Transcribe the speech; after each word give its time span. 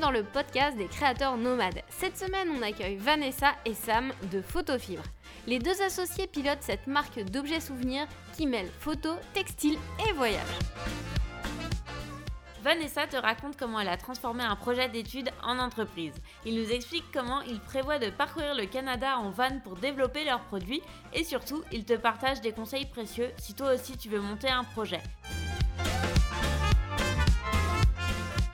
dans 0.00 0.10
le 0.10 0.24
podcast 0.24 0.76
des 0.76 0.86
créateurs 0.86 1.36
nomades. 1.36 1.82
Cette 1.88 2.16
semaine, 2.16 2.48
on 2.56 2.62
accueille 2.62 2.96
Vanessa 2.96 3.52
et 3.64 3.74
Sam 3.74 4.12
de 4.32 4.40
Photofibre. 4.40 5.02
Les 5.46 5.58
deux 5.58 5.82
associés 5.82 6.26
pilotent 6.26 6.62
cette 6.62 6.86
marque 6.86 7.20
d'objets 7.20 7.60
souvenirs 7.60 8.06
qui 8.36 8.46
mêle 8.46 8.68
photo, 8.80 9.10
textile 9.34 9.78
et 10.08 10.12
voyage. 10.12 10.40
Vanessa 12.62 13.06
te 13.06 13.16
raconte 13.16 13.56
comment 13.56 13.80
elle 13.80 13.88
a 13.88 13.96
transformé 13.96 14.42
un 14.42 14.56
projet 14.56 14.88
d'études 14.88 15.30
en 15.42 15.58
entreprise. 15.58 16.14
Il 16.44 16.54
nous 16.54 16.70
explique 16.70 17.04
comment 17.12 17.42
il 17.42 17.60
prévoit 17.60 17.98
de 17.98 18.10
parcourir 18.10 18.54
le 18.54 18.66
Canada 18.66 19.18
en 19.18 19.30
van 19.30 19.60
pour 19.62 19.76
développer 19.76 20.24
leurs 20.24 20.44
produits 20.44 20.82
et 21.12 21.24
surtout, 21.24 21.62
il 21.72 21.84
te 21.84 21.94
partage 21.94 22.40
des 22.40 22.52
conseils 22.52 22.86
précieux 22.86 23.30
si 23.38 23.54
toi 23.54 23.74
aussi 23.74 23.96
tu 23.96 24.08
veux 24.08 24.20
monter 24.20 24.48
un 24.48 24.64
projet. 24.64 25.00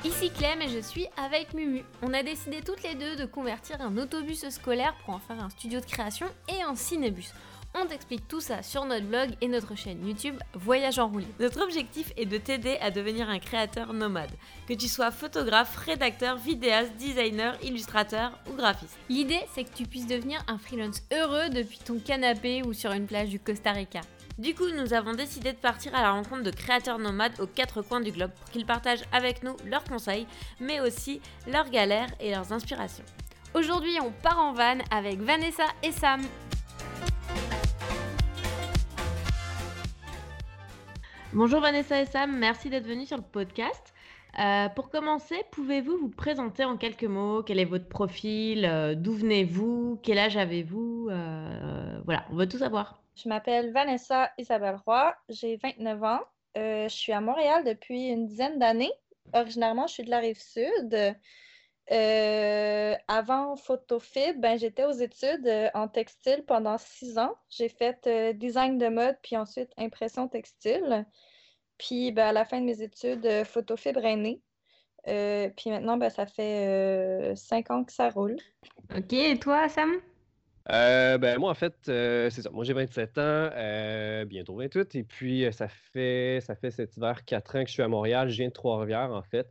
Ici 0.07 0.31
Clem 0.31 0.63
et 0.63 0.69
je 0.69 0.79
suis 0.79 1.09
avec 1.17 1.53
Mumu. 1.53 1.83
On 2.01 2.15
a 2.15 2.23
décidé 2.23 2.61
toutes 2.65 2.85
les 2.85 2.95
deux 2.95 3.17
de 3.17 3.25
convertir 3.25 3.81
un 3.81 3.99
autobus 3.99 4.49
scolaire 4.51 4.95
pour 5.05 5.15
en 5.15 5.19
faire 5.19 5.43
un 5.43 5.51
studio 5.51 5.81
de 5.81 5.85
création 5.85 6.29
et 6.49 6.63
un 6.63 6.77
cinébus. 6.77 7.33
On 7.75 7.87
t'explique 7.87 8.29
tout 8.29 8.41
ça 8.41 8.63
sur 8.63 8.85
notre 8.85 9.05
blog 9.05 9.31
et 9.41 9.49
notre 9.49 9.75
chaîne 9.75 10.07
YouTube 10.07 10.37
Voyage 10.55 11.01
en 11.01 11.09
roulis. 11.09 11.27
Notre 11.41 11.61
objectif 11.61 12.13
est 12.17 12.25
de 12.25 12.39
t'aider 12.39 12.79
à 12.81 12.93
devenir 12.93 13.29
un 13.29 13.41
créateur 13.41 13.93
nomade, 13.95 14.31
que 14.69 14.75
tu 14.75 14.87
sois 14.87 15.11
photographe, 15.11 15.75
rédacteur, 15.75 16.37
vidéaste, 16.37 16.93
designer, 16.97 17.59
illustrateur 17.65 18.31
ou 18.49 18.55
graphiste. 18.55 18.97
L'idée, 19.09 19.41
c'est 19.57 19.65
que 19.65 19.75
tu 19.75 19.87
puisses 19.87 20.07
devenir 20.07 20.41
un 20.47 20.59
freelance 20.59 21.03
heureux 21.13 21.49
depuis 21.49 21.81
ton 21.85 21.99
canapé 21.99 22.63
ou 22.63 22.73
sur 22.75 22.93
une 22.93 23.07
plage 23.07 23.31
du 23.31 23.41
Costa 23.41 23.73
Rica. 23.73 24.03
Du 24.39 24.55
coup, 24.55 24.69
nous 24.69 24.93
avons 24.93 25.15
décidé 25.15 25.53
de 25.55 25.57
partir 25.57 25.95
à 25.95 26.03
la 26.03 26.13
rencontre 26.13 26.43
de 26.43 26.51
créateurs 26.51 26.99
nomades 26.99 27.41
aux 27.41 27.47
quatre 27.47 27.81
coins 27.81 28.03
du 28.03 28.11
globe 28.13 28.33
pour 28.33 28.51
qu'ils 28.51 28.67
partagent 28.67 29.05
avec 29.11 29.43
nous 29.43 29.57
leurs 29.65 29.85
conseils, 29.85 30.27
mais 30.61 30.79
aussi 30.81 31.23
leurs 31.47 31.71
galères 31.71 32.11
et 32.21 32.31
leurs 32.33 32.53
inspirations. 32.53 33.05
Aujourd'hui, 33.55 33.97
on 34.03 34.13
part 34.13 34.39
en 34.39 34.53
van 34.53 34.77
avec 34.91 35.21
Vanessa 35.21 35.65
et 35.83 35.91
Sam. 35.91 36.21
Bonjour 41.33 41.61
Vanessa 41.61 42.03
et 42.03 42.07
Sam, 42.07 42.37
merci 42.37 42.69
d'être 42.69 42.87
venus 42.87 43.09
sur 43.09 43.17
le 43.17 43.23
podcast. 43.23 43.95
Euh, 44.39 44.69
pour 44.69 44.91
commencer, 44.91 45.37
pouvez-vous 45.51 45.97
vous 45.97 46.11
présenter 46.11 46.67
en 46.67 46.77
quelques 46.77 47.05
mots? 47.05 47.43
Quel 47.43 47.59
est 47.59 47.65
votre 47.65 47.89
profil? 47.89 48.67
Euh, 48.67 48.95
D'où 48.95 49.13
venez-vous? 49.15 49.99
Quel 50.03 50.19
âge 50.19 50.37
avez-vous? 50.37 51.09
Euh, 51.11 52.01
Voilà, 52.05 52.27
on 52.31 52.37
veut 52.37 52.47
tout 52.47 52.59
savoir. 52.59 53.01
Je 53.17 53.31
m'appelle 53.31 53.73
Vanessa 53.73 54.31
Isabelle 54.37 54.79
Roy, 54.87 55.17
j'ai 55.31 55.57
29 55.57 56.03
ans. 56.03 56.21
je 56.55 56.87
suis 56.89 57.13
à 57.13 57.21
Montréal 57.23 57.65
depuis 57.65 58.09
une 58.09 58.27
dizaine 58.27 58.59
d'années. 58.59 58.93
Originairement, 59.33 59.87
je 59.87 59.95
suis 59.95 60.05
de 60.05 60.11
la 60.11 60.19
rive 60.19 60.39
sud. 60.39 61.17
avant 63.09 63.57
Photofib, 63.57 64.39
ben, 64.39 64.59
j'étais 64.59 64.85
aux 64.85 64.93
études 64.93 65.51
en 65.73 65.89
textile 65.89 66.45
pendant 66.47 66.77
six 66.77 67.17
ans. 67.17 67.35
J'ai 67.49 67.71
fait 67.71 68.37
design 68.37 68.77
de 68.77 68.89
mode, 68.89 69.17
puis 69.23 69.39
ensuite 69.39 69.73
impression 69.79 70.29
textile. 70.29 71.07
Puis 71.79 72.13
ben, 72.13 72.27
à 72.29 72.33
la 72.33 72.45
fin 72.45 72.61
de 72.61 72.67
mes 72.67 72.83
études, 72.83 73.27
Photofibre 73.45 74.05
est 74.05 74.17
né. 74.17 74.43
puis 75.57 75.71
maintenant, 75.71 75.97
ben, 75.97 76.11
ça 76.11 76.27
fait 76.27 77.33
cinq 77.35 77.71
ans 77.71 77.83
que 77.83 77.93
ça 77.93 78.11
roule. 78.11 78.37
OK. 78.95 79.15
Et 79.15 79.39
toi, 79.39 79.71
Sam? 79.71 80.03
Euh, 80.71 81.17
ben, 81.19 81.39
moi, 81.39 81.51
en 81.51 81.55
fait, 81.55 81.75
euh, 81.89 82.29
c'est 82.31 82.43
ça. 82.43 82.51
Moi, 82.51 82.65
j'ai 82.65 82.73
27 82.73 83.19
ans, 83.19 83.23
euh, 83.23 84.25
bientôt 84.25 84.57
28. 84.57 84.95
Et 84.97 85.05
puis, 85.05 85.47
ça 85.53 85.69
fait, 85.69 86.41
ça 86.41 86.57
fait 86.57 86.71
cet 86.71 86.97
hiver 86.97 87.25
4 87.25 87.57
ans 87.57 87.63
que 87.63 87.69
je 87.69 87.75
suis 87.75 87.83
à 87.83 87.89
Montréal. 87.89 88.29
Je 88.31 88.37
viens 88.37 88.49
de 88.49 88.53
Trois-Rivières, 88.53 89.13
en 89.13 89.23
fait. 89.23 89.47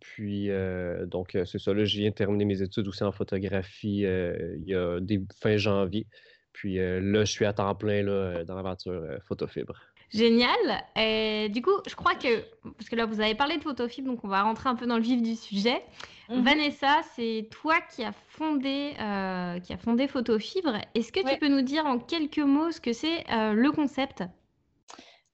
puis, 0.00 0.50
donc, 1.06 1.38
c'est 1.46 1.58
ça. 1.58 1.72
Là, 1.72 1.84
je 1.84 1.96
viens 1.98 2.10
de 2.10 2.14
terminer 2.14 2.44
mes 2.44 2.62
études 2.62 2.86
aussi 2.88 3.04
en 3.04 3.12
photographie 3.12 4.00
il 4.00 4.64
y 4.66 4.74
a 4.74 4.98
fin 5.40 5.56
janvier. 5.56 6.06
Puis 6.52 6.76
là, 6.76 7.24
je 7.24 7.30
suis 7.30 7.46
à 7.46 7.54
temps 7.54 7.74
plein 7.74 8.02
là, 8.02 8.44
dans 8.44 8.54
l'aventure 8.54 9.02
photofibre. 9.26 9.74
Génial. 10.12 10.84
Et 10.94 11.48
du 11.48 11.62
coup, 11.62 11.70
je 11.88 11.94
crois 11.94 12.14
que, 12.14 12.44
parce 12.76 12.88
que 12.90 12.96
là, 12.96 13.06
vous 13.06 13.20
avez 13.20 13.34
parlé 13.34 13.56
de 13.56 13.62
photofibre, 13.62 14.08
donc 14.08 14.24
on 14.24 14.28
va 14.28 14.42
rentrer 14.42 14.68
un 14.68 14.74
peu 14.74 14.86
dans 14.86 14.96
le 14.96 15.02
vif 15.02 15.22
du 15.22 15.36
sujet. 15.36 15.82
Mhm. 16.28 16.42
Vanessa, 16.42 17.00
c'est 17.14 17.48
toi 17.50 17.80
qui 17.80 18.04
as 18.04 18.12
fondé, 18.28 18.94
euh, 19.00 19.58
qui 19.60 19.72
a 19.72 19.78
fondé 19.78 20.08
Photofibre. 20.08 20.76
Est-ce 20.94 21.12
que 21.12 21.20
tu 21.26 21.38
peux 21.38 21.48
nous 21.48 21.62
dire 21.62 21.86
en 21.86 21.98
quelques 21.98 22.38
mots 22.38 22.70
ce 22.70 22.80
que 22.80 22.92
c'est 22.92 23.24
euh, 23.30 23.54
le 23.54 23.72
concept? 23.72 24.22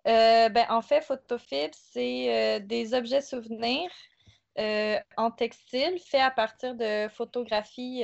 Euh, 0.06 0.48
ben, 0.48 0.66
En 0.68 0.80
fait, 0.80 1.02
Photofibre, 1.02 1.74
c'est 1.74 2.60
des 2.60 2.94
objets 2.94 3.20
souvenirs 3.20 3.90
en 5.16 5.30
textile 5.30 5.98
faits 6.04 6.20
à 6.20 6.30
partir 6.30 6.74
de 6.74 7.08
photographies 7.08 8.02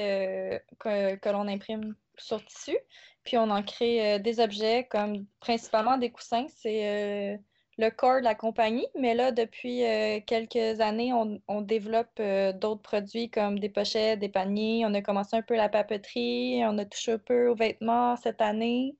que, 0.78 1.16
que 1.16 1.28
l'on 1.30 1.48
imprime 1.48 1.94
sur 2.18 2.44
tissu. 2.44 2.76
Puis 3.24 3.38
on 3.38 3.50
en 3.50 3.62
crée 3.62 4.18
des 4.20 4.40
objets 4.40 4.84
comme 4.90 5.24
principalement 5.40 5.96
des 5.96 6.10
coussins. 6.10 6.46
C'est 6.56 7.38
le 7.78 7.90
corps 7.90 8.18
de 8.18 8.24
la 8.24 8.34
compagnie. 8.34 8.86
Mais 8.98 9.14
là, 9.14 9.32
depuis 9.32 9.84
euh, 9.84 10.20
quelques 10.26 10.80
années, 10.80 11.12
on, 11.12 11.60
développe 11.60 12.18
euh, 12.20 12.52
d'autres 12.52 12.82
produits 12.82 13.30
comme 13.30 13.58
des 13.58 13.68
pochettes, 13.68 14.20
des 14.20 14.28
paniers. 14.28 14.84
On 14.86 14.94
a 14.94 15.02
commencé 15.02 15.36
un 15.36 15.42
peu 15.42 15.56
la 15.56 15.68
papeterie, 15.68 16.62
on 16.64 16.78
a 16.78 16.84
touché 16.84 17.12
un 17.12 17.18
peu 17.18 17.48
aux 17.48 17.54
vêtements 17.54 18.16
cette 18.16 18.40
année. 18.40 18.96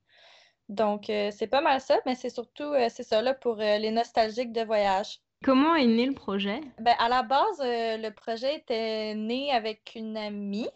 Donc, 0.67 1.09
euh, 1.09 1.29
c'est 1.31 1.47
pas 1.47 1.61
mal 1.61 1.79
ça, 1.79 1.99
mais 2.05 2.15
c'est 2.15 2.31
surtout, 2.31 2.73
c'est 2.89 3.03
ça 3.03 3.21
là 3.21 3.33
pour 3.35 3.55
les 3.55 3.91
nostalgiques 3.91 4.51
de 4.51 4.61
voyage. 4.61 5.19
Comment 5.43 5.75
est 5.75 5.85
né 5.85 6.07
le 6.07 6.13
projet? 6.13 6.59
Ben, 6.79 6.95
à 6.97 7.07
la 7.07 7.21
base, 7.21 7.59
le 7.61 8.09
projet 8.09 8.55
était 8.55 9.13
né 9.13 9.51
avec 9.51 9.91
une 9.95 10.17
amie. 10.17 10.69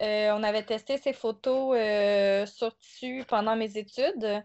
On 0.00 0.42
avait 0.42 0.62
testé 0.64 0.98
ses 0.98 1.12
photos 1.12 1.76
sur 2.48 2.76
tissu 2.78 3.24
pendant 3.28 3.56
mes 3.56 3.76
études. 3.76 4.42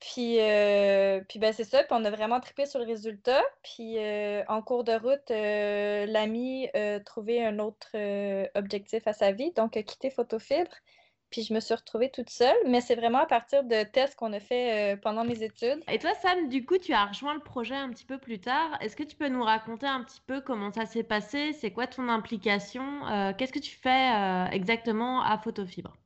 Puis, 0.00 0.40
euh, 0.40 1.20
puis 1.28 1.38
ben, 1.40 1.52
c'est 1.52 1.64
ça. 1.64 1.82
Puis 1.82 1.92
on 1.92 2.04
a 2.04 2.10
vraiment 2.10 2.40
trippé 2.40 2.66
sur 2.66 2.78
le 2.78 2.86
résultat. 2.86 3.42
Puis 3.62 3.98
euh, 3.98 4.44
en 4.48 4.62
cours 4.62 4.84
de 4.84 4.92
route, 4.92 5.30
euh, 5.30 6.06
l'ami 6.06 6.68
a 6.74 7.00
trouvé 7.00 7.44
un 7.44 7.58
autre 7.58 7.90
objectif 8.54 9.06
à 9.06 9.12
sa 9.12 9.32
vie, 9.32 9.52
donc 9.52 9.76
a 9.76 9.82
quitté 9.82 10.10
Photofibre. 10.10 10.70
Puis 11.30 11.42
je 11.42 11.52
me 11.52 11.60
suis 11.60 11.74
retrouvée 11.74 12.10
toute 12.10 12.30
seule, 12.30 12.56
mais 12.66 12.80
c'est 12.80 12.94
vraiment 12.94 13.18
à 13.18 13.26
partir 13.26 13.64
de 13.64 13.84
tests 13.84 14.16
qu'on 14.16 14.32
a 14.32 14.40
fait 14.40 14.98
pendant 15.02 15.24
mes 15.24 15.42
études. 15.42 15.82
Et 15.90 15.98
toi, 15.98 16.12
Sam, 16.22 16.48
du 16.48 16.64
coup, 16.64 16.78
tu 16.78 16.92
as 16.92 17.06
rejoint 17.06 17.34
le 17.34 17.40
projet 17.40 17.74
un 17.74 17.90
petit 17.90 18.06
peu 18.06 18.18
plus 18.18 18.40
tard. 18.40 18.78
Est-ce 18.80 18.96
que 18.96 19.02
tu 19.02 19.16
peux 19.16 19.28
nous 19.28 19.42
raconter 19.42 19.86
un 19.86 20.02
petit 20.04 20.22
peu 20.26 20.40
comment 20.40 20.72
ça 20.72 20.86
s'est 20.86 21.02
passé? 21.02 21.52
C'est 21.52 21.70
quoi 21.70 21.86
ton 21.86 22.08
implication? 22.08 23.02
Qu'est-ce 23.36 23.52
que 23.52 23.58
tu 23.58 23.76
fais 23.76 24.48
exactement 24.52 25.22
à 25.22 25.38
Photofibre? 25.38 25.96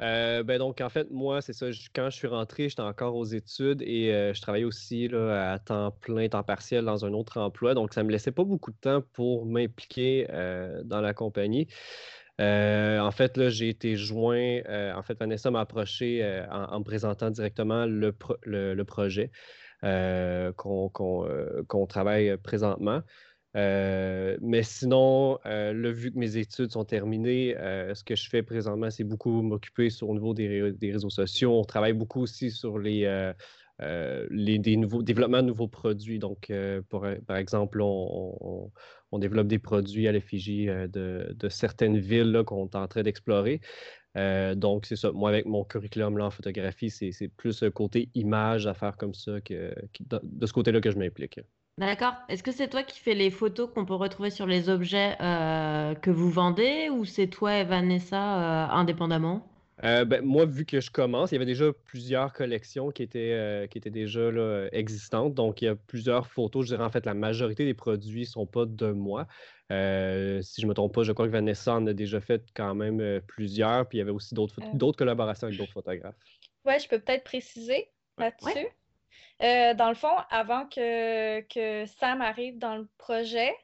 Euh, 0.00 0.44
ben 0.44 0.58
donc, 0.58 0.80
en 0.80 0.88
fait, 0.88 1.10
moi, 1.10 1.42
c'est 1.42 1.52
ça. 1.52 1.66
Quand 1.94 2.10
je 2.10 2.16
suis 2.16 2.28
rentré, 2.28 2.68
j'étais 2.68 2.82
encore 2.82 3.16
aux 3.16 3.24
études 3.24 3.82
et 3.82 4.12
euh, 4.14 4.32
je 4.32 4.40
travaillais 4.40 4.64
aussi 4.64 5.08
là, 5.08 5.52
à 5.52 5.58
temps 5.58 5.90
plein, 5.90 6.28
temps 6.28 6.44
partiel 6.44 6.84
dans 6.84 7.04
un 7.04 7.12
autre 7.12 7.40
emploi. 7.40 7.74
Donc, 7.74 7.92
ça 7.92 8.02
ne 8.02 8.06
me 8.06 8.12
laissait 8.12 8.30
pas 8.30 8.44
beaucoup 8.44 8.70
de 8.70 8.76
temps 8.76 9.02
pour 9.12 9.44
m'impliquer 9.44 10.26
euh, 10.30 10.82
dans 10.84 11.00
la 11.00 11.14
compagnie. 11.14 11.66
En 12.40 13.10
fait, 13.10 13.36
là, 13.36 13.50
j'ai 13.50 13.68
été 13.68 13.96
joint. 13.96 14.60
en 14.94 15.02
fait, 15.02 15.18
Vanessa 15.18 15.50
m'a 15.50 15.60
approché 15.60 16.44
en, 16.50 16.78
me 16.78 16.84
présentant 16.84 17.30
directement 17.30 17.86
le, 17.86 18.12
projet 18.84 19.30
qu'on 20.56 21.86
travaille 21.88 22.36
présentement. 22.38 23.02
Euh, 23.56 24.36
mais 24.40 24.62
sinon, 24.62 25.38
euh, 25.46 25.72
là, 25.72 25.90
vu 25.90 26.12
que 26.12 26.18
mes 26.18 26.36
études 26.36 26.70
sont 26.70 26.84
terminées, 26.84 27.56
euh, 27.56 27.94
ce 27.94 28.04
que 28.04 28.14
je 28.14 28.28
fais 28.28 28.42
présentement, 28.42 28.90
c'est 28.90 29.04
beaucoup 29.04 29.42
m'occuper 29.42 29.90
sur 29.90 30.10
au 30.10 30.14
niveau 30.14 30.34
des, 30.34 30.72
réseaux 30.82 31.10
sociaux. 31.10 31.58
On 31.58 31.64
travaille 31.64 31.94
beaucoup 31.94 32.20
aussi 32.20 32.50
sur 32.50 32.78
les, 32.78 33.32
les 33.80 34.58
des 34.58 34.76
nouveaux 34.76 35.02
développements 35.02 35.42
de 35.42 35.48
nouveaux 35.48 35.68
produits. 35.68 36.18
Donc, 36.18 36.52
par 36.90 37.36
exemple, 37.36 37.80
on, 37.82 38.70
développe 39.18 39.48
des 39.48 39.58
produits 39.58 40.08
à 40.08 40.12
l'effigie 40.12 40.66
de, 40.66 41.48
certaines 41.48 41.98
villes 41.98 42.42
qu'on 42.46 42.66
est 42.66 42.76
en 42.76 42.88
train 42.88 43.02
d'explorer. 43.02 43.60
donc, 44.56 44.86
c'est 44.86 44.96
ça. 44.96 45.12
Moi, 45.12 45.30
avec 45.30 45.46
mon 45.46 45.64
curriculum 45.64 46.18
là, 46.18 46.26
en 46.26 46.30
photographie, 46.30 46.90
c'est 46.90 47.28
plus 47.36 47.64
côté 47.74 48.08
image 48.14 48.66
à 48.66 48.74
faire 48.74 48.96
comme 48.96 49.14
ça 49.14 49.40
que 49.40 49.74
de 50.10 50.46
ce 50.46 50.52
côté-là 50.52 50.80
que 50.80 50.90
je 50.90 50.98
m'implique. 50.98 51.40
D'accord. 51.78 52.14
Est-ce 52.28 52.42
que 52.42 52.50
c'est 52.50 52.66
toi 52.68 52.82
qui 52.82 52.98
fais 52.98 53.14
les 53.14 53.30
photos 53.30 53.70
qu'on 53.72 53.84
peut 53.84 53.94
retrouver 53.94 54.30
sur 54.30 54.46
les 54.46 54.68
objets 54.68 55.16
euh, 55.20 55.94
que 55.94 56.10
vous 56.10 56.28
vendez 56.28 56.90
ou 56.90 57.04
c'est 57.04 57.28
toi 57.28 57.56
et 57.56 57.64
Vanessa 57.64 58.66
euh, 58.66 58.68
indépendamment? 58.72 59.46
Euh, 59.84 60.04
ben, 60.04 60.24
moi, 60.24 60.44
vu 60.44 60.64
que 60.64 60.80
je 60.80 60.90
commence, 60.90 61.30
il 61.30 61.34
y 61.34 61.36
avait 61.36 61.46
déjà 61.46 61.72
plusieurs 61.84 62.32
collections 62.32 62.90
qui 62.90 63.02
étaient, 63.02 63.68
qui 63.70 63.78
étaient 63.78 63.90
déjà 63.90 64.30
existantes. 64.72 65.34
Donc, 65.34 65.62
il 65.62 65.66
y 65.66 65.68
a 65.68 65.76
plusieurs 65.76 66.26
photos. 66.26 66.66
Je 66.66 66.74
dirais 66.74 66.84
en 66.84 66.90
fait, 66.90 67.06
la 67.06 67.14
majorité 67.14 67.64
des 67.64 67.74
produits 67.74 68.22
ne 68.22 68.26
sont 68.26 68.46
pas 68.46 68.66
de 68.66 68.90
moi. 68.90 69.26
si 69.70 69.74
je 69.74 70.62
ne 70.62 70.66
me 70.66 70.74
trompe 70.74 70.94
pas, 70.94 71.04
je 71.04 71.12
crois 71.12 71.26
que 71.26 71.32
Vanessa 71.32 71.74
en 71.74 71.86
a 71.86 71.92
déjà 71.92 72.20
fait 72.20 72.42
quand 72.54 72.74
même 72.74 73.20
plusieurs. 73.26 73.88
Puis 73.88 73.98
il 73.98 74.00
y 74.00 74.02
avait 74.02 74.10
aussi 74.10 74.34
d'autres 74.34 74.60
d'autres 74.74 74.98
collaborations 74.98 75.46
avec 75.46 75.58
d'autres 75.58 75.72
photographes. 75.72 76.16
Oui, 76.64 76.74
je 76.80 76.88
peux 76.88 76.98
peut-être 76.98 77.24
préciser 77.24 77.88
là-dessus. 78.18 78.66
Euh, 79.42 79.74
dans 79.74 79.88
le 79.88 79.94
fond, 79.94 80.14
avant 80.30 80.66
que, 80.66 81.40
que 81.42 81.86
Sam 81.86 82.20
arrive 82.20 82.58
dans 82.58 82.76
le 82.76 82.88
projet, 82.98 83.54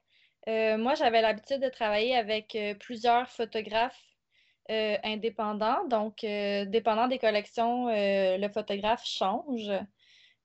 moi, 0.47 0.95
j'avais 0.95 1.23
l'habitude 1.23 1.61
de 1.61 1.69
travailler 1.69 2.15
avec 2.15 2.57
plusieurs 2.79 3.29
photographes 3.29 4.14
indépendants. 4.69 5.85
Donc, 5.89 6.21
dépendant 6.23 7.09
des 7.09 7.19
collections, 7.19 7.87
le 7.89 8.49
photographe 8.49 9.05
change. 9.05 9.71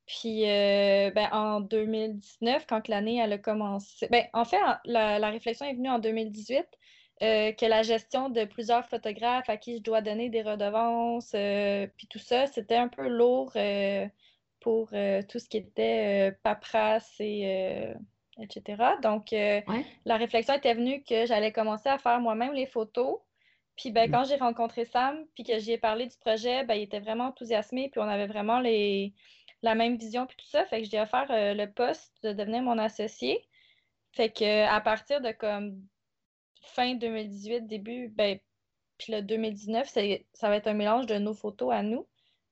Puis 0.06 0.42
ben, 0.44 1.30
en 1.32 1.62
2019, 1.62 2.66
quand 2.68 2.88
l'année 2.88 3.18
elle 3.18 3.34
a 3.34 3.38
commencé, 3.38 4.08
ben, 4.10 4.26
en 4.34 4.46
fait, 4.46 4.58
la, 4.86 5.20
la, 5.20 5.30
réflexion 5.30 5.66
est 5.66 5.74
venue 5.74 5.90
en 5.90 6.00
2018 6.00 6.66
euh, 7.22 7.52
que 7.52 7.66
la 7.66 7.84
gestion 7.84 8.30
de 8.30 8.46
plusieurs 8.46 8.86
photographes 8.86 9.50
à 9.50 9.58
qui 9.58 9.78
je 9.78 9.82
dois 9.82 10.02
donner 10.02 10.30
des 10.30 10.42
redevances, 10.42 11.34
euh, 11.36 11.86
puis 11.98 12.08
tout 12.08 12.20
ça, 12.20 12.48
c'était 12.48 12.78
un 12.78 12.88
peu 12.88 13.10
lourd 13.10 13.52
euh, 13.58 14.08
pour 14.62 14.90
tout 14.92 15.40
ce 15.40 15.50
qui 15.50 15.58
était 15.58 16.34
paperasse 16.44 17.16
et 17.20 17.94
etc. 18.40 18.84
Donc, 19.02 19.32
la 19.32 20.18
réflexion 20.18 20.54
était 20.54 20.74
venue 20.74 21.04
que 21.04 21.26
j'allais 21.26 21.52
commencer 21.52 21.90
à 21.90 21.98
faire 21.98 22.22
moi-même 22.22 22.54
les 22.54 22.68
photos. 22.68 23.20
Puis 23.80 23.92
ben, 23.92 24.10
mm. 24.10 24.12
quand 24.12 24.24
j'ai 24.26 24.36
rencontré 24.36 24.86
Sam, 24.86 25.26
puis 25.34 25.44
que 25.44 25.58
j'y 25.58 25.72
ai 25.72 25.78
parlé 25.80 26.06
du 26.08 26.18
projet, 26.18 26.64
ben, 26.66 26.76
il 26.76 26.84
était 26.84 27.00
vraiment 27.00 27.26
enthousiasmé, 27.28 27.90
puis 27.90 28.00
on 28.00 28.08
avait 28.08 28.28
vraiment 28.28 28.60
les... 28.60 29.14
la 29.64 29.74
même 29.74 29.98
vision, 29.98 30.28
puis 30.28 30.38
tout 30.38 30.48
ça. 30.48 30.66
Fait 30.66 30.80
que 30.82 30.86
je 30.86 30.92
lui 30.92 30.98
ai 30.98 31.02
offert 31.02 31.26
le 31.30 31.66
poste 31.66 32.14
de 32.24 32.34
devenir 32.34 32.62
mon 32.62 32.78
associé. 32.78 33.42
Fait 34.14 34.30
que 34.30 34.66
à 34.68 34.82
partir 34.82 35.22
de 35.22 35.32
comme 35.32 35.82
fin 36.62 36.96
2018, 36.96 37.68
début, 37.68 38.10
ben, 38.10 38.40
puis 39.00 39.14
le 39.14 39.22
2019, 39.22 39.88
ça 39.88 40.50
va 40.50 40.56
être 40.58 40.68
un 40.68 40.74
mélange 40.74 41.06
de 41.08 41.18
nos 41.18 41.34
photos 41.34 41.74
à 41.74 41.82
nous. 41.84 42.06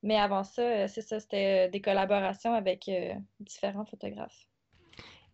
Mais 0.03 0.15
avant 0.15 0.43
ça, 0.43 0.61
euh, 0.61 0.87
c'est 0.87 1.01
ça, 1.01 1.19
c'était 1.19 1.67
euh, 1.67 1.69
des 1.69 1.81
collaborations 1.81 2.53
avec 2.53 2.87
euh, 2.87 3.13
différents 3.39 3.85
photographes. 3.85 4.47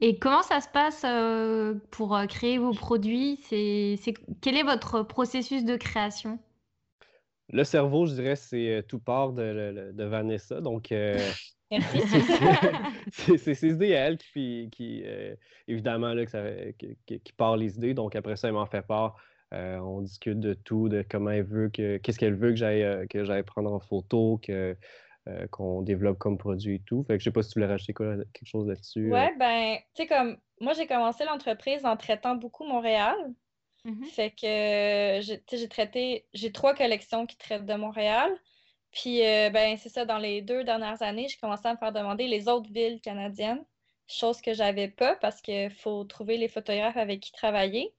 Et 0.06 0.20
comment 0.20 0.42
ça 0.42 0.60
se 0.60 0.68
passe 0.68 1.06
pour 1.92 2.20
créer 2.28 2.58
vos 2.58 2.74
produits? 2.74 3.40
C'est, 3.44 3.98
Quel 4.42 4.58
est 4.58 4.64
votre 4.64 5.02
processus 5.02 5.64
de 5.64 5.78
création? 5.78 6.40
Le 7.48 7.64
cerveau, 7.64 8.06
je 8.06 8.16
dirais, 8.16 8.36
c'est 8.36 8.84
tout 8.90 9.00
part 9.00 9.32
de, 9.32 10.04
Vanessa. 10.04 10.60
Donc, 10.60 10.94
c'est 13.14 13.38
ses 13.38 13.66
idées 13.66 13.96
à 13.96 14.08
elle 14.08 14.18
qui, 14.18 14.68
qui 14.74 15.06
évidemment, 15.70 16.14
là, 16.14 16.26
qui, 16.26 17.34
part 17.38 17.56
les 17.56 17.78
idées. 17.78 17.94
Donc, 17.94 18.18
après 18.18 18.36
ça, 18.36 18.50
elle 18.50 18.56
m'en 18.56 18.66
fait 18.66 18.86
part. 18.86 19.16
Euh, 19.54 19.78
on 19.78 20.02
discute 20.02 20.40
de 20.40 20.56
tout, 20.56 20.90
de 20.90 21.06
comment 21.08 21.30
elle 21.30 21.44
veut 21.44 21.70
que, 21.70 21.98
qu'est-ce 21.98 22.18
qu'elle 22.18 22.36
veut 22.36 22.50
que 22.50 22.56
j'aille, 22.56 22.84
euh, 22.84 23.06
que 23.08 23.24
j'aille 23.24 23.44
prendre 23.44 23.72
en 23.72 23.80
photo, 23.80 24.40
que, 24.42 24.76
euh, 25.28 25.48
qu'on 25.48 25.82
développe 25.82 26.18
comme 26.18 26.38
produit 26.38 26.76
et 26.76 26.80
tout. 26.80 27.04
Fait 27.04 27.14
que 27.14 27.20
je 27.20 27.26
sais 27.26 27.32
pas 27.32 27.44
si 27.44 27.50
tu 27.50 27.60
voulais 27.60 27.72
rajouter 27.72 27.94
quelque 27.94 28.46
chose 28.46 28.68
là-dessus. 28.68 29.12
Ouais, 29.12 29.34
ben, 29.38 29.78
tu 29.96 30.04
sais, 30.04 30.08
comme 30.08 30.38
moi, 30.60 30.74
j'ai 30.74 30.88
commencé 30.88 31.24
l'entreprise 31.26 31.86
en 31.86 31.96
traitant 31.98 32.36
beaucoup 32.36 32.66
Montréal. 32.66 33.16
Mm-hmm. 33.86 34.06
Fait 34.06 34.32
que 34.32 35.22
j'ai, 35.22 35.42
j'ai 35.52 35.68
traité, 35.68 36.26
j'ai 36.34 36.52
trois 36.52 36.74
collections 36.74 37.26
qui 37.26 37.38
traitent 37.38 37.66
de 37.66 37.74
Montréal. 37.74 38.32
Puis, 38.92 39.26
euh, 39.26 39.50
ben, 39.50 39.78
c'est 39.78 39.90
ça, 39.90 40.06
dans 40.06 40.20
les 40.20 40.42
deux 40.42 40.64
dernières 40.64 41.02
années, 41.02 41.28
j'ai 41.28 41.38
commencé 41.38 41.68
à 41.68 41.74
me 41.74 41.78
faire 41.78 41.92
demander 41.92 42.28
les 42.28 42.48
autres 42.48 42.72
villes 42.72 43.02
canadiennes, 43.02 43.64
chose 44.08 44.40
que 44.40 44.54
j'avais 44.54 44.88
pas 44.88 45.16
parce 45.16 45.42
qu'il 45.42 45.72
faut 45.72 46.04
trouver 46.04 46.38
les 46.38 46.48
photographes 46.48 46.98
avec 46.98 47.20
qui 47.20 47.32
travailler. 47.32 47.94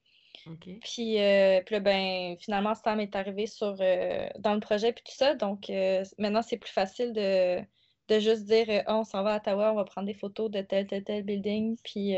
Puis, 0.82 1.20
euh, 1.20 1.62
puis 1.64 1.74
là, 1.74 1.80
ben, 1.80 2.36
finalement, 2.38 2.74
Sam 2.74 3.00
est 3.00 3.16
arrivé 3.16 3.46
sur, 3.46 3.76
euh, 3.80 4.28
dans 4.38 4.54
le 4.54 4.60
projet, 4.60 4.92
puis 4.92 5.04
tout 5.04 5.14
ça. 5.16 5.34
Donc, 5.34 5.70
maintenant, 6.18 6.42
c'est 6.42 6.58
plus 6.58 6.72
facile 6.72 7.12
de, 7.12 7.60
de 8.08 8.18
juste 8.20 8.44
dire 8.44 8.66
oh, 8.88 8.92
on 9.00 9.04
s'en 9.04 9.22
va 9.22 9.34
à 9.34 9.36
Ottawa, 9.38 9.72
on 9.72 9.76
va 9.76 9.84
prendre 9.84 10.06
des 10.06 10.14
photos 10.14 10.50
de 10.50 10.60
tel, 10.60 10.86
tel, 10.86 11.04
tel 11.04 11.22
building, 11.24 11.76
puis 11.84 12.12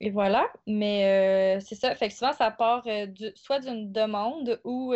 et 0.00 0.10
voilà. 0.10 0.46
Mais 0.66 1.58
c'est 1.60 1.74
ça. 1.74 1.94
Fait 1.94 2.08
que 2.08 2.14
souvent, 2.14 2.32
ça 2.32 2.50
part 2.50 2.84
soit 3.34 3.60
d'une 3.60 3.92
demande 3.92 4.60
ou 4.64 4.94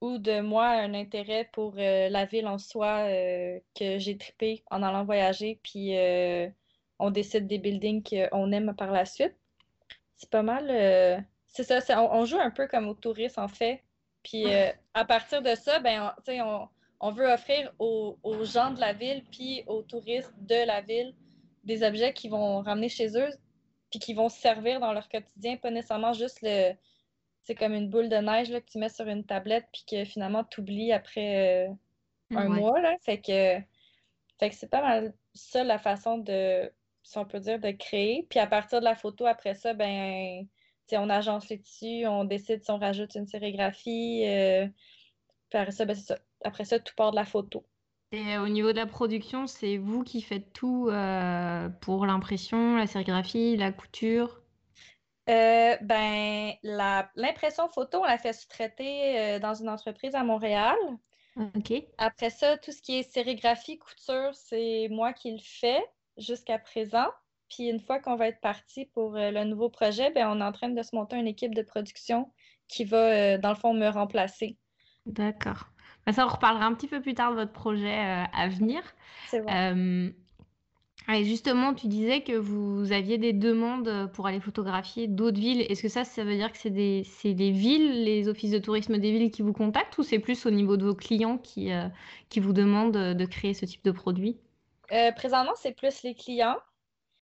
ou 0.00 0.18
de 0.18 0.40
moi 0.40 0.68
un 0.68 0.94
intérêt 0.94 1.48
pour 1.52 1.74
euh, 1.78 2.08
la 2.08 2.24
ville 2.26 2.46
en 2.46 2.58
soi 2.58 3.06
euh, 3.08 3.58
que 3.74 3.98
j'ai 3.98 4.16
trippé 4.16 4.64
en 4.70 4.82
allant 4.82 5.04
voyager, 5.04 5.60
puis 5.62 5.96
euh, 5.96 6.48
on 6.98 7.10
décide 7.10 7.46
des 7.46 7.58
buildings 7.58 8.02
qu'on 8.02 8.52
aime 8.52 8.74
par 8.76 8.92
la 8.92 9.04
suite. 9.04 9.36
C'est 10.20 10.28
pas 10.28 10.42
mal. 10.42 11.24
c'est 11.48 11.64
ça, 11.64 12.02
on, 12.02 12.26
joue 12.26 12.38
un 12.38 12.50
peu 12.50 12.68
comme 12.68 12.88
aux 12.88 12.94
touristes 12.94 13.38
en 13.38 13.48
fait. 13.48 13.82
Puis 14.22 14.44
à 14.92 15.04
partir 15.06 15.40
de 15.40 15.54
ça, 15.54 15.78
ben, 15.80 16.12
on, 16.28 16.68
on, 17.00 17.10
veut 17.10 17.26
offrir 17.26 17.72
aux, 17.78 18.18
aux, 18.22 18.44
gens 18.44 18.70
de 18.70 18.80
la 18.80 18.92
ville, 18.92 19.24
puis 19.32 19.64
aux 19.66 19.80
touristes 19.82 20.34
de 20.36 20.66
la 20.66 20.82
ville, 20.82 21.14
des 21.64 21.82
objets 21.82 22.12
qui 22.12 22.28
vont 22.28 22.60
ramener 22.60 22.90
chez 22.90 23.16
eux, 23.16 23.30
puis 23.90 23.98
qui 23.98 24.12
vont 24.12 24.28
servir 24.28 24.78
dans 24.78 24.92
leur 24.92 25.08
quotidien, 25.08 25.56
pas 25.56 25.70
nécessairement 25.70 26.12
juste 26.12 26.40
le 26.42 26.74
c'est 27.44 27.54
comme 27.54 27.72
une 27.72 27.88
boule 27.88 28.08
de 28.08 28.16
neige 28.16 28.50
là, 28.50 28.60
que 28.60 28.70
tu 28.70 28.78
mets 28.78 28.90
sur 28.90 29.08
une 29.08 29.24
tablette 29.24 29.66
puis 29.72 29.84
que 29.90 30.04
finalement 30.04 30.44
tu 30.44 30.60
oublies 30.60 30.92
après 30.92 31.66
euh, 31.66 31.72
un 32.36 32.48
mois. 32.48 32.80
Là. 32.80 32.96
Fait 33.00 33.18
que, 33.18 33.58
fait 34.38 34.50
que 34.50 34.54
c'est 34.54 34.70
pas 34.70 34.82
mal 34.82 35.14
ça 35.34 35.64
la 35.64 35.78
façon 35.78 36.18
de, 36.18 36.70
si 37.10 37.18
on 37.18 37.24
peut 37.24 37.40
dire, 37.40 37.58
de 37.58 37.72
créer. 37.72 38.24
Puis 38.30 38.38
à 38.38 38.46
partir 38.46 38.78
de 38.78 38.84
la 38.84 38.94
photo, 38.94 39.26
après 39.26 39.54
ça, 39.54 39.74
ben 39.74 40.46
on 40.92 41.10
agence 41.10 41.48
les 41.48 41.60
tissus, 41.60 42.06
on 42.06 42.24
décide 42.24 42.64
si 42.64 42.70
on 42.70 42.78
rajoute 42.78 43.14
une 43.16 43.26
sérigraphie. 43.26 44.24
Euh, 44.26 44.66
puis 45.48 45.58
après 45.58 45.72
ça, 45.72 45.84
ben, 45.84 45.96
ça, 45.96 46.18
après 46.44 46.64
ça, 46.64 46.78
tout 46.78 46.94
part 46.96 47.10
de 47.10 47.16
la 47.16 47.24
photo. 47.24 47.66
Et 48.12 48.38
au 48.38 48.48
niveau 48.48 48.72
de 48.72 48.76
la 48.76 48.86
production, 48.86 49.46
c'est 49.46 49.76
vous 49.76 50.02
qui 50.02 50.20
faites 50.22 50.52
tout 50.52 50.88
euh, 50.88 51.68
pour 51.80 52.06
l'impression, 52.06 52.76
la 52.76 52.86
sérigraphie, 52.86 53.56
la 53.56 53.72
couture? 53.72 54.40
Euh, 55.28 55.76
ben, 55.80 56.52
l'impression 56.62 57.68
photo, 57.68 57.98
on 58.02 58.04
l'a 58.04 58.18
fait 58.18 58.32
sous-traiter 58.32 59.18
euh, 59.18 59.38
dans 59.38 59.54
une 59.54 59.68
entreprise 59.68 60.14
à 60.14 60.24
Montréal. 60.24 60.76
OK. 61.36 61.72
Après 61.98 62.30
ça, 62.30 62.56
tout 62.58 62.72
ce 62.72 62.82
qui 62.82 62.98
est 62.98 63.02
sérigraphie, 63.02 63.78
couture, 63.78 64.34
c'est 64.34 64.88
moi 64.90 65.12
qui 65.12 65.32
le 65.32 65.42
fais 65.42 65.82
jusqu'à 66.20 66.58
présent. 66.58 67.06
Puis 67.48 67.68
une 67.68 67.80
fois 67.80 67.98
qu'on 67.98 68.14
va 68.14 68.28
être 68.28 68.40
parti 68.40 68.86
pour 68.94 69.16
euh, 69.16 69.32
le 69.32 69.42
nouveau 69.44 69.68
projet, 69.68 70.12
ben, 70.12 70.28
on 70.30 70.40
est 70.40 70.44
en 70.44 70.52
train 70.52 70.68
de 70.68 70.82
se 70.82 70.94
monter 70.94 71.16
une 71.16 71.26
équipe 71.26 71.54
de 71.54 71.62
production 71.62 72.30
qui 72.68 72.84
va, 72.84 73.38
dans 73.38 73.48
le 73.48 73.56
fond, 73.56 73.74
me 73.74 73.88
remplacer. 73.88 74.56
D'accord. 75.06 75.66
Ben, 76.06 76.12
ça, 76.12 76.24
on 76.24 76.28
reparlera 76.28 76.66
un 76.66 76.74
petit 76.74 76.86
peu 76.86 77.00
plus 77.00 77.14
tard 77.14 77.32
de 77.32 77.36
votre 77.36 77.52
projet 77.52 77.92
à 77.92 78.48
venir. 78.48 78.82
C'est 79.26 79.40
vrai. 79.40 79.74
Et 81.08 81.24
justement, 81.24 81.74
tu 81.74 81.88
disais 81.88 82.20
que 82.20 82.36
vous 82.36 82.92
aviez 82.92 83.18
des 83.18 83.32
demandes 83.32 84.10
pour 84.12 84.26
aller 84.26 84.38
photographier 84.38 85.08
d'autres 85.08 85.40
villes. 85.40 85.62
Est-ce 85.62 85.82
que 85.82 85.88
ça, 85.88 86.04
ça 86.04 86.24
veut 86.24 86.36
dire 86.36 86.52
que 86.52 86.58
c'est 86.58 86.70
des, 86.70 87.04
des 87.24 87.50
villes, 87.50 88.04
les 88.04 88.28
offices 88.28 88.52
de 88.52 88.58
tourisme 88.58 88.98
des 88.98 89.10
villes 89.10 89.30
qui 89.30 89.42
vous 89.42 89.52
contactent 89.52 89.96
ou 89.98 90.02
c'est 90.02 90.18
plus 90.18 90.46
au 90.46 90.50
niveau 90.50 90.76
de 90.76 90.84
vos 90.84 90.94
clients 90.94 91.38
qui, 91.38 91.72
euh, 91.72 91.88
qui 92.28 92.38
vous 92.38 92.52
demandent 92.52 92.92
de 92.92 93.24
créer 93.24 93.54
ce 93.54 93.64
type 93.64 93.82
de 93.84 93.90
produit? 93.90 94.36
Euh, 94.92 95.12
présentement, 95.12 95.54
c'est 95.56 95.72
plus 95.72 96.02
les 96.02 96.14
clients. 96.14 96.58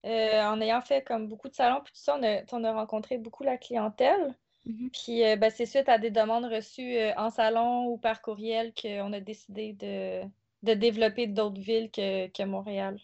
Euh, 0.04 0.42
en 0.44 0.60
ayant 0.60 0.82
fait 0.82 1.02
comme 1.02 1.26
beaucoup 1.26 1.48
de 1.48 1.54
salons, 1.54 1.80
puis 1.82 1.92
tout 1.92 2.00
ça, 2.00 2.16
on 2.52 2.64
a, 2.64 2.72
rencontré 2.72 3.18
beaucoup 3.18 3.42
la 3.42 3.56
clientèle. 3.56 4.36
Mm-hmm. 4.66 4.90
Puis 4.90 5.36
ben, 5.36 5.50
c'est 5.50 5.66
suite 5.66 5.88
à 5.88 5.98
des 5.98 6.10
demandes 6.10 6.44
reçues 6.44 6.96
en 7.16 7.30
salon 7.30 7.86
ou 7.86 7.98
par 7.98 8.22
courriel 8.22 8.72
qu'on 8.80 9.12
a 9.12 9.20
décidé 9.20 9.72
de, 9.72 10.22
de 10.62 10.74
développer 10.74 11.26
d'autres 11.26 11.60
villes 11.60 11.90
que, 11.90 12.28
que 12.28 12.42
Montréal. 12.44 13.00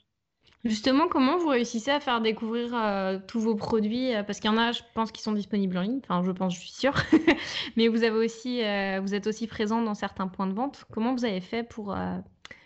Justement, 0.64 1.08
comment 1.08 1.38
vous 1.38 1.48
réussissez 1.48 1.90
à 1.90 1.98
faire 1.98 2.20
découvrir 2.20 2.72
euh, 2.72 3.18
tous 3.26 3.40
vos 3.40 3.56
produits? 3.56 4.14
Euh, 4.14 4.22
Parce 4.22 4.38
qu'il 4.38 4.48
y 4.48 4.54
en 4.54 4.58
a, 4.58 4.70
je 4.70 4.82
pense, 4.94 5.10
qui 5.10 5.20
sont 5.20 5.32
disponibles 5.32 5.76
en 5.76 5.82
ligne. 5.82 6.00
Enfin, 6.04 6.22
je 6.24 6.30
pense, 6.30 6.54
je 6.54 6.60
suis 6.60 6.70
sûre. 6.70 6.94
Mais 7.76 7.88
vous 7.88 8.04
avez 8.04 8.24
aussi, 8.24 8.62
euh, 8.62 9.00
vous 9.00 9.14
êtes 9.14 9.26
aussi 9.26 9.48
présent 9.48 9.82
dans 9.82 9.94
certains 9.94 10.28
points 10.28 10.46
de 10.46 10.52
vente. 10.52 10.84
Comment 10.92 11.14
vous 11.14 11.24
avez 11.24 11.40
fait 11.40 11.64
pour 11.64 11.96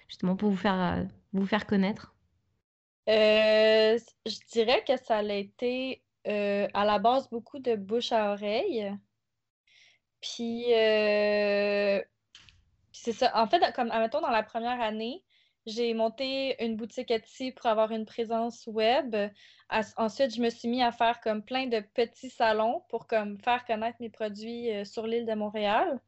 justement 0.09 0.37
pour 0.37 0.51
vous 0.51 0.57
faire 0.57 1.07
faire 1.45 1.67
connaître? 1.67 2.15
Je 3.07 4.39
dirais 4.53 4.83
que 4.87 4.97
ça 4.97 5.19
a 5.19 5.23
été 5.23 6.03
à 6.25 6.85
la 6.85 6.99
base 6.99 7.29
beaucoup 7.29 7.59
de 7.59 7.77
bouche 7.77 8.13
à 8.13 8.33
oreille. 8.33 8.91
Puis 10.21 10.67
c'est 12.93 13.13
ça. 13.13 13.31
En 13.35 13.47
fait, 13.47 13.61
comme 13.75 13.91
admettons 13.91 14.21
dans 14.21 14.31
la 14.31 14.43
première 14.43 14.81
année, 14.81 15.23
j'ai 15.67 15.95
monté 15.95 16.63
une 16.65 16.77
boutique 16.77 17.11
Etsy 17.11 17.53
pour 17.53 17.67
avoir 17.67 17.91
une 17.91 18.07
présence 18.07 18.67
web. 18.69 19.17
ensuite, 19.97 20.35
je 20.35 20.41
me 20.41 20.49
suis 20.49 20.69
mis 20.69 20.83
à 20.83 20.93
faire 20.93 21.21
comme 21.21 21.43
plein 21.43 21.67
de 21.67 21.81
petits 21.81 22.31
salons 22.31 22.83
pour 22.89 23.07
comme 23.07 23.39
faire 23.41 23.65
connaître 23.65 23.97
mes 24.01 24.11
produits 24.11 24.71
euh, 24.71 24.85
sur 24.85 25.07
l'île 25.07 25.27
de 25.27 25.35
Montréal. 25.35 26.01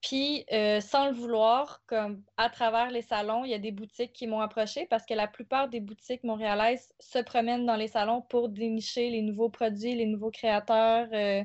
Puis, 0.00 0.44
euh, 0.52 0.80
sans 0.80 1.08
le 1.08 1.12
vouloir, 1.12 1.82
comme 1.86 2.22
à 2.36 2.48
travers 2.50 2.90
les 2.90 3.02
salons, 3.02 3.44
il 3.44 3.50
y 3.50 3.54
a 3.54 3.58
des 3.58 3.72
boutiques 3.72 4.12
qui 4.12 4.28
m'ont 4.28 4.40
approché 4.40 4.86
parce 4.86 5.04
que 5.04 5.14
la 5.14 5.26
plupart 5.26 5.68
des 5.68 5.80
boutiques 5.80 6.22
montréalaises 6.22 6.92
se 7.00 7.18
promènent 7.18 7.66
dans 7.66 7.76
les 7.76 7.88
salons 7.88 8.22
pour 8.22 8.48
dénicher 8.48 9.10
les 9.10 9.22
nouveaux 9.22 9.48
produits, 9.48 9.96
les 9.96 10.06
nouveaux 10.06 10.30
créateurs. 10.30 11.08
Euh. 11.12 11.42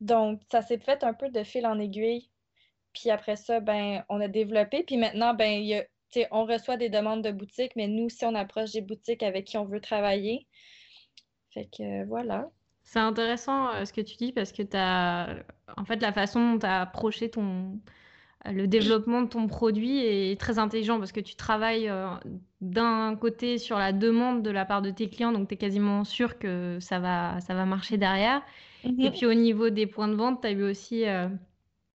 donc, 0.00 0.40
ça 0.52 0.62
s'est 0.62 0.78
fait 0.78 1.02
un 1.02 1.14
peu 1.14 1.30
de 1.30 1.42
fil 1.42 1.66
en 1.66 1.78
aiguille. 1.80 2.30
Puis 2.92 3.10
après 3.10 3.36
ça, 3.36 3.58
ben, 3.60 4.04
on 4.08 4.20
a 4.20 4.28
développé. 4.28 4.84
Puis 4.84 4.96
maintenant, 4.96 5.34
ben, 5.34 5.60
y 5.62 5.74
a 5.74 5.84
on 6.30 6.44
reçoit 6.44 6.76
des 6.76 6.90
demandes 6.90 7.22
de 7.22 7.32
boutiques, 7.32 7.74
mais 7.74 7.88
nous, 7.88 8.08
si 8.08 8.24
on 8.24 8.36
approche 8.36 8.70
des 8.70 8.80
boutiques 8.82 9.24
avec 9.24 9.46
qui 9.46 9.58
on 9.58 9.64
veut 9.64 9.80
travailler, 9.80 10.46
Fait 11.52 11.66
que 11.66 12.04
voilà. 12.06 12.50
C'est 12.84 13.00
intéressant 13.00 13.84
ce 13.84 13.92
que 13.92 14.00
tu 14.00 14.16
dis 14.16 14.32
parce 14.32 14.52
que 14.52 14.62
tu 14.62 14.76
as, 14.76 15.44
en 15.76 15.84
fait, 15.84 16.00
la 16.02 16.12
façon 16.12 16.52
dont 16.52 16.58
tu 16.58 16.66
as 16.66 16.82
approché 16.82 17.30
ton, 17.30 17.78
le 18.44 18.66
développement 18.66 19.22
de 19.22 19.28
ton 19.28 19.46
produit 19.46 19.98
est 19.98 20.40
très 20.40 20.58
intelligent 20.58 20.98
parce 20.98 21.12
que 21.12 21.20
tu 21.20 21.34
travailles 21.34 21.90
d'un 22.60 23.16
côté 23.16 23.58
sur 23.58 23.78
la 23.78 23.92
demande 23.92 24.42
de 24.42 24.50
la 24.50 24.64
part 24.64 24.82
de 24.82 24.90
tes 24.90 25.08
clients, 25.08 25.32
donc 25.32 25.48
tu 25.48 25.54
es 25.54 25.56
quasiment 25.56 26.04
sûr 26.04 26.38
que 26.38 26.78
ça 26.80 26.98
va, 26.98 27.40
ça 27.40 27.54
va 27.54 27.64
marcher 27.64 27.96
derrière. 27.96 28.42
Et 28.84 28.90
mmh 28.90 29.12
puis 29.12 29.26
au 29.26 29.34
niveau 29.34 29.70
des 29.70 29.86
points 29.86 30.08
de 30.08 30.14
vente, 30.14 30.42
tu 30.42 30.46
as 30.46 30.52
eu 30.52 30.62
aussi 30.62 31.04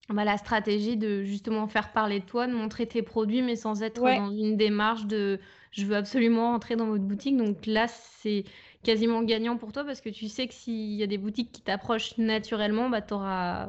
bah, 0.08 0.24
la 0.24 0.36
stratégie 0.36 0.96
de 0.96 1.24
justement 1.24 1.66
faire 1.66 1.92
parler 1.92 2.20
de 2.20 2.24
toi, 2.24 2.46
de 2.46 2.52
montrer 2.52 2.86
tes 2.86 3.02
produits, 3.02 3.42
mais 3.42 3.56
sans 3.56 3.82
être 3.82 4.00
dans 4.00 4.30
une 4.30 4.56
démarche 4.56 5.06
de 5.06 5.40
je 5.72 5.84
veux 5.84 5.96
absolument 5.96 6.54
entrer 6.54 6.76
dans 6.76 6.86
votre 6.86 7.04
boutique. 7.04 7.36
Donc 7.36 7.66
là, 7.66 7.86
c'est 7.88 8.44
quasiment 8.86 9.22
gagnant 9.22 9.56
pour 9.56 9.72
toi 9.72 9.84
parce 9.84 10.00
que 10.00 10.08
tu 10.08 10.28
sais 10.28 10.46
que 10.46 10.54
s'il 10.54 10.94
y 10.94 11.02
a 11.02 11.08
des 11.08 11.18
boutiques 11.18 11.50
qui 11.50 11.60
t'approchent 11.60 12.16
naturellement, 12.18 12.88
bah, 12.88 13.02
tu 13.02 13.14
auras 13.14 13.68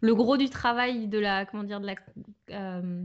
le, 0.00 0.14
gros 0.14 0.36
du 0.36 0.48
travail 0.48 1.08
de 1.08 1.18
la 1.18 1.44
comment 1.44 1.64
dire 1.64 1.80
de 1.80 1.86
la 1.86 1.94
euh, 2.50 3.02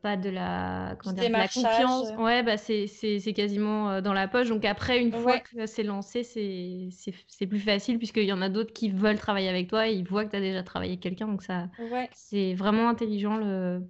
pas 0.00 0.16
de 0.16 0.30
la, 0.30 0.96
comment 0.98 1.14
dire, 1.14 1.28
de 1.28 1.32
la 1.32 1.48
confiance. 1.48 2.10
Ouais, 2.16 2.42
bah 2.42 2.56
c'est 2.56 3.32
quasiment 3.34 3.90
euh, 3.90 4.00
dans 4.00 4.12
la 4.12 4.28
poche. 4.28 4.48
Donc 4.48 4.64
après, 4.64 5.00
une 5.00 5.12
fois 5.12 5.40
que 5.40 5.66
c'est 5.66 5.82
lancé, 5.82 6.22
c'est 6.22 7.46
plus 7.46 7.60
facile 7.60 7.98
puisqu'il 7.98 8.24
y 8.24 8.32
en 8.32 8.40
a 8.40 8.48
d'autres 8.48 8.72
qui 8.72 8.90
veulent 8.90 9.18
travailler 9.18 9.48
avec 9.48 9.68
toi 9.68 9.88
et 9.88 9.92
ils 9.92 10.06
voient 10.06 10.24
que 10.24 10.30
tu 10.30 10.36
as 10.36 10.40
déjà 10.40 10.62
travaillé 10.62 10.92
avec 10.92 11.02
quelqu'un. 11.02 11.26
Donc 11.26 11.42
ça, 11.42 11.68
c'est 12.12 12.54
vraiment 12.54 12.88
intelligent 12.88 13.36
le, 13.36 13.82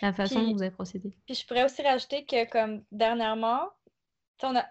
la 0.00 0.12
façon 0.12 0.42
dont 0.42 0.52
vous 0.52 0.62
avez 0.62 0.70
procédé. 0.70 1.12
Puis 1.26 1.34
je 1.34 1.46
pourrais 1.46 1.64
aussi 1.64 1.82
rajouter 1.82 2.24
que 2.24 2.48
comme 2.50 2.82
dernièrement, 2.92 3.68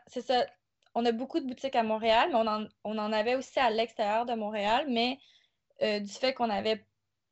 c'est 0.08 0.22
ça, 0.22 0.46
on 0.96 1.06
a 1.06 1.12
beaucoup 1.12 1.40
de 1.40 1.46
boutiques 1.46 1.76
à 1.76 1.84
Montréal, 1.84 2.30
mais 2.32 2.68
on 2.84 2.98
en, 2.98 3.14
avait 3.14 3.36
aussi 3.36 3.60
à 3.60 3.70
l'extérieur 3.70 4.26
de 4.26 4.34
Montréal, 4.34 4.86
mais 4.90 5.18
euh, 5.82 6.00
du 6.00 6.12
fait 6.12 6.34
qu'on 6.34 6.50
avait 6.50 6.84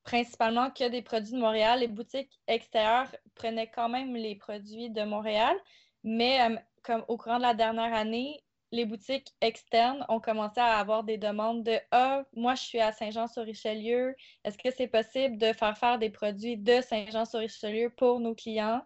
principalement 0.04 0.72
que 0.72 0.88
des 0.89 1.01
produits 1.01 1.34
de 1.34 1.39
Montréal. 1.39 1.80
Les 1.80 1.88
boutiques 1.88 2.39
extérieures 2.48 3.13
prenaient 3.36 3.70
quand 3.70 3.89
même 3.89 4.16
les 4.16 4.36
produits 4.36 4.89
de 4.89 5.04
Montréal, 5.04 5.56
mais 6.04 6.42
euh, 6.42 6.56
comme 6.84 7.04
au 7.08 7.18
courant 7.18 7.38
de 7.38 7.44
la 7.44 7.54
dernière 7.54 7.94
année, 7.94 8.42
les 8.72 8.86
boutiques 8.86 9.34
externes 9.42 10.06
ont 10.10 10.20
commencé 10.20 10.60
à 10.60 10.78
avoir 10.78 11.04
des 11.04 11.18
demandes 11.18 11.63
de 11.63 11.80
Ah, 11.92 12.24
moi 12.36 12.56
je 12.56 12.62
suis 12.62 12.80
à 12.80 12.92
Saint-Jean-sur-Richelieu, 12.92 14.16
est-ce 14.44 14.58
que 14.58 14.70
c'est 14.75 14.88
possible 14.88 15.38
de 15.38 15.54
faire 15.54 15.78
faire 15.78 15.98
des 15.98 16.10
produits 16.10 16.58
de 16.58 16.82
Saint-Jean-sur-Richelieu 16.82 17.89
pour 17.89 18.20
nos 18.20 18.36
clients? 18.36 18.82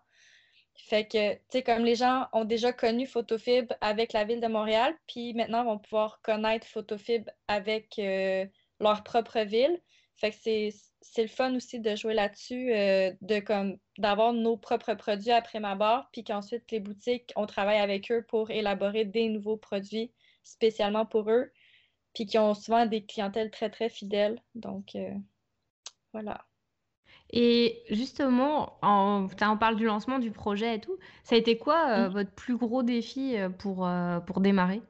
Fait 0.75 1.05
que, 1.07 1.33
tu 1.33 1.39
sais, 1.49 1.63
comme 1.63 1.85
les 1.85 1.95
gens 1.95 2.27
ont 2.33 2.45
déjà 2.45 2.73
connu 2.73 3.05
Photofibre 3.07 3.73
avec 3.81 4.13
la 4.13 4.25
ville 4.25 4.41
de 4.41 4.47
Montréal, 4.47 4.95
puis 5.07 5.33
maintenant 5.33 5.63
vont 5.63 5.77
pouvoir 5.79 6.19
connaître 6.21 6.67
Photofibre 6.67 7.29
avec 7.47 7.99
euh, 7.99 8.45
leur 8.79 9.03
propre 9.03 9.39
ville. 9.41 9.79
Fait 10.15 10.31
que 10.31 10.37
c'est 11.01 11.21
le 11.21 11.27
fun 11.27 11.55
aussi 11.55 11.79
de 11.79 11.95
jouer 11.95 12.13
là-dessus, 12.13 12.73
euh, 12.73 13.11
d'avoir 13.97 14.33
nos 14.33 14.57
propres 14.57 14.93
produits 14.93 15.31
après 15.31 15.59
ma 15.59 15.75
barre, 15.75 16.09
puis 16.11 16.23
qu'ensuite 16.23 16.71
les 16.71 16.79
boutiques, 16.79 17.33
on 17.35 17.45
travaille 17.45 17.79
avec 17.79 18.11
eux 18.11 18.23
pour 18.27 18.49
élaborer 18.51 19.05
des 19.05 19.29
nouveaux 19.29 19.57
produits 19.57 20.11
spécialement 20.43 21.05
pour 21.05 21.29
eux, 21.29 21.51
puis 22.13 22.25
qui 22.25 22.37
ont 22.37 22.53
souvent 22.53 22.85
des 22.85 23.05
clientèles 23.05 23.51
très 23.51 23.69
très 23.69 23.89
fidèles. 23.89 24.41
Donc 24.55 24.95
euh, 24.95 25.13
voilà. 26.13 26.45
Et 27.33 27.81
justement, 27.89 28.77
on 28.81 29.27
parle 29.59 29.75
du 29.75 29.85
lancement 29.85 30.19
du 30.19 30.31
projet 30.31 30.75
et 30.75 30.79
tout. 30.79 30.95
Ça 31.23 31.35
a 31.35 31.37
été 31.37 31.57
quoi 31.57 31.89
euh, 31.89 32.09
votre 32.09 32.31
plus 32.31 32.55
gros 32.57 32.83
défi 32.83 33.35
pour, 33.59 33.89
pour 34.25 34.39
démarrer? 34.39 34.81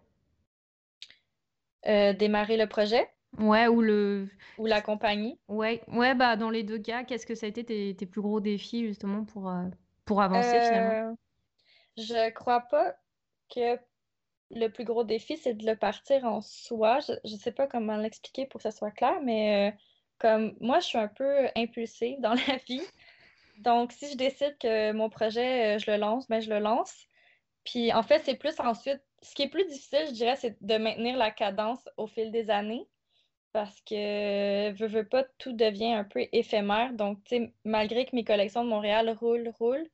Démarrer 1.86 2.58
le 2.58 2.68
projet? 2.68 3.10
Ouais, 3.38 3.68
ou 3.68 3.82
le. 3.82 4.30
Ou 4.58 4.66
la 4.68 4.82
compagnie? 4.82 5.40
Ouais, 5.48 5.84
ouais, 5.88 6.16
bah 6.16 6.36
dans 6.36 6.50
les 6.50 6.64
deux 6.64 6.80
cas, 6.80 7.04
qu'est-ce 7.04 7.26
que 7.26 7.36
ça 7.36 7.46
a 7.46 7.50
été 7.50 7.64
tes, 7.64 7.96
tes 7.96 8.06
plus 8.06 8.22
gros 8.22 8.40
défis 8.40 8.86
justement 8.88 9.24
pour, 9.26 9.50
euh, 9.50 9.70
pour 10.06 10.22
avancer 10.22 10.60
finalement? 10.62 10.92
Euh, 10.92 11.16
je 11.98 12.30
crois 12.32 12.62
pas 12.62 12.96
que 13.54 13.80
le 14.52 14.70
plus 14.70 14.86
gros 14.86 15.04
défi, 15.04 15.38
c'est 15.38 15.56
de 15.56 15.66
le 15.66 15.76
partir 15.78 16.26
en 16.26 16.42
soi. 16.42 17.00
Je, 17.02 17.14
je 17.26 17.36
sais 17.36 17.52
pas 17.54 17.68
comment 17.68 17.98
l'expliquer 17.98 18.46
pour 18.48 18.60
que 18.60 18.64
ça 18.64 18.72
soit 18.72 18.92
clair, 18.92 19.22
mais 19.24 19.72
euh, 19.72 19.78
comme 20.24 20.56
moi, 20.62 20.80
je 20.80 20.86
suis 20.86 20.98
un 20.98 21.10
peu 21.10 21.50
impulsive 21.56 22.20
dans 22.22 22.34
la 22.48 22.58
vie. 22.66 22.82
Donc, 23.58 23.92
si 23.92 24.10
je 24.10 24.18
décide 24.18 24.58
que 24.58 24.94
mon 24.94 25.10
projet, 25.10 25.78
je 25.80 25.92
le 25.92 25.98
lance, 25.98 26.28
ben 26.30 26.42
je 26.42 26.50
le 26.50 26.60
lance. 26.60 27.08
Puis 27.66 27.94
en 27.94 28.04
fait, 28.04 28.22
c'est 28.24 28.36
plus 28.36 28.60
ensuite, 28.60 29.02
ce 29.22 29.36
qui 29.36 29.44
est 29.44 29.50
plus 29.50 29.66
difficile, 29.66 30.06
je 30.08 30.14
dirais, 30.14 30.36
c'est 30.38 30.58
de 30.62 30.78
maintenir 30.78 31.18
la 31.18 31.30
cadence 31.30 31.88
au 31.98 32.08
fil 32.08 32.32
des 32.32 32.50
années 32.50 32.88
parce 33.52 33.82
que, 33.82 34.72
veux, 34.72 34.88
veux 34.88 35.08
pas, 35.08 35.26
tout 35.38 35.54
devient 35.54 35.94
un 35.94 36.04
peu 36.06 36.26
éphémère. 36.32 36.94
Donc, 36.94 37.24
tu 37.26 37.38
sais, 37.38 37.54
malgré 37.66 38.06
que 38.06 38.16
mes 38.16 38.24
collections 38.24 38.64
de 38.64 38.70
Montréal 38.70 39.16
roulent, 39.20 39.54
roulent, 39.60 39.90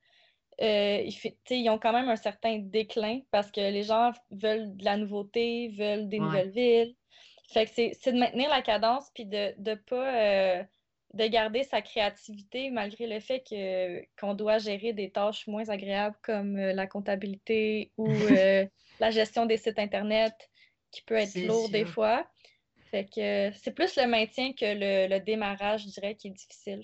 euh, 0.61 1.09
ils 1.49 1.69
ont 1.69 1.79
quand 1.79 1.93
même 1.93 2.09
un 2.09 2.15
certain 2.15 2.59
déclin 2.59 3.21
parce 3.31 3.51
que 3.51 3.61
les 3.61 3.83
gens 3.83 4.11
veulent 4.31 4.75
de 4.77 4.85
la 4.85 4.97
nouveauté, 4.97 5.69
veulent 5.69 6.07
des 6.07 6.19
nouvelles 6.19 6.51
villes. 6.51 6.95
Fait 7.51 7.65
que 7.65 7.71
c'est 7.99 8.11
de 8.11 8.19
maintenir 8.19 8.49
la 8.49 8.61
cadence 8.61 9.09
puis 9.13 9.25
de 9.25 9.53
ne 9.57 9.75
pas 9.75 10.15
euh, 10.15 10.63
de 11.13 11.27
garder 11.27 11.63
sa 11.63 11.81
créativité 11.81 12.69
malgré 12.69 13.07
le 13.07 13.19
fait 13.19 13.39
que 13.39 14.01
qu'on 14.19 14.35
doit 14.35 14.59
gérer 14.59 14.93
des 14.93 15.09
tâches 15.09 15.47
moins 15.47 15.67
agréables 15.69 16.17
comme 16.21 16.57
euh, 16.57 16.73
la 16.73 16.85
comptabilité 16.85 17.91
ou 17.97 18.07
la 18.99 19.09
gestion 19.11 19.45
des 19.45 19.57
sites 19.57 19.79
internet 19.79 20.33
qui 20.91 21.01
peut 21.03 21.15
être 21.15 21.35
lourd 21.45 21.69
des 21.69 21.85
fois. 21.85 22.25
Fait 22.91 23.05
que 23.05 23.51
c'est 23.55 23.71
plus 23.71 23.95
le 23.97 24.07
maintien 24.07 24.53
que 24.53 24.65
le, 24.65 25.19
démarrage, 25.19 25.83
je 25.83 25.89
dirais, 25.89 26.15
qui 26.15 26.29
est 26.29 26.31
difficile. 26.31 26.83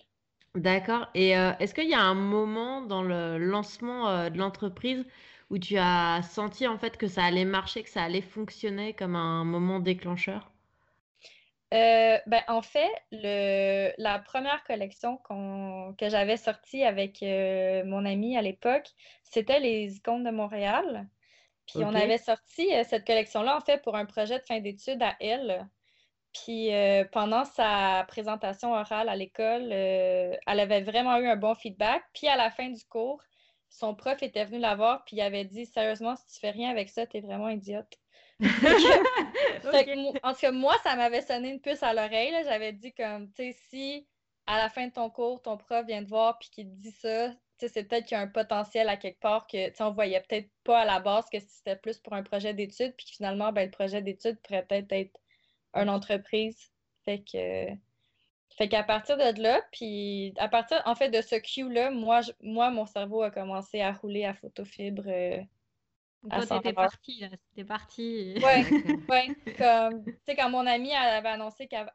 D'accord. 0.53 1.07
Et 1.15 1.37
euh, 1.37 1.51
est-ce 1.59 1.73
qu'il 1.73 1.89
y 1.89 1.93
a 1.93 2.01
un 2.01 2.13
moment 2.13 2.81
dans 2.81 3.01
le 3.01 3.37
lancement 3.37 4.09
euh, 4.09 4.29
de 4.29 4.37
l'entreprise 4.37 5.05
où 5.49 5.57
tu 5.57 5.77
as 5.77 6.21
senti 6.21 6.67
en 6.67 6.77
fait 6.77 6.97
que 6.97 7.07
ça 7.07 7.23
allait 7.23 7.45
marcher, 7.45 7.83
que 7.83 7.89
ça 7.89 8.03
allait 8.03 8.21
fonctionner 8.21 8.93
comme 8.93 9.15
un 9.15 9.43
moment 9.43 9.79
déclencheur? 9.79 10.51
Euh, 11.73 12.19
ben, 12.27 12.41
en 12.47 12.61
fait, 12.61 12.91
la 13.11 14.19
première 14.19 14.63
collection 14.63 15.17
que 15.97 16.09
j'avais 16.09 16.37
sortie 16.37 16.83
avec 16.83 17.21
mon 17.21 18.05
ami 18.05 18.37
à 18.37 18.41
l'époque, 18.41 18.89
c'était 19.23 19.59
les 19.59 19.95
icônes 19.95 20.23
de 20.23 20.31
Montréal. 20.31 21.07
Puis 21.67 21.83
on 21.83 21.95
avait 21.95 22.19
sorti 22.19 22.69
cette 22.83 23.05
collection-là, 23.05 23.57
en 23.57 23.61
fait, 23.61 23.81
pour 23.81 23.95
un 23.95 24.05
projet 24.05 24.39
de 24.39 24.43
fin 24.45 24.59
d'études 24.59 25.01
à 25.01 25.15
elle. 25.19 25.67
Puis 26.35 26.73
euh, 26.73 27.05
pendant 27.11 27.45
sa 27.45 28.03
présentation 28.07 28.73
orale 28.73 29.07
à 29.07 29.15
l'école, 29.15 29.69
euh, 29.71 30.35
elle 30.45 30.59
avait 30.59 30.81
vraiment 30.81 31.17
eu 31.17 31.27
un 31.27 31.37
bon 31.37 31.55
feedback. 31.55 32.03
Puis 32.13 32.27
à 32.27 32.35
la 32.35 32.51
fin 32.51 32.69
du 32.69 32.83
cours, 32.85 33.21
son 33.69 33.95
prof 33.95 34.21
était 34.21 34.43
venu 34.45 34.59
la 34.59 34.75
voir, 34.75 35.05
puis 35.05 35.15
il 35.17 35.21
avait 35.21 35.45
dit 35.45 35.65
Sérieusement, 35.65 36.15
si 36.17 36.27
tu 36.27 36.39
fais 36.39 36.51
rien 36.51 36.69
avec 36.71 36.89
ça, 36.89 37.05
t'es 37.07 37.21
vraiment 37.21 37.49
idiote. 37.49 37.99
en 40.23 40.33
tout 40.33 40.39
cas, 40.39 40.51
moi, 40.51 40.75
ça 40.83 40.95
m'avait 40.95 41.21
sonné 41.21 41.51
une 41.51 41.61
puce 41.61 41.83
à 41.83 41.93
l'oreille. 41.93 42.33
J'avais 42.43 42.73
dit 42.73 42.93
comme, 42.93 43.31
tu 43.31 43.51
sais, 43.51 43.57
si 43.69 44.07
à 44.47 44.57
la 44.57 44.69
fin 44.69 44.87
de 44.87 44.91
ton 44.93 45.09
cours, 45.09 45.41
ton 45.41 45.57
prof 45.57 45.85
vient 45.85 46.03
te 46.03 46.09
voir 46.09 46.37
puis 46.39 46.49
qu'il 46.49 46.69
te 46.69 46.75
dit 46.75 46.91
ça, 46.91 47.31
c'est 47.57 47.83
peut-être 47.87 48.05
qu'il 48.05 48.17
y 48.17 48.19
a 48.19 48.23
un 48.23 48.27
potentiel 48.27 48.89
à 48.89 48.97
quelque 48.97 49.19
part 49.19 49.47
que 49.47 49.83
on 49.83 49.91
voyait 49.91 50.21
peut-être 50.21 50.49
pas 50.63 50.81
à 50.81 50.85
la 50.85 50.99
base 50.99 51.25
que 51.31 51.39
c'était 51.39 51.75
plus 51.75 51.97
pour 51.99 52.13
un 52.13 52.23
projet 52.23 52.53
d'études, 52.53 52.93
puis 52.97 53.07
finalement, 53.09 53.51
ben, 53.51 53.65
le 53.65 53.71
projet 53.71 54.01
d'études 54.01 54.39
pourrait 54.41 54.65
peut-être 54.65 54.91
être 54.91 55.19
une 55.73 55.89
entreprise. 55.89 56.71
Fait 57.05 57.23
que. 57.23 57.67
Fait 58.57 58.69
qu'à 58.69 58.83
partir 58.83 59.17
de 59.17 59.41
là, 59.41 59.61
puis 59.73 60.33
à 60.37 60.47
partir 60.47 60.81
en 60.85 60.95
fait 60.95 61.09
de 61.09 61.21
ce 61.21 61.35
cue-là, 61.35 61.91
moi, 61.91 62.21
moi, 62.41 62.71
mon 62.71 62.85
cerveau 62.85 63.21
a 63.21 63.31
commencé 63.31 63.81
à 63.81 63.91
rouler 63.91 64.23
à 64.25 64.33
photofibre. 64.33 65.03
Euh, 65.07 65.41
Toi, 66.29 66.45
t'étais 66.45 66.73
parti, 66.73 67.19
là. 67.19 67.29
C'était 67.49 67.67
parti. 67.67 68.35
Oui, 68.37 68.41
ouais. 69.09 69.27
Comme, 69.57 70.03
tu 70.05 70.17
sais, 70.25 70.35
quand 70.35 70.49
mon 70.49 70.65
amie 70.65 70.93
avait 70.93 71.29
annoncé 71.29 71.67
qu'elle 71.67 71.87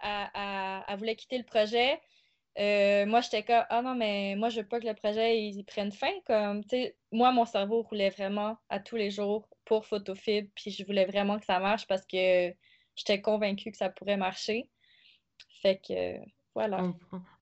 voulait 0.98 1.16
quitter 1.16 1.38
le 1.38 1.44
projet, 1.44 2.00
euh, 2.58 3.06
moi, 3.06 3.20
j'étais 3.20 3.42
comme, 3.42 3.64
ah 3.70 3.82
non, 3.82 3.94
mais 3.94 4.34
moi, 4.36 4.48
je 4.48 4.60
veux 4.60 4.66
pas 4.66 4.80
que 4.80 4.86
le 4.86 4.94
projet 4.94 5.42
il, 5.42 5.64
prenne 5.64 5.92
fin. 5.92 6.12
Comme, 6.26 6.62
tu 6.62 6.70
sais, 6.70 6.96
moi, 7.12 7.32
mon 7.32 7.44
cerveau 7.44 7.82
roulait 7.82 8.10
vraiment 8.10 8.58
à 8.68 8.80
tous 8.80 8.96
les 8.96 9.10
jours 9.10 9.48
pour 9.64 9.86
Photofibre, 9.86 10.48
puis 10.54 10.70
je 10.70 10.84
voulais 10.84 11.06
vraiment 11.06 11.38
que 11.38 11.44
ça 11.44 11.60
marche 11.60 11.86
parce 11.86 12.04
que 12.06 12.52
j'étais 12.96 13.20
convaincue 13.20 13.70
que 13.70 13.76
ça 13.76 13.88
pourrait 13.88 14.16
marcher. 14.16 14.68
Fait 15.62 15.80
que 15.86 16.18
voilà. 16.54 16.92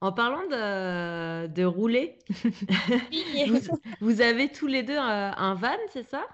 En, 0.00 0.12
parlant 0.12 0.44
de, 0.44 1.46
de 1.46 1.64
rouler, 1.64 2.18
vous, 4.00 4.20
avez 4.20 4.50
tous 4.50 4.66
les 4.66 4.82
deux 4.82 4.98
un, 4.98 5.54
van, 5.54 5.76
c'est 5.90 6.06
ça? 6.08 6.26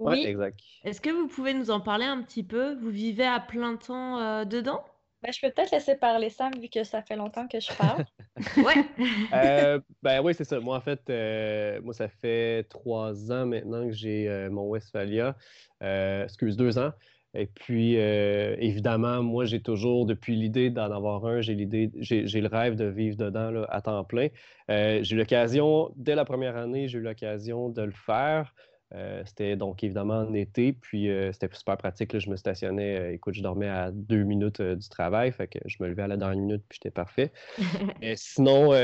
Oui, 0.00 0.24
exact. 0.26 0.58
Est-ce 0.84 1.00
que 1.00 1.10
vous 1.10 1.28
pouvez 1.28 1.52
nous 1.52 1.70
en 1.70 1.80
parler 1.80 2.06
un 2.06 2.22
petit 2.22 2.42
peu? 2.42 2.74
Vous 2.76 2.90
vivez 2.90 3.26
à 3.26 3.38
plein 3.38 3.76
temps 3.76 4.18
euh, 4.18 4.44
dedans? 4.44 4.82
Ben, 5.22 5.30
je 5.30 5.40
peux 5.40 5.50
peut-être 5.50 5.70
laisser 5.70 5.96
parler 5.96 6.30
Sam 6.30 6.50
vu 6.58 6.68
que 6.70 6.82
ça 6.82 7.02
fait 7.02 7.16
longtemps 7.16 7.46
que 7.46 7.60
je 7.60 7.70
parle. 7.76 8.06
ouais. 8.56 8.86
Euh, 9.34 9.78
ben 10.02 10.22
oui, 10.22 10.32
c'est 10.34 10.44
ça. 10.44 10.58
Moi, 10.60 10.74
en 10.74 10.80
fait, 10.80 11.02
euh, 11.10 11.78
moi, 11.82 11.92
ça 11.92 12.08
fait 12.08 12.64
trois 12.70 13.30
ans 13.30 13.44
maintenant 13.44 13.86
que 13.86 13.92
j'ai 13.92 14.48
mon 14.50 14.66
Westphalia. 14.68 15.36
excuse, 15.82 16.56
deux 16.56 16.78
ans. 16.78 16.92
Et 17.34 17.46
puis, 17.46 17.96
évidemment, 17.96 19.22
moi, 19.22 19.44
j'ai 19.44 19.60
toujours, 19.60 20.06
depuis 20.06 20.36
l'idée 20.36 20.70
d'en 20.70 20.90
avoir 20.90 21.26
un, 21.26 21.42
j'ai 21.42 21.54
l'idée, 21.54 21.90
j'ai, 21.98 22.24
le 22.24 22.48
rêve 22.48 22.76
de 22.76 22.86
vivre 22.86 23.18
dedans 23.18 23.66
à 23.68 23.82
temps 23.82 24.02
plein. 24.04 24.28
j'ai 24.68 25.14
eu 25.14 25.18
l'occasion, 25.18 25.92
dès 25.96 26.14
la 26.14 26.24
première 26.24 26.56
année, 26.56 26.88
j'ai 26.88 26.96
eu 26.96 27.02
l'occasion 27.02 27.68
de 27.68 27.82
le 27.82 27.92
faire. 27.92 28.54
Euh, 28.92 29.22
c'était 29.24 29.54
donc 29.54 29.84
évidemment 29.84 30.18
en 30.18 30.34
été, 30.34 30.72
puis 30.72 31.10
euh, 31.10 31.30
c'était 31.32 31.48
super 31.52 31.76
pratique. 31.76 32.18
je 32.18 32.28
me 32.28 32.34
stationnais, 32.34 32.98
euh, 32.98 33.12
écoute, 33.12 33.34
je 33.34 33.42
dormais 33.42 33.68
à 33.68 33.92
deux 33.92 34.24
minutes 34.24 34.60
du 34.60 34.88
travail, 34.88 35.30
fait 35.30 35.46
que 35.46 35.60
je 35.66 35.76
me 35.80 35.88
levais 35.88 36.02
à 36.02 36.08
la 36.08 36.16
dernière 36.16 36.40
minute, 36.40 36.64
puis 36.68 36.80
j'étais 36.82 36.92
parfait. 36.92 37.30
Mais 38.00 38.16
sinon, 38.16 38.74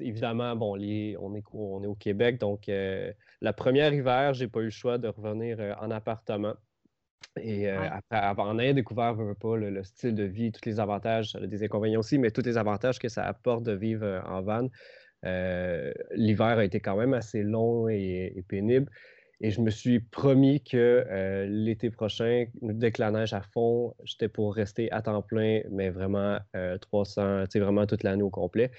évidemment, 0.00 0.56
bon, 0.56 0.76
on, 0.76 0.80
est, 0.80 1.16
on 1.52 1.82
est 1.84 1.86
au 1.86 1.94
Québec, 1.94 2.40
donc 2.40 2.66
la 2.66 3.52
première 3.52 3.94
hiver, 3.94 4.34
j'ai 4.34 4.48
pas 4.48 4.60
eu 4.60 4.64
le 4.64 4.70
choix 4.70 4.98
de 4.98 5.08
revenir 5.08 5.76
en 5.80 5.90
appartement. 5.90 6.54
Et 7.40 7.68
après, 7.68 8.42
en 8.42 8.58
ayant 8.58 8.74
découvert 8.74 9.14
pas, 9.40 9.56
le, 9.56 9.84
style 9.84 10.14
de 10.14 10.24
vie, 10.24 10.50
tous 10.50 10.66
les 10.66 10.80
avantages, 10.80 11.32
ça 11.32 11.38
a 11.38 11.46
des 11.46 11.62
inconvénients 11.62 12.00
aussi, 12.00 12.18
mais 12.18 12.30
tous 12.30 12.42
les 12.42 12.56
avantages 12.56 12.98
que 12.98 13.08
ça 13.08 13.24
apporte 13.24 13.62
de 13.62 13.72
vivre 13.72 14.22
en 14.26 14.42
van, 14.42 14.68
l'hiver 16.16 16.58
a 16.58 16.64
été 16.64 16.80
quand 16.80 16.96
même 16.96 17.14
assez 17.14 17.44
long 17.44 17.88
et 17.88 18.42
pénible. 18.48 18.90
Et 19.40 19.50
je 19.50 19.60
me 19.60 19.70
suis 19.70 20.00
promis 20.00 20.62
que 20.62 21.04
euh, 21.10 21.46
l'été 21.46 21.90
prochain, 21.90 22.46
dès 22.62 22.90
que 22.90 23.02
la 23.02 23.10
neige 23.10 23.34
à 23.34 23.42
fond, 23.42 23.94
j'étais 24.04 24.28
pour 24.28 24.54
rester 24.54 24.90
à 24.92 25.02
temps 25.02 25.20
plein, 25.22 25.60
mais 25.70 25.90
vraiment 25.90 26.38
300, 26.80 27.22
euh, 27.22 27.44
vraiment 27.56 27.86
toute 27.86 28.02
l'année 28.02 28.22
au 28.22 28.30
complet. 28.30 28.70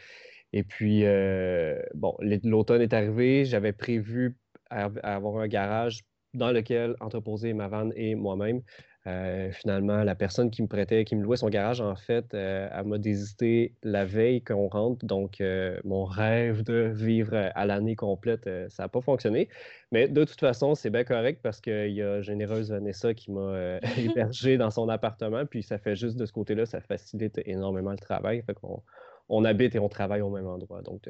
Et 0.53 0.63
puis, 0.63 1.05
euh, 1.05 1.79
bon, 1.93 2.15
l'automne 2.21 2.81
est 2.81 2.93
arrivé, 2.93 3.45
j'avais 3.45 3.73
prévu 3.73 4.37
avoir 4.69 5.37
un 5.37 5.47
garage 5.47 6.03
dans 6.33 6.51
lequel 6.51 6.95
entreposer 6.99 7.53
ma 7.53 7.67
vanne 7.67 7.93
et 7.95 8.15
moi-même. 8.15 8.61
Euh, 9.07 9.51
finalement, 9.53 10.03
la 10.03 10.15
personne 10.15 10.51
qui 10.51 10.61
me 10.61 10.67
prêtait, 10.67 11.05
qui 11.05 11.15
me 11.15 11.23
louait 11.23 11.37
son 11.37 11.47
garage, 11.47 11.79
en 11.79 11.95
fait, 11.95 12.33
euh, 12.33 12.67
elle 12.73 12.85
m'a 12.85 12.97
désisté 12.97 13.73
la 13.81 14.03
veille 14.03 14.41
qu'on 14.41 14.67
rentre. 14.67 15.05
Donc, 15.05 15.39
euh, 15.39 15.79
mon 15.85 16.03
rêve 16.03 16.63
de 16.63 16.91
vivre 16.93 17.33
à 17.55 17.65
l'année 17.65 17.95
complète, 17.95 18.49
ça 18.69 18.83
n'a 18.83 18.89
pas 18.89 18.99
fonctionné. 18.99 19.47
Mais 19.93 20.09
de 20.09 20.25
toute 20.25 20.39
façon, 20.41 20.75
c'est 20.75 20.89
bien 20.89 21.05
correct 21.05 21.39
parce 21.41 21.61
qu'il 21.61 21.93
y 21.93 22.01
a 22.01 22.21
généreuse 22.21 22.69
Vanessa 22.69 23.13
qui 23.13 23.31
m'a 23.31 23.79
hébergé 23.97 24.57
dans 24.57 24.71
son 24.71 24.89
appartement. 24.89 25.45
Puis, 25.45 25.63
ça 25.63 25.77
fait 25.77 25.95
juste 25.95 26.17
de 26.17 26.25
ce 26.25 26.33
côté-là, 26.33 26.65
ça 26.65 26.81
facilite 26.81 27.39
énormément 27.45 27.91
le 27.91 27.97
travail. 27.97 28.43
Fait 28.45 28.55
qu'on 28.55 28.83
on 29.29 29.45
habite 29.45 29.73
et 29.75 29.79
on 29.79 29.89
travaille 29.89 30.21
au 30.21 30.29
même 30.29 30.47
endroit. 30.47 30.81
Donc, 30.81 31.07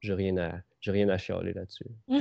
j'ai 0.00 0.14
rien 0.14 0.36
à, 0.36 0.52
rien 0.86 1.08
à 1.08 1.18
chialer 1.18 1.54
là-dessus. 1.54 1.86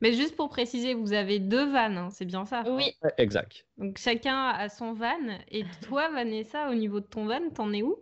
Mais 0.00 0.12
juste 0.12 0.36
pour 0.36 0.50
préciser, 0.50 0.94
vous 0.94 1.12
avez 1.12 1.38
deux 1.38 1.70
vannes, 1.70 1.96
hein, 1.96 2.10
c'est 2.10 2.26
bien 2.26 2.44
ça 2.44 2.62
Oui. 2.66 2.94
Exact. 3.16 3.64
Donc 3.78 3.98
chacun 3.98 4.48
a 4.48 4.68
son 4.68 4.92
van. 4.92 5.38
Et 5.50 5.64
toi, 5.88 6.10
Vanessa, 6.10 6.68
au 6.68 6.74
niveau 6.74 7.00
de 7.00 7.06
ton 7.06 7.26
van, 7.26 7.48
t'en 7.50 7.72
es 7.72 7.82
où? 7.82 7.96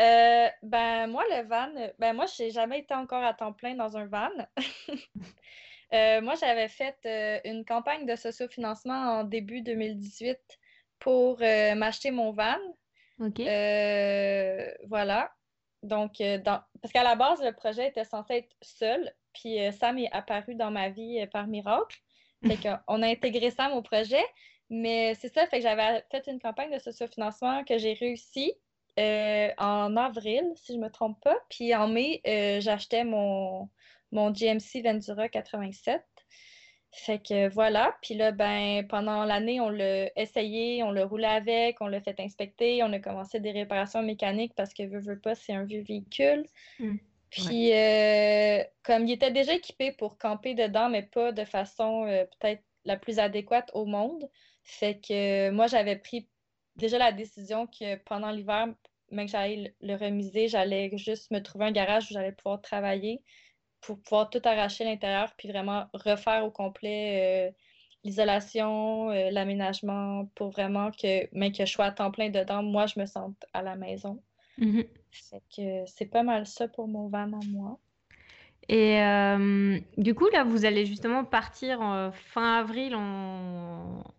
Euh, 0.00 0.48
Ben 0.62 1.06
moi, 1.08 1.24
le 1.30 1.46
van, 1.46 1.68
ben 1.98 2.14
moi, 2.14 2.26
j'ai 2.36 2.50
jamais 2.50 2.80
été 2.80 2.94
encore 2.94 3.22
à 3.22 3.34
temps 3.34 3.52
plein 3.52 3.74
dans 3.74 3.96
un 3.96 4.06
van. 4.06 4.30
Euh, 5.92 6.20
moi, 6.20 6.36
j'avais 6.36 6.68
fait 6.68 6.96
euh, 7.04 7.40
une 7.44 7.64
campagne 7.64 8.06
de 8.06 8.14
sociofinancement 8.14 8.94
en 8.94 9.24
début 9.24 9.60
2018 9.60 10.38
pour 11.00 11.40
m'acheter 11.40 12.12
mon 12.12 12.30
van. 12.30 12.54
OK. 13.18 13.40
voilà. 14.86 15.32
Donc, 15.82 16.18
dans... 16.18 16.62
parce 16.80 16.92
qu'à 16.92 17.02
la 17.02 17.16
base, 17.16 17.42
le 17.42 17.50
projet 17.50 17.88
était 17.88 18.04
censé 18.04 18.34
être 18.34 18.54
seul, 18.62 19.12
puis 19.32 19.60
euh, 19.60 19.72
Sam 19.72 19.98
est 19.98 20.10
apparu 20.12 20.54
dans 20.54 20.70
ma 20.70 20.88
vie 20.88 21.20
euh, 21.20 21.26
par 21.26 21.46
miracle. 21.46 21.98
Fait 22.46 22.56
qu'on 22.56 23.02
a 23.02 23.06
intégré 23.06 23.50
Sam 23.50 23.72
au 23.72 23.82
projet. 23.82 24.24
Mais 24.70 25.14
c'est 25.14 25.34
ça, 25.34 25.48
fait 25.48 25.58
que 25.58 25.62
j'avais 25.64 26.04
fait 26.12 26.28
une 26.28 26.38
campagne 26.38 26.72
de 26.72 26.78
sociofinancement 26.78 27.64
que 27.64 27.76
j'ai 27.76 27.92
réussi 27.94 28.54
euh, 29.00 29.50
en 29.58 29.96
avril, 29.96 30.44
si 30.54 30.74
je 30.74 30.78
ne 30.78 30.84
me 30.84 30.90
trompe 30.90 31.20
pas. 31.20 31.36
Puis 31.50 31.74
en 31.74 31.88
mai, 31.88 32.20
j'achetais 32.60 33.02
mon, 33.02 33.68
mon 34.12 34.30
GMC 34.30 34.82
Ventura 34.84 35.28
87. 35.28 36.02
Fait 36.92 37.20
que 37.20 37.48
voilà. 37.48 37.96
Puis 38.02 38.14
là, 38.14 38.32
ben, 38.32 38.86
pendant 38.88 39.24
l'année, 39.24 39.60
on 39.60 39.68
l'a 39.68 40.10
essayé, 40.20 40.82
on 40.82 40.90
l'a 40.90 41.06
roulé 41.06 41.24
avec, 41.24 41.80
on 41.80 41.86
l'a 41.86 42.00
fait 42.00 42.18
inspecter, 42.18 42.82
on 42.82 42.92
a 42.92 42.98
commencé 42.98 43.38
des 43.38 43.52
réparations 43.52 44.02
mécaniques 44.02 44.54
parce 44.56 44.74
que, 44.74 44.82
veux, 44.82 44.98
veux 44.98 45.18
pas, 45.18 45.34
c'est 45.34 45.52
un 45.52 45.64
vieux 45.64 45.82
véhicule. 45.82 46.44
Mmh. 46.80 46.96
Puis, 47.30 47.72
euh, 47.72 48.62
comme 48.82 49.06
il 49.06 49.12
était 49.12 49.30
déjà 49.30 49.54
équipé 49.54 49.92
pour 49.92 50.18
camper 50.18 50.54
dedans, 50.54 50.88
mais 50.88 51.02
pas 51.02 51.30
de 51.30 51.44
façon 51.44 52.04
euh, 52.06 52.24
peut-être 52.24 52.62
la 52.84 52.96
plus 52.96 53.18
adéquate 53.20 53.70
au 53.72 53.86
monde, 53.86 54.28
fait 54.64 55.00
que 55.00 55.48
euh, 55.48 55.52
moi, 55.52 55.68
j'avais 55.68 55.96
pris 55.96 56.28
déjà 56.76 56.98
la 56.98 57.12
décision 57.12 57.66
que 57.68 57.96
pendant 57.96 58.32
l'hiver, 58.32 58.66
même 59.12 59.26
que 59.26 59.32
j'allais 59.32 59.74
le 59.80 59.94
remiser, 59.94 60.48
j'allais 60.48 60.90
juste 60.96 61.30
me 61.30 61.40
trouver 61.40 61.66
un 61.66 61.72
garage 61.72 62.10
où 62.10 62.14
j'allais 62.14 62.32
pouvoir 62.32 62.60
travailler 62.60 63.22
pour 63.80 64.00
pouvoir 64.02 64.28
tout 64.28 64.42
arracher 64.44 64.84
à 64.84 64.88
l'intérieur, 64.88 65.32
puis 65.36 65.48
vraiment 65.48 65.86
refaire 65.94 66.44
au 66.44 66.50
complet 66.50 67.54
l'isolation, 68.04 69.08
l'aménagement, 69.08 70.26
pour 70.34 70.50
vraiment 70.50 70.90
que, 70.90 71.34
même 71.34 71.52
que 71.52 71.64
je 71.64 71.72
sois 71.72 71.86
à 71.86 71.92
temps 71.92 72.10
plein 72.10 72.30
dedans, 72.30 72.62
moi, 72.62 72.86
je 72.86 72.98
me 73.00 73.06
sente 73.06 73.36
à 73.52 73.62
la 73.62 73.76
maison. 73.76 74.22
Mmh 75.10 75.36
que 75.56 75.84
c'est 75.86 76.06
pas 76.06 76.22
mal 76.22 76.46
ça 76.46 76.68
pour 76.68 76.88
mon 76.88 77.08
van 77.08 77.32
à 77.32 77.44
moi. 77.48 77.78
Et 78.68 79.02
euh, 79.02 79.78
du 79.96 80.14
coup, 80.14 80.28
là, 80.32 80.44
vous 80.44 80.64
allez 80.64 80.86
justement 80.86 81.24
partir 81.24 82.12
fin 82.12 82.58
avril 82.58 82.96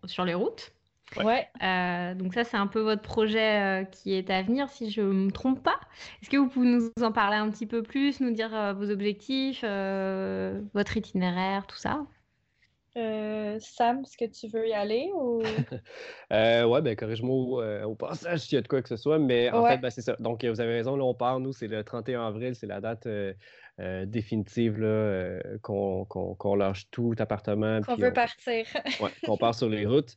sur 0.04 0.24
les 0.24 0.34
routes. 0.34 0.72
Ouais. 1.16 1.48
Euh, 1.62 2.14
donc 2.14 2.34
ça, 2.34 2.44
c'est 2.44 2.56
un 2.56 2.66
peu 2.66 2.80
votre 2.80 3.02
projet 3.02 3.82
euh, 3.82 3.84
qui 3.84 4.14
est 4.14 4.30
à 4.30 4.42
venir, 4.42 4.68
si 4.68 4.90
je 4.90 5.00
ne 5.00 5.26
me 5.26 5.30
trompe 5.30 5.62
pas. 5.62 5.78
Est-ce 6.20 6.30
que 6.30 6.36
vous 6.36 6.48
pouvez 6.48 6.68
nous 6.68 6.90
en 7.02 7.12
parler 7.12 7.36
un 7.36 7.50
petit 7.50 7.66
peu 7.66 7.82
plus, 7.82 8.20
nous 8.20 8.30
dire 8.30 8.74
vos 8.74 8.90
objectifs, 8.90 9.62
votre 9.62 10.96
itinéraire, 10.96 11.66
tout 11.66 11.76
ça? 11.76 12.06
Euh, 12.98 13.56
Sam, 13.60 14.02
est-ce 14.02 14.18
que 14.18 14.30
tu 14.30 14.48
veux 14.48 14.68
y 14.68 14.74
aller 14.74 15.10
ou... 15.14 15.42
euh, 16.32 16.64
ouais, 16.64 16.82
ben 16.82 16.94
corrige-moi 16.94 17.64
euh, 17.64 17.84
au, 17.84 17.94
passage 17.94 18.40
s'il 18.40 18.56
y 18.56 18.58
a 18.58 18.60
de 18.60 18.68
quoi 18.68 18.82
que 18.82 18.88
ce 18.88 18.96
soit, 18.96 19.18
mais 19.18 19.50
en 19.50 19.66
fait, 19.66 19.78
ben, 19.78 19.88
c'est 19.88 20.02
ça. 20.02 20.16
Donc, 20.18 20.44
vous 20.44 20.60
avez 20.60 20.74
raison, 20.74 20.96
là, 20.96 21.04
on 21.04 21.14
part, 21.14 21.40
nous, 21.40 21.52
c'est 21.52 21.68
le 21.68 21.82
31 21.84 22.26
avril, 22.26 22.54
c'est 22.54 22.66
la 22.66 22.80
date 22.80 23.06
euh, 23.06 23.34
définitive 24.04 24.74
qu'on 25.62 26.54
lâche 26.54 26.90
tout 26.90 27.14
appartement. 27.18 27.80
Qu'on 27.80 27.96
veut 27.96 28.12
partir. 28.12 28.66
ouais, 29.00 29.10
qu'on 29.24 29.38
part 29.38 29.54
sur 29.54 29.70
les 29.70 29.86
routes. 29.86 30.16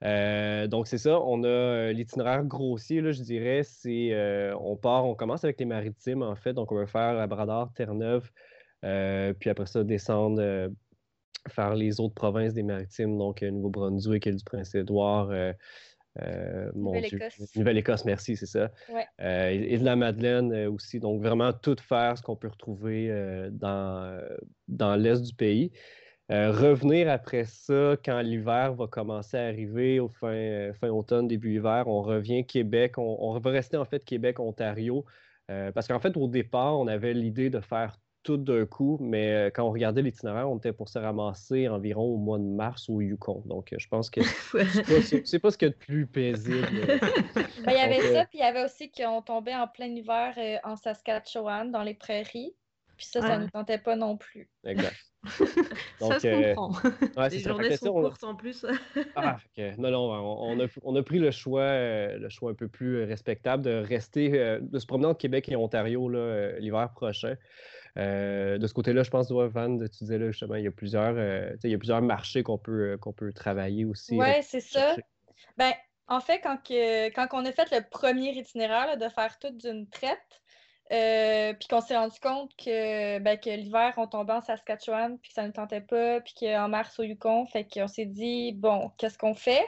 donc, 0.00 0.86
c'est 0.86 0.98
ça, 0.98 1.20
on 1.20 1.44
a 1.44 1.92
l'itinéraire 1.92 2.44
grossier, 2.44 3.02
là, 3.02 3.12
je 3.12 3.22
dirais, 3.22 3.60
c'est 3.62 4.54
on 4.58 4.76
part, 4.76 5.04
on 5.04 5.14
commence 5.14 5.44
avec 5.44 5.60
les 5.60 5.66
maritimes, 5.66 6.22
en 6.22 6.34
fait, 6.34 6.54
donc 6.54 6.72
on 6.72 6.76
va 6.76 6.86
faire 6.86 7.12
Labrador, 7.12 7.70
Terre-Neuve, 7.74 8.30
puis 8.80 9.50
après 9.50 9.66
ça, 9.66 9.84
descendre 9.84 10.70
faire 11.48 11.74
les 11.74 12.00
autres 12.00 12.14
provinces 12.14 12.54
des 12.54 12.62
maritimes, 12.62 13.16
donc 13.18 13.42
euh, 13.42 13.50
Nouveau-Brunswick, 13.50 14.26
et 14.26 14.32
du 14.32 14.44
Prince-Édouard, 14.44 15.30
euh, 15.30 15.52
euh, 16.22 16.70
Nouvelle-Écosse. 16.74 17.56
Nouvelle-Écosse, 17.56 18.04
merci, 18.04 18.36
c'est 18.36 18.46
ça. 18.46 18.70
et, 19.18 19.78
de 19.78 19.84
la 19.84 19.96
Madeleine 19.96 20.66
aussi. 20.68 20.98
Donc, 20.98 21.20
vraiment 21.20 21.52
tout 21.52 21.76
faire 21.80 22.16
ce 22.16 22.22
qu'on 22.22 22.36
peut 22.36 22.48
retrouver 22.48 23.10
dans, 23.50 24.18
dans 24.66 24.96
l'est 24.96 25.20
du 25.20 25.34
pays. 25.34 25.72
revenir 26.30 27.10
après 27.10 27.44
ça, 27.44 27.96
quand 28.02 28.20
l'hiver 28.22 28.72
va 28.72 28.86
commencer 28.86 29.36
à 29.36 29.44
arriver, 29.44 30.00
au 30.00 30.08
fin, 30.08 30.72
fin 30.80 30.88
automne, 30.88 31.28
début 31.28 31.56
hiver, 31.56 31.84
on 31.86 32.00
revient 32.00 32.46
Québec. 32.46 32.96
On, 32.96 33.18
on 33.20 33.38
va 33.38 33.50
rester 33.50 33.76
en 33.76 33.84
fait 33.84 34.02
Québec-Ontario. 34.02 35.04
parce 35.48 35.86
qu'en 35.86 36.00
fait, 36.00 36.16
au 36.16 36.28
départ, 36.28 36.78
on 36.78 36.86
avait 36.86 37.12
l'idée 37.12 37.50
de 37.50 37.60
faire 37.60 37.98
tout 38.26 38.36
d'un 38.36 38.66
coup, 38.66 38.98
mais 39.00 39.32
euh, 39.32 39.50
quand 39.50 39.62
on 39.62 39.70
regardait 39.70 40.02
l'itinéraire, 40.02 40.50
on 40.50 40.58
était 40.58 40.72
pour 40.72 40.88
se 40.88 40.98
ramasser 40.98 41.68
environ 41.68 42.02
au 42.06 42.16
mois 42.16 42.38
de 42.38 42.42
mars 42.42 42.88
au 42.88 43.00
Yukon. 43.00 43.40
Donc, 43.46 43.72
euh, 43.72 43.76
je 43.78 43.86
pense 43.86 44.10
que 44.10 44.20
c'est 45.24 45.38
pas, 45.38 45.52
ce 45.52 45.56
qu'il 45.56 45.68
y 45.68 45.70
a 45.70 45.72
de 45.72 45.78
plus 45.78 46.06
paisible. 46.06 46.66
Ben, 47.64 47.72
il 47.72 47.78
y 47.78 47.80
avait 47.80 48.00
ça, 48.12 48.24
puis 48.26 48.38
il 48.38 48.40
y 48.40 48.42
avait 48.42 48.64
aussi 48.64 48.90
qu'on 48.90 49.22
tombait 49.22 49.54
en 49.54 49.68
plein 49.68 49.86
hiver 49.86 50.34
euh, 50.38 50.56
en 50.64 50.76
Saskatchewan, 50.76 51.70
dans 51.70 51.82
les 51.82 51.94
prairies. 51.94 52.54
Puis 52.96 53.06
ça, 53.06 53.20
ça 53.20 53.38
ne 53.38 53.44
nous 53.44 53.50
tentait 53.50 53.78
pas 53.78 53.94
non 53.94 54.16
plus. 54.16 54.48
Exact. 54.64 54.96
ça 55.98 56.18
se 56.18 56.54
comprend. 56.54 56.90
Ouais, 57.16 57.28
Les 57.28 57.38
journées 57.40 57.76
sont 57.76 57.92
courtes 57.92 58.24
en 58.24 58.34
plus. 58.34 58.64
ah, 59.14 59.36
Non, 59.78 59.90
non, 59.90 60.10
on, 60.10 60.60
a, 60.60 60.66
on, 60.82 60.96
a, 60.96 61.02
pris 61.02 61.18
le 61.18 61.30
choix, 61.30 61.72
le 62.16 62.28
choix 62.28 62.50
un 62.50 62.54
peu 62.54 62.68
plus 62.68 63.04
respectable 63.04 63.62
de 63.62 63.74
rester, 63.74 64.58
de 64.60 64.78
se 64.78 64.86
promener 64.86 65.08
entre 65.08 65.18
Québec 65.18 65.48
et 65.48 65.56
Ontario 65.56 66.08
l'hiver 66.58 66.90
prochain. 66.94 67.36
Euh, 67.96 68.58
de 68.58 68.66
ce 68.66 68.74
côté-là, 68.74 69.02
je 69.02 69.10
pense, 69.10 69.30
Van, 69.30 69.78
tu 69.78 70.04
disais 70.04 70.18
là, 70.18 70.30
justement, 70.30 70.56
il 70.56 70.64
y 70.64 70.66
a 70.66 70.70
plusieurs, 70.70 71.14
euh, 71.16 71.50
il 71.64 71.70
y 71.70 71.74
a 71.74 71.78
plusieurs 71.78 72.02
marchés 72.02 72.42
qu'on 72.42 72.58
peut, 72.58 72.92
euh, 72.92 72.96
qu'on 72.98 73.12
peut 73.12 73.32
travailler 73.32 73.84
aussi. 73.84 74.18
Oui, 74.18 74.42
c'est 74.42 74.60
ça. 74.60 74.96
Ben, 75.56 75.72
en 76.08 76.20
fait, 76.20 76.40
quand, 76.40 76.58
que, 76.58 77.08
quand 77.10 77.26
on 77.32 77.44
a 77.44 77.52
fait 77.52 77.70
le 77.72 77.80
premier 77.88 78.30
itinéraire 78.32 78.96
de 78.96 79.08
faire 79.08 79.38
tout 79.38 79.50
d'une 79.50 79.88
traite, 79.88 80.42
puis 80.88 81.68
qu'on 81.68 81.80
s'est 81.80 81.96
rendu 81.96 82.18
compte 82.20 82.54
que, 82.56 83.18
ben, 83.18 83.38
que 83.38 83.50
l'hiver, 83.50 83.94
on 83.96 84.06
tombait 84.06 84.34
en 84.34 84.42
Saskatchewan, 84.42 85.18
puis 85.18 85.30
que 85.30 85.34
ça 85.34 85.46
ne 85.46 85.52
tentait 85.52 85.80
pas, 85.80 86.20
puis 86.20 86.34
qu'en 86.38 86.68
mars 86.68 86.98
au 86.98 87.02
Yukon, 87.02 87.46
fait 87.46 87.66
qu'on 87.66 87.88
s'est 87.88 88.06
dit, 88.06 88.52
bon, 88.52 88.90
qu'est-ce 88.98 89.18
qu'on 89.18 89.34
fait? 89.34 89.66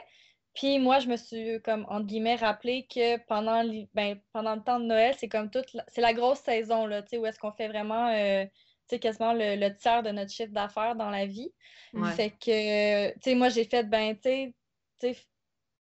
Puis 0.55 0.79
moi, 0.79 0.99
je 0.99 1.07
me 1.07 1.15
suis, 1.15 1.61
comme, 1.61 1.85
entre 1.89 2.05
guillemets, 2.05 2.35
rappelé 2.35 2.87
que 2.87 3.17
pendant, 3.25 3.63
ben, 3.93 4.19
pendant 4.33 4.55
le 4.55 4.61
temps 4.61 4.79
de 4.79 4.85
Noël, 4.85 5.15
c'est 5.17 5.29
comme 5.29 5.49
toute, 5.49 5.77
c'est 5.87 6.01
la 6.01 6.13
grosse 6.13 6.39
saison, 6.39 6.85
là, 6.85 7.03
où 7.13 7.25
est-ce 7.25 7.39
qu'on 7.39 7.51
fait 7.51 7.67
vraiment, 7.67 8.09
euh, 8.09 8.43
tu 8.45 8.95
sais, 8.95 8.99
quasiment 8.99 9.33
le, 9.33 9.69
tiers 9.77 10.03
de 10.03 10.09
notre 10.09 10.31
chiffre 10.31 10.51
d'affaires 10.51 10.95
dans 10.95 11.09
la 11.09 11.25
vie. 11.25 11.51
Fait 12.15 12.31
que, 12.31 13.11
tu 13.13 13.19
sais, 13.21 13.35
moi, 13.35 13.49
j'ai 13.49 13.65
fait, 13.65 13.83
ben, 13.83 14.17
tu 14.17 14.53
sais, 14.99 15.15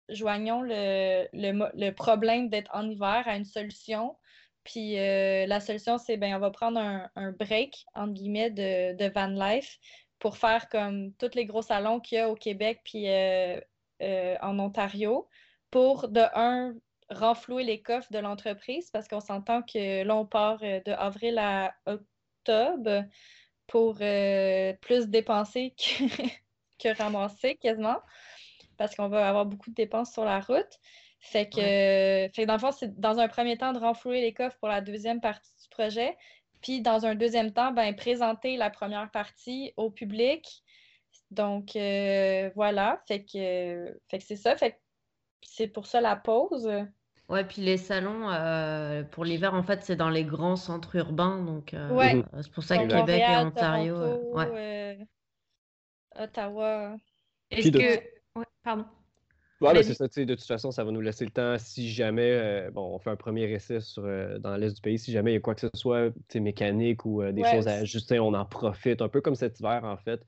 joignons 0.10 0.62
le, 0.62 1.28
le, 1.34 1.92
problème 1.92 2.50
d'être 2.50 2.72
en 2.74 2.90
hiver 2.90 3.24
à 3.26 3.36
une 3.36 3.46
solution. 3.46 4.16
Puis 4.64 5.00
euh, 5.00 5.46
la 5.46 5.60
solution, 5.62 5.98
c'est 5.98 6.18
ben 6.18 6.36
on 6.36 6.40
va 6.40 6.52
prendre 6.52 6.80
un, 6.80 7.32
break, 7.32 7.86
entre 7.96 8.14
guillemets, 8.14 8.52
de, 8.52 8.96
de, 8.98 9.10
van 9.14 9.28
life 9.28 9.80
pour 10.20 10.38
faire 10.38 10.68
comme 10.70 11.14
tous 11.14 11.36
les 11.36 11.46
gros 11.46 11.62
salons 11.62 12.00
qu'il 12.00 12.18
y 12.18 12.22
a 12.22 12.30
au 12.30 12.36
Québec 12.36 12.82
puis 12.84 13.08
euh, 13.08 13.60
en 14.02 14.60
Ontario 14.60 15.28
pour, 15.72 16.08
de 16.10 16.22
un, 16.34 16.76
renflouer 17.10 17.64
les 17.64 17.82
coffres 17.82 18.12
de 18.12 18.20
l'entreprise 18.20 18.90
parce 18.92 19.08
qu'on 19.08 19.22
s'entend 19.22 19.62
que 19.62 20.04
là, 20.04 20.16
on 20.16 20.26
part 20.26 20.60
de 20.60 20.92
avril 20.92 21.38
à 21.38 21.74
octobre 21.86 23.06
pour 23.66 23.96
plus 23.96 25.08
dépenser 25.08 25.74
que, 25.78 26.24
que 26.80 26.98
ramasser 26.98 27.56
quasiment 27.56 27.98
parce 28.78 28.96
qu'on 28.96 29.10
va 29.10 29.28
avoir 29.28 29.46
beaucoup 29.46 29.70
de 29.70 29.76
dépenses 29.76 30.14
sur 30.14 30.24
la 30.24 30.40
route. 30.40 30.80
Fait 31.20 31.50
que, 31.50 32.30
fait 32.34 32.46
dans 32.46 32.54
le 32.54 32.60
fond, 32.60 32.72
c'est 32.72 33.00
dans 33.00 33.20
un 33.20 33.28
premier 33.28 33.58
temps 33.58 33.74
de 33.74 33.80
renflouer 33.80 34.22
les 34.22 34.34
coffres 34.34 34.58
pour 34.60 34.70
la 34.70 34.82
deuxième 34.82 35.20
partie 35.20 35.52
du 35.62 35.68
projet. 35.70 36.16
Puis 36.62 36.82
dans 36.82 37.06
un 37.06 37.16
deuxième 37.16 37.52
temps, 37.52 37.72
ben, 37.72 37.96
présenter 37.96 38.56
la 38.56 38.70
première 38.70 39.10
partie 39.12 39.74
au 39.78 39.90
public. 39.90 40.64
Donc 41.32 41.76
euh, 41.76 42.50
voilà, 42.56 43.02
fait 43.08 43.24
que, 43.24 44.00
fait 44.10 44.18
que 44.18 44.24
c'est 44.24 44.36
ça. 44.36 44.56
Fait 44.56 44.72
que 44.72 44.78
c'est 45.42 45.68
pour 45.68 45.86
ça 45.86 46.02
la 46.02 46.16
pause. 46.16 46.70
Ouais, 47.30 47.44
puis 47.44 47.62
les 47.62 47.78
salons 47.78 48.30
euh, 48.30 49.04
pour 49.04 49.26
l'hiver, 49.26 49.54
en 49.54 49.64
fait, 49.64 49.84
c'est 49.84 49.98
dans 49.98 50.10
les 50.10 50.24
grands 50.24 50.56
centres 50.56 50.96
urbains. 50.96 51.44
Donc 51.44 51.74
euh, 51.74 51.90
ouais. 51.92 52.24
c'est 52.42 52.52
pour 52.52 52.64
ça 52.64 52.78
que 52.78 52.88
Québec 52.88 53.24
et 53.28 53.38
Ontario. 53.38 54.34
ouais. 54.34 55.08
Ottawa. 56.18 56.96
Est-ce 57.52 57.70
que. 57.70 58.40
Ouais, 58.40 58.46
pardon. 58.64 58.86
Voilà, 59.60 59.82
c'est 59.82 59.96
ça. 59.96 60.08
De 60.08 60.36
toute 60.36 60.44
façon, 60.44 60.70
ça 60.70 60.84
va 60.84 60.92
nous 60.92 61.02
laisser 61.02 61.26
le 61.26 61.32
temps 61.32 61.58
si 61.58 61.90
jamais 61.90 62.32
euh, 62.32 62.70
bon, 62.72 62.94
on 62.94 63.00
fait 63.00 63.10
un 63.10 63.16
premier 63.16 63.52
essai 63.52 63.80
sur, 63.80 64.06
euh, 64.06 64.38
dans 64.38 64.56
l'est 64.56 64.76
du 64.76 64.82
pays. 64.82 65.00
Si 65.00 65.12
jamais 65.12 65.32
il 65.32 65.34
y 65.36 65.38
a 65.38 65.40
quoi 65.40 65.56
que 65.56 65.62
ce 65.62 65.70
soit 65.74 66.12
mécanique 66.36 67.06
ou 67.06 67.24
euh, 67.24 67.32
des 67.32 67.44
choses 67.44 67.68
à 67.68 67.74
ajuster, 67.74 68.20
on 68.20 68.34
en 68.34 68.46
profite. 68.46 69.02
Un 69.02 69.10
peu 69.10 69.22
comme 69.22 69.36
cet 69.36 69.60
hiver, 69.60 69.84
en 69.84 69.98
fait. 69.98 70.24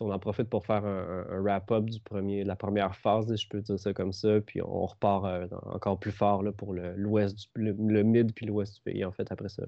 On 0.00 0.10
en 0.10 0.18
profite 0.18 0.48
pour 0.48 0.66
faire 0.66 0.84
un, 0.84 1.40
wrap-up 1.40 1.84
du 1.84 2.00
premier, 2.00 2.42
de 2.42 2.48
la 2.48 2.56
première 2.56 2.96
phase, 2.96 3.34
je 3.34 3.48
peux 3.48 3.60
dire 3.60 3.78
ça 3.78 3.92
comme 3.92 4.12
ça. 4.12 4.40
Puis 4.40 4.60
on 4.62 4.86
repart 4.86 5.52
encore 5.66 5.98
plus 5.98 6.12
fort 6.12 6.42
là, 6.42 6.52
pour 6.52 6.74
l'ouest, 6.74 7.48
le, 7.54 7.72
le, 7.78 8.02
mid 8.02 8.34
puis 8.34 8.46
l'ouest 8.46 8.74
du 8.74 8.80
pays, 8.80 9.04
en 9.04 9.12
fait, 9.12 9.30
après 9.30 9.48
ça. 9.48 9.64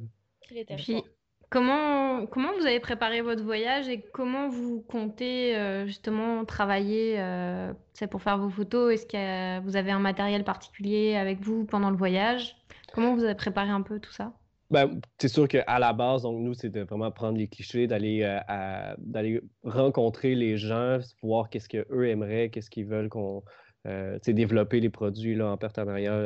Puis, 0.76 1.02
Comment, 1.48 2.26
comment 2.26 2.52
vous 2.54 2.66
avez 2.66 2.80
préparé 2.80 3.20
votre 3.20 3.44
voyage 3.44 3.88
et 3.88 4.00
comment 4.00 4.48
vous 4.48 4.80
comptez 4.88 5.56
euh, 5.56 5.86
justement 5.86 6.44
travailler 6.44 7.20
euh, 7.20 7.72
pour 8.10 8.20
faire 8.20 8.38
vos 8.38 8.50
photos? 8.50 8.94
Est-ce 8.94 9.06
que 9.06 9.60
vous 9.60 9.76
avez 9.76 9.92
un 9.92 10.00
matériel 10.00 10.42
particulier 10.42 11.14
avec 11.14 11.40
vous 11.40 11.64
pendant 11.64 11.90
le 11.90 11.96
voyage? 11.96 12.56
Comment 12.92 13.14
vous 13.14 13.22
avez 13.22 13.36
préparé 13.36 13.70
un 13.70 13.82
peu 13.82 14.00
tout 14.00 14.12
ça? 14.12 14.32
Ben, 14.70 15.00
c'est 15.18 15.28
sûr 15.28 15.48
qu'à 15.48 15.78
la 15.78 15.92
base, 15.92 16.22
donc, 16.22 16.40
nous, 16.40 16.54
c'est 16.54 16.70
de 16.70 16.82
vraiment 16.82 17.10
prendre 17.10 17.38
les 17.38 17.48
clichés, 17.48 17.86
d'aller 17.86 18.22
euh, 18.24 19.40
rencontrer 19.64 20.34
les 20.34 20.56
gens, 20.56 20.98
voir 21.22 21.48
qu'est-ce 21.50 21.68
qu'eux 21.68 22.08
aimeraient, 22.08 22.50
qu'est-ce 22.50 22.70
qu'ils 22.70 22.86
veulent 22.86 23.08
qu'on 23.08 23.42
euh, 23.86 24.18
développer 24.26 24.80
les 24.80 24.90
produits 24.90 25.34
là, 25.34 25.48
en 25.50 25.56
partenariat 25.56 26.20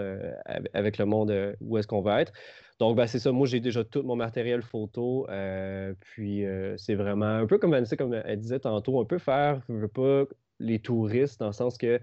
avec 0.72 0.98
le 0.98 1.04
monde 1.04 1.56
où 1.60 1.76
est-ce 1.78 1.86
qu'on 1.86 2.00
va 2.00 2.22
être. 2.22 2.32
Donc, 2.80 2.96
ben, 2.96 3.06
c'est 3.06 3.18
ça. 3.18 3.30
Moi, 3.30 3.46
j'ai 3.46 3.60
déjà 3.60 3.84
tout 3.84 4.02
mon 4.02 4.16
matériel 4.16 4.62
photo. 4.62 5.26
Euh, 5.28 5.92
puis, 6.00 6.46
euh, 6.46 6.74
c'est 6.78 6.94
vraiment 6.94 7.26
un 7.26 7.46
peu 7.46 7.58
comme 7.58 7.72
Vanessa, 7.72 7.94
comme 7.94 8.14
elle 8.14 8.40
disait 8.40 8.58
tantôt, 8.58 8.98
on 8.98 9.04
peut 9.04 9.18
faire, 9.18 9.60
je 9.68 9.74
veux 9.74 9.88
pas, 9.88 10.24
les 10.58 10.78
touristes, 10.78 11.40
dans 11.40 11.48
le 11.48 11.52
sens 11.52 11.76
que 11.76 12.00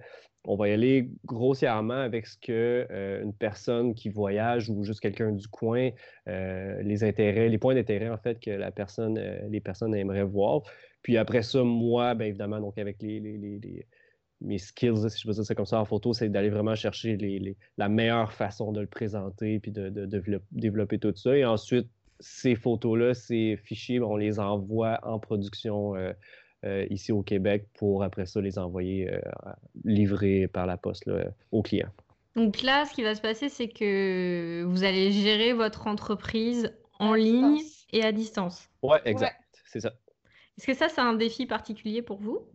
on 0.48 0.56
va 0.56 0.70
y 0.70 0.72
aller 0.72 1.10
grossièrement 1.26 1.94
avec 1.94 2.26
ce 2.26 2.38
que 2.38 2.88
euh, 2.90 3.22
une 3.24 3.34
personne 3.34 3.94
qui 3.94 4.10
voyage 4.10 4.70
ou 4.70 4.84
juste 4.84 5.00
quelqu'un 5.00 5.32
du 5.32 5.48
coin, 5.48 5.92
les 6.26 7.04
intérêts, 7.04 7.50
les 7.50 7.58
points 7.58 7.76
d'intérêt, 7.76 8.10
en 8.10 8.18
fait, 8.18 8.40
que 8.40 8.52
la 8.52 8.72
personne, 8.72 9.22
les 9.50 9.60
personnes 9.60 9.94
aimeraient 9.94 10.24
voir. 10.24 10.62
Puis 11.04 11.18
après 11.18 11.44
ça, 11.44 11.64
moi, 11.64 12.16
bien 12.16 12.28
évidemment, 12.28 12.60
donc 12.60 12.78
avec 12.78 13.02
les 13.02 13.86
mes 14.42 14.58
skills, 14.58 15.10
si 15.10 15.20
je 15.20 15.28
peux 15.28 15.34
dire 15.34 15.46
ça 15.46 15.56
comme 15.56 15.66
ça 15.66 15.80
en 15.80 15.86
photo, 15.86 16.14
c'est 16.14 16.30
d'aller 16.30 16.50
vraiment 16.50 16.76
chercher 16.76 17.18
la 17.78 17.90
meilleure 17.90 18.34
façon 18.34 18.72
de 18.72 18.82
le 18.82 18.88
présenter 18.88 19.60
puis 19.60 19.72
de, 19.72 19.90
développer 20.52 21.00
tout 21.00 21.14
ça. 21.16 21.36
Et 21.36 21.46
ensuite, 21.46 21.88
ces 22.20 22.56
photos-là, 22.56 23.14
ces 23.14 23.58
fichiers, 23.58 24.00
on 24.02 24.16
les 24.16 24.40
envoie 24.40 25.00
en 25.04 25.20
production 25.20 25.96
euh, 25.96 26.00
euh, 26.00 26.14
ici 26.90 27.12
au 27.12 27.22
Québec 27.22 27.68
pour 27.76 28.04
après 28.04 28.26
ça 28.26 28.42
les 28.42 28.58
envoyer 28.60 29.14
euh, 29.14 29.20
livrer 29.84 30.48
par 30.48 30.66
la 30.66 30.78
poste 30.78 31.10
aux 31.52 31.62
clients. 31.62 31.92
Donc 32.36 32.62
là, 32.62 32.86
ce 32.86 32.94
qui 32.94 33.04
va 33.04 33.16
se 33.16 33.22
passer, 33.22 33.50
c'est 33.50 33.68
que 33.68 34.64
vous 34.64 34.84
allez 34.84 35.12
gérer 35.12 35.54
votre 35.54 35.88
entreprise 35.88 36.72
en 37.00 37.14
ligne 37.14 37.62
et 37.92 38.04
à 38.04 38.12
distance. 38.12 38.70
Ouais, 38.84 39.00
exact. 39.06 39.42
C'est 39.66 39.80
ça. 39.80 39.94
Est-ce 40.58 40.68
que 40.68 40.74
ça, 40.74 40.90
c'est 40.90 41.02
un 41.02 41.14
défi 41.14 41.46
particulier 41.46 42.02
pour 42.02 42.20
vous? 42.20 42.48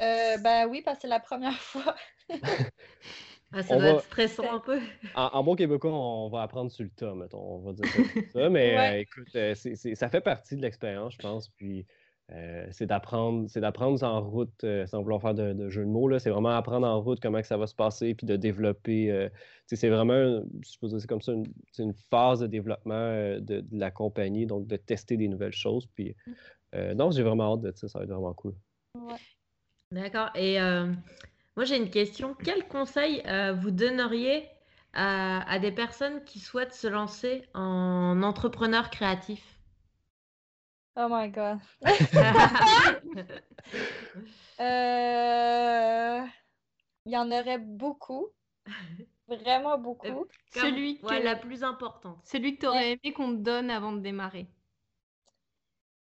Euh, 0.00 0.38
ben 0.38 0.66
oui, 0.68 0.82
parce 0.82 0.96
que 0.96 1.02
c'est 1.02 1.08
la 1.08 1.20
première 1.20 1.52
fois. 1.60 1.94
Ah, 3.52 3.62
ça 3.62 3.78
va, 3.78 3.88
être 3.90 4.04
stressant 4.04 4.54
un 4.54 4.60
peu. 4.60 4.78
En, 5.16 5.42
bon 5.42 5.56
québécois, 5.56 5.92
on 5.92 6.28
va 6.28 6.42
apprendre 6.42 6.70
sur 6.70 6.84
le 6.84 6.90
tas, 6.90 7.14
mettons, 7.14 7.40
on 7.40 7.58
va 7.58 7.72
dire 7.72 7.84
ça. 8.32 8.48
Mais 8.48 8.78
euh, 8.78 9.00
écoute, 9.00 9.34
euh, 9.34 9.54
ça 9.54 10.08
fait 10.08 10.20
partie 10.20 10.56
de 10.56 10.62
l'expérience, 10.62 11.14
je 11.14 11.18
pense. 11.18 11.48
Puis 11.48 11.84
c'est 12.70 12.86
d'apprendre, 12.86 13.48
c'est 13.48 13.60
d'apprendre 13.60 14.02
en 14.02 14.20
route, 14.20 14.64
sans 14.86 15.02
vouloir 15.02 15.20
faire 15.20 15.34
de, 15.34 15.68
jeu 15.68 15.82
de 15.82 15.90
mots. 15.90 16.18
C'est 16.18 16.30
vraiment 16.30 16.50
apprendre 16.50 16.86
en 16.86 17.00
route 17.00 17.18
comment 17.20 17.40
que 17.40 17.46
ça 17.46 17.56
va 17.56 17.66
se 17.66 17.74
passer, 17.74 18.14
puis 18.14 18.26
de 18.26 18.36
développer. 18.36 19.28
c'est 19.66 19.88
vraiment, 19.88 20.42
je 20.62 20.68
suppose 20.68 20.96
c'est 20.98 21.06
comme 21.06 21.22
ça, 21.22 21.32
une, 21.32 21.46
une 21.78 21.94
phase 22.10 22.40
de 22.40 22.46
développement 22.46 23.38
de, 23.40 23.64
la 23.72 23.90
compagnie, 23.90 24.46
donc 24.46 24.66
de 24.66 24.76
tester 24.76 25.16
des 25.16 25.28
nouvelles 25.28 25.52
choses. 25.52 25.86
Puis 25.94 26.14
non, 26.74 27.10
j'ai 27.10 27.22
vraiment 27.22 27.54
hâte 27.54 27.62
de 27.62 27.72
ça, 27.74 27.88
ça 27.88 27.98
va 27.98 28.04
être 28.04 28.12
vraiment 28.12 28.34
cool. 28.34 28.54
Ouais. 28.94 29.16
D'accord. 29.92 30.30
Et 30.36 30.60
euh, 30.60 30.86
moi, 31.56 31.64
j'ai 31.64 31.76
une 31.76 31.90
question. 31.90 32.36
Quel 32.44 32.68
conseil 32.68 33.22
euh, 33.26 33.52
vous 33.52 33.72
donneriez 33.72 34.48
à, 34.92 35.58
des 35.60 35.72
personnes 35.72 36.22
qui 36.24 36.38
souhaitent 36.38 36.74
se 36.74 36.86
lancer 36.86 37.42
en 37.54 38.22
entrepreneur 38.22 38.90
créatif? 38.90 39.59
Oh 40.96 41.08
my 41.08 41.28
God. 41.30 41.60
Euh, 44.60 46.20
il 47.06 47.12
y 47.12 47.16
en 47.16 47.30
aurait 47.30 47.58
beaucoup. 47.58 48.28
Vraiment 49.26 49.78
beaucoup. 49.78 50.26
celui 50.52 50.98
que... 50.98 51.14
la 51.14 51.34
plus 51.34 51.64
importante. 51.64 52.18
Celui 52.24 52.56
que 52.56 52.60
tu 52.60 52.66
aurais 52.66 52.92
aimé 52.92 53.14
qu'on 53.14 53.30
te 53.30 53.40
donne 53.40 53.70
avant 53.70 53.92
de 53.92 54.00
démarrer. 54.00 54.50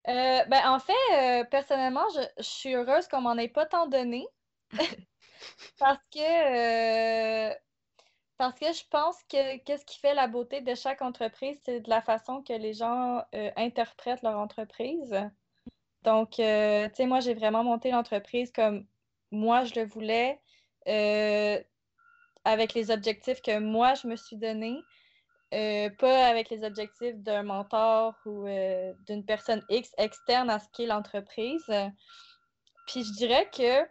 Euh, 0.08 0.44
ben, 0.46 0.60
en 0.66 0.80
fait, 0.80 0.92
euh, 1.12 1.44
personnellement, 1.44 2.08
je, 2.14 2.42
suis 2.42 2.74
heureuse 2.74 3.06
qu'on 3.06 3.20
m'en 3.20 3.36
ait 3.36 3.48
pas 3.48 3.66
tant 3.66 3.86
donné. 3.86 4.26
parce 5.78 5.98
que 6.10 7.50
euh, 7.50 7.54
parce 8.42 8.58
que 8.58 8.72
je 8.72 8.82
pense 8.90 9.22
que 9.28 9.58
qu'est-ce 9.58 9.84
qui 9.84 10.00
fait 10.00 10.14
la 10.14 10.26
beauté 10.26 10.62
de 10.62 10.74
chaque 10.74 11.00
entreprise, 11.00 11.56
c'est 11.64 11.78
de 11.78 11.88
la 11.88 12.02
façon 12.02 12.42
que 12.42 12.52
les 12.52 12.72
gens 12.72 13.22
interprètent 13.56 14.22
leur 14.22 14.36
entreprise. 14.36 15.14
Donc, 16.02 16.30
tu 16.30 16.42
sais, 16.42 17.06
moi, 17.06 17.20
j'ai 17.20 17.34
vraiment 17.34 17.62
monté 17.62 17.92
l'entreprise 17.92 18.50
comme 18.50 18.84
moi, 19.30 19.64
je 19.64 19.78
le 19.78 19.86
voulais, 19.86 20.40
avec 22.44 22.74
les 22.74 22.90
objectifs 22.90 23.42
que 23.42 23.60
moi, 23.60 23.94
je 23.94 24.08
me 24.08 24.16
suis 24.16 24.36
donnés. 24.36 24.82
Euh, 25.54 25.90
pas 25.90 26.26
avec 26.26 26.50
les 26.50 26.64
objectifs 26.64 27.16
d'un 27.18 27.42
mentor 27.42 28.14
ou 28.24 28.46
euh, 28.46 28.92
d'une 29.06 29.24
personne 29.24 29.62
X 29.68 29.92
externe 29.98 30.48
à 30.48 30.58
ce 30.58 30.66
qu'est 30.72 30.86
l'entreprise. 30.86 31.64
Puis 32.86 33.04
je 33.04 33.12
dirais 33.12 33.48
que 33.54 33.86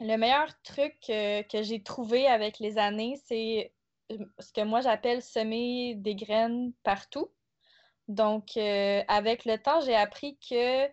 le 0.00 0.16
meilleur 0.16 0.48
truc 0.62 0.96
que 1.06 1.62
j'ai 1.62 1.82
trouvé 1.82 2.26
avec 2.26 2.58
les 2.58 2.78
années, 2.78 3.20
c'est 3.26 3.72
ce 4.38 4.52
que 4.52 4.62
moi 4.62 4.80
j'appelle 4.80 5.22
semer 5.22 5.94
des 5.96 6.14
graines 6.14 6.72
partout. 6.82 7.30
Donc, 8.08 8.56
euh, 8.56 9.02
avec 9.08 9.44
le 9.44 9.56
temps, 9.56 9.80
j'ai 9.80 9.94
appris 9.94 10.38
que 10.38 10.88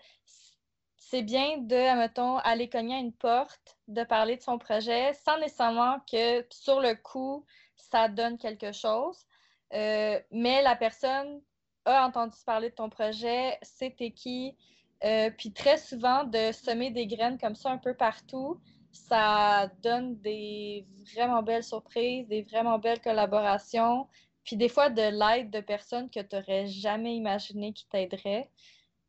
c'est 0.95 1.23
bien 1.23 1.57
de, 1.57 1.97
mettons, 1.97 2.37
aller 2.37 2.69
cogner 2.69 2.95
à 2.95 2.99
une 2.99 3.13
porte, 3.13 3.77
de 3.89 4.03
parler 4.03 4.37
de 4.37 4.41
son 4.41 4.57
projet 4.57 5.13
sans 5.13 5.37
nécessairement 5.39 5.99
que 6.09 6.45
sur 6.49 6.79
le 6.79 6.95
coup, 6.95 7.45
ça 7.75 8.07
donne 8.07 8.37
quelque 8.37 8.71
chose. 8.71 9.25
Euh, 9.73 10.19
mais 10.31 10.61
la 10.61 10.75
personne 10.75 11.41
a 11.85 12.05
entendu 12.05 12.37
parler 12.45 12.69
de 12.69 12.75
ton 12.75 12.89
projet, 12.89 13.57
c'était 13.61 14.11
qui. 14.11 14.55
Euh, 15.03 15.31
puis 15.31 15.51
très 15.51 15.77
souvent, 15.77 16.23
de 16.23 16.51
semer 16.53 16.91
des 16.91 17.07
graines 17.07 17.39
comme 17.39 17.55
ça 17.55 17.71
un 17.71 17.77
peu 17.77 17.93
partout, 17.93 18.61
ça 18.91 19.69
donne 19.81 20.17
des 20.17 20.85
vraiment 21.13 21.43
belles 21.43 21.63
surprises, 21.63 22.27
des 22.27 22.43
vraiment 22.43 22.79
belles 22.79 23.01
collaborations, 23.01 24.07
puis 24.43 24.55
des 24.55 24.69
fois 24.69 24.89
de 24.89 25.01
l'aide 25.01 25.49
de 25.49 25.59
personnes 25.61 26.09
que 26.09 26.19
tu 26.19 26.35
n'aurais 26.35 26.67
jamais 26.67 27.15
imaginé 27.15 27.73
qui 27.73 27.87
t'aideraient. 27.87 28.49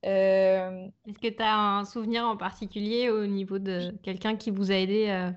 Euh, 0.04 0.88
Est-ce 1.06 1.18
que 1.18 1.28
tu 1.28 1.42
as 1.42 1.54
un 1.54 1.84
souvenir 1.84 2.24
en 2.24 2.36
particulier 2.36 3.10
au 3.10 3.26
niveau 3.26 3.58
de 3.58 3.94
quelqu'un 4.02 4.36
qui 4.36 4.50
vous 4.50 4.72
a 4.72 4.74
aidé 4.74 5.08
euh? 5.08 5.30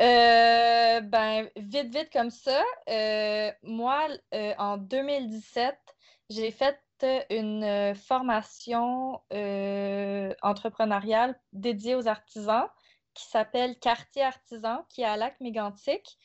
Euh, 0.00 1.00
ben, 1.00 1.48
vite, 1.56 1.92
vite 1.92 2.10
comme 2.12 2.30
ça. 2.30 2.62
moi, 3.62 4.06
en 4.58 4.76
2017, 4.76 5.76
j'ai 6.30 6.50
fait 6.50 6.78
une 7.30 7.94
formation 7.94 9.20
entrepreneuriale 10.42 11.38
dédiée 11.52 11.94
aux 11.94 12.06
artisans 12.06 12.68
qui 13.18 13.26
s'appelle 13.26 13.76
Quartier 13.78 14.22
Artisan, 14.22 14.84
qui 14.88 15.02
est 15.02 15.04
à 15.04 15.16
Lac 15.16 15.40
Mégantic. 15.40 16.18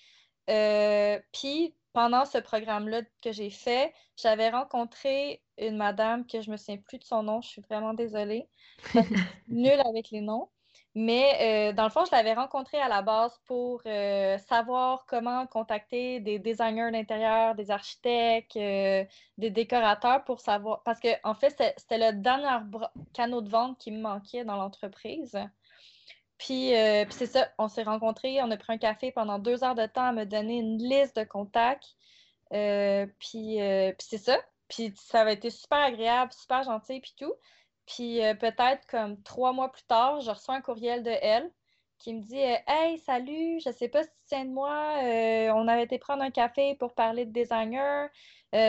Puis, 0.45 1.75
pendant 1.93 2.25
ce 2.25 2.37
programme-là 2.37 3.01
que 3.21 3.31
j'ai 3.31 3.49
fait, 3.49 3.93
j'avais 4.15 4.49
rencontré 4.49 5.41
une 5.57 5.77
madame 5.77 6.25
que 6.25 6.41
je 6.41 6.51
me 6.51 6.57
souviens 6.57 6.77
plus 6.77 6.99
de 6.99 7.03
son 7.03 7.23
nom, 7.23 7.41
je 7.41 7.49
suis 7.49 7.61
vraiment 7.61 7.93
désolée. 7.93 8.47
Nulle 9.47 9.81
avec 9.85 10.09
les 10.11 10.21
noms. 10.21 10.49
Mais 10.95 11.71
euh, 11.71 11.73
dans 11.73 11.85
le 11.85 11.89
fond, 11.89 12.05
je 12.05 12.11
l'avais 12.11 12.33
rencontrée 12.33 12.79
à 12.79 12.87
la 12.87 13.01
base 13.01 13.39
pour 13.45 13.81
euh, 13.87 14.37
savoir 14.37 15.05
comment 15.07 15.47
contacter 15.47 16.19
des 16.19 16.37
designers 16.37 16.91
d'intérieur, 16.91 17.55
des 17.55 17.71
architectes, 17.71 18.55
euh, 18.57 19.03
des 19.39 19.49
décorateurs 19.49 20.23
pour 20.23 20.39
savoir. 20.39 20.83
Parce 20.83 20.99
que, 20.99 21.07
en 21.23 21.33
fait, 21.33 21.55
c'était 21.77 22.11
le 22.11 22.17
dernier 22.17 22.59
canot 23.13 23.41
de 23.41 23.49
vente 23.49 23.79
qui 23.79 23.91
me 23.91 24.01
manquait 24.01 24.45
dans 24.45 24.55
l'entreprise. 24.55 25.35
Puis, 26.37 26.73
puis 27.05 27.13
c'est 27.13 27.27
ça, 27.27 27.49
on 27.57 27.67
s'est 27.67 27.83
rencontrés, 27.83 28.41
on 28.41 28.51
a 28.51 28.57
pris 28.57 28.73
un 28.73 28.77
café 28.77 29.11
pendant 29.11 29.39
deux 29.39 29.63
heures 29.63 29.75
de 29.75 29.85
temps 29.85 30.07
à 30.07 30.11
me 30.11 30.25
donner 30.25 30.57
une 30.57 30.77
liste 30.77 31.15
de 31.17 31.23
contacts. 31.23 31.95
puis, 32.49 33.57
puis 33.59 33.95
c'est 33.99 34.17
ça. 34.17 34.37
Puis 34.67 34.93
ça 34.95 35.21
avait 35.21 35.33
été 35.33 35.49
super 35.49 35.79
agréable, 35.79 36.31
super 36.33 36.63
gentil, 36.63 36.99
puis 36.99 37.13
tout. 37.17 37.33
Puis 37.85 38.23
euh, 38.23 38.33
peut-être 38.33 38.85
comme 38.87 39.21
trois 39.23 39.53
mois 39.53 39.71
plus 39.71 39.83
tard, 39.83 40.21
je 40.21 40.31
reçois 40.31 40.55
un 40.55 40.61
courriel 40.61 41.03
de 41.03 41.11
elle 41.21 41.51
qui 41.99 42.13
me 42.13 42.21
dit 42.21 42.41
euh, 42.41 42.55
Hey, 42.67 42.97
salut, 42.99 43.59
je 43.63 43.71
sais 43.71 43.89
pas 43.89 44.03
si 44.03 44.09
tu 44.09 44.15
tiens 44.27 44.45
de 44.45 44.51
moi, 44.51 44.97
euh, 45.03 45.51
on 45.53 45.67
avait 45.67 45.83
été 45.83 45.99
prendre 45.99 46.23
un 46.23 46.31
café 46.31 46.75
pour 46.75 46.93
parler 46.95 47.25
de 47.25 47.31
designer. 47.31 48.09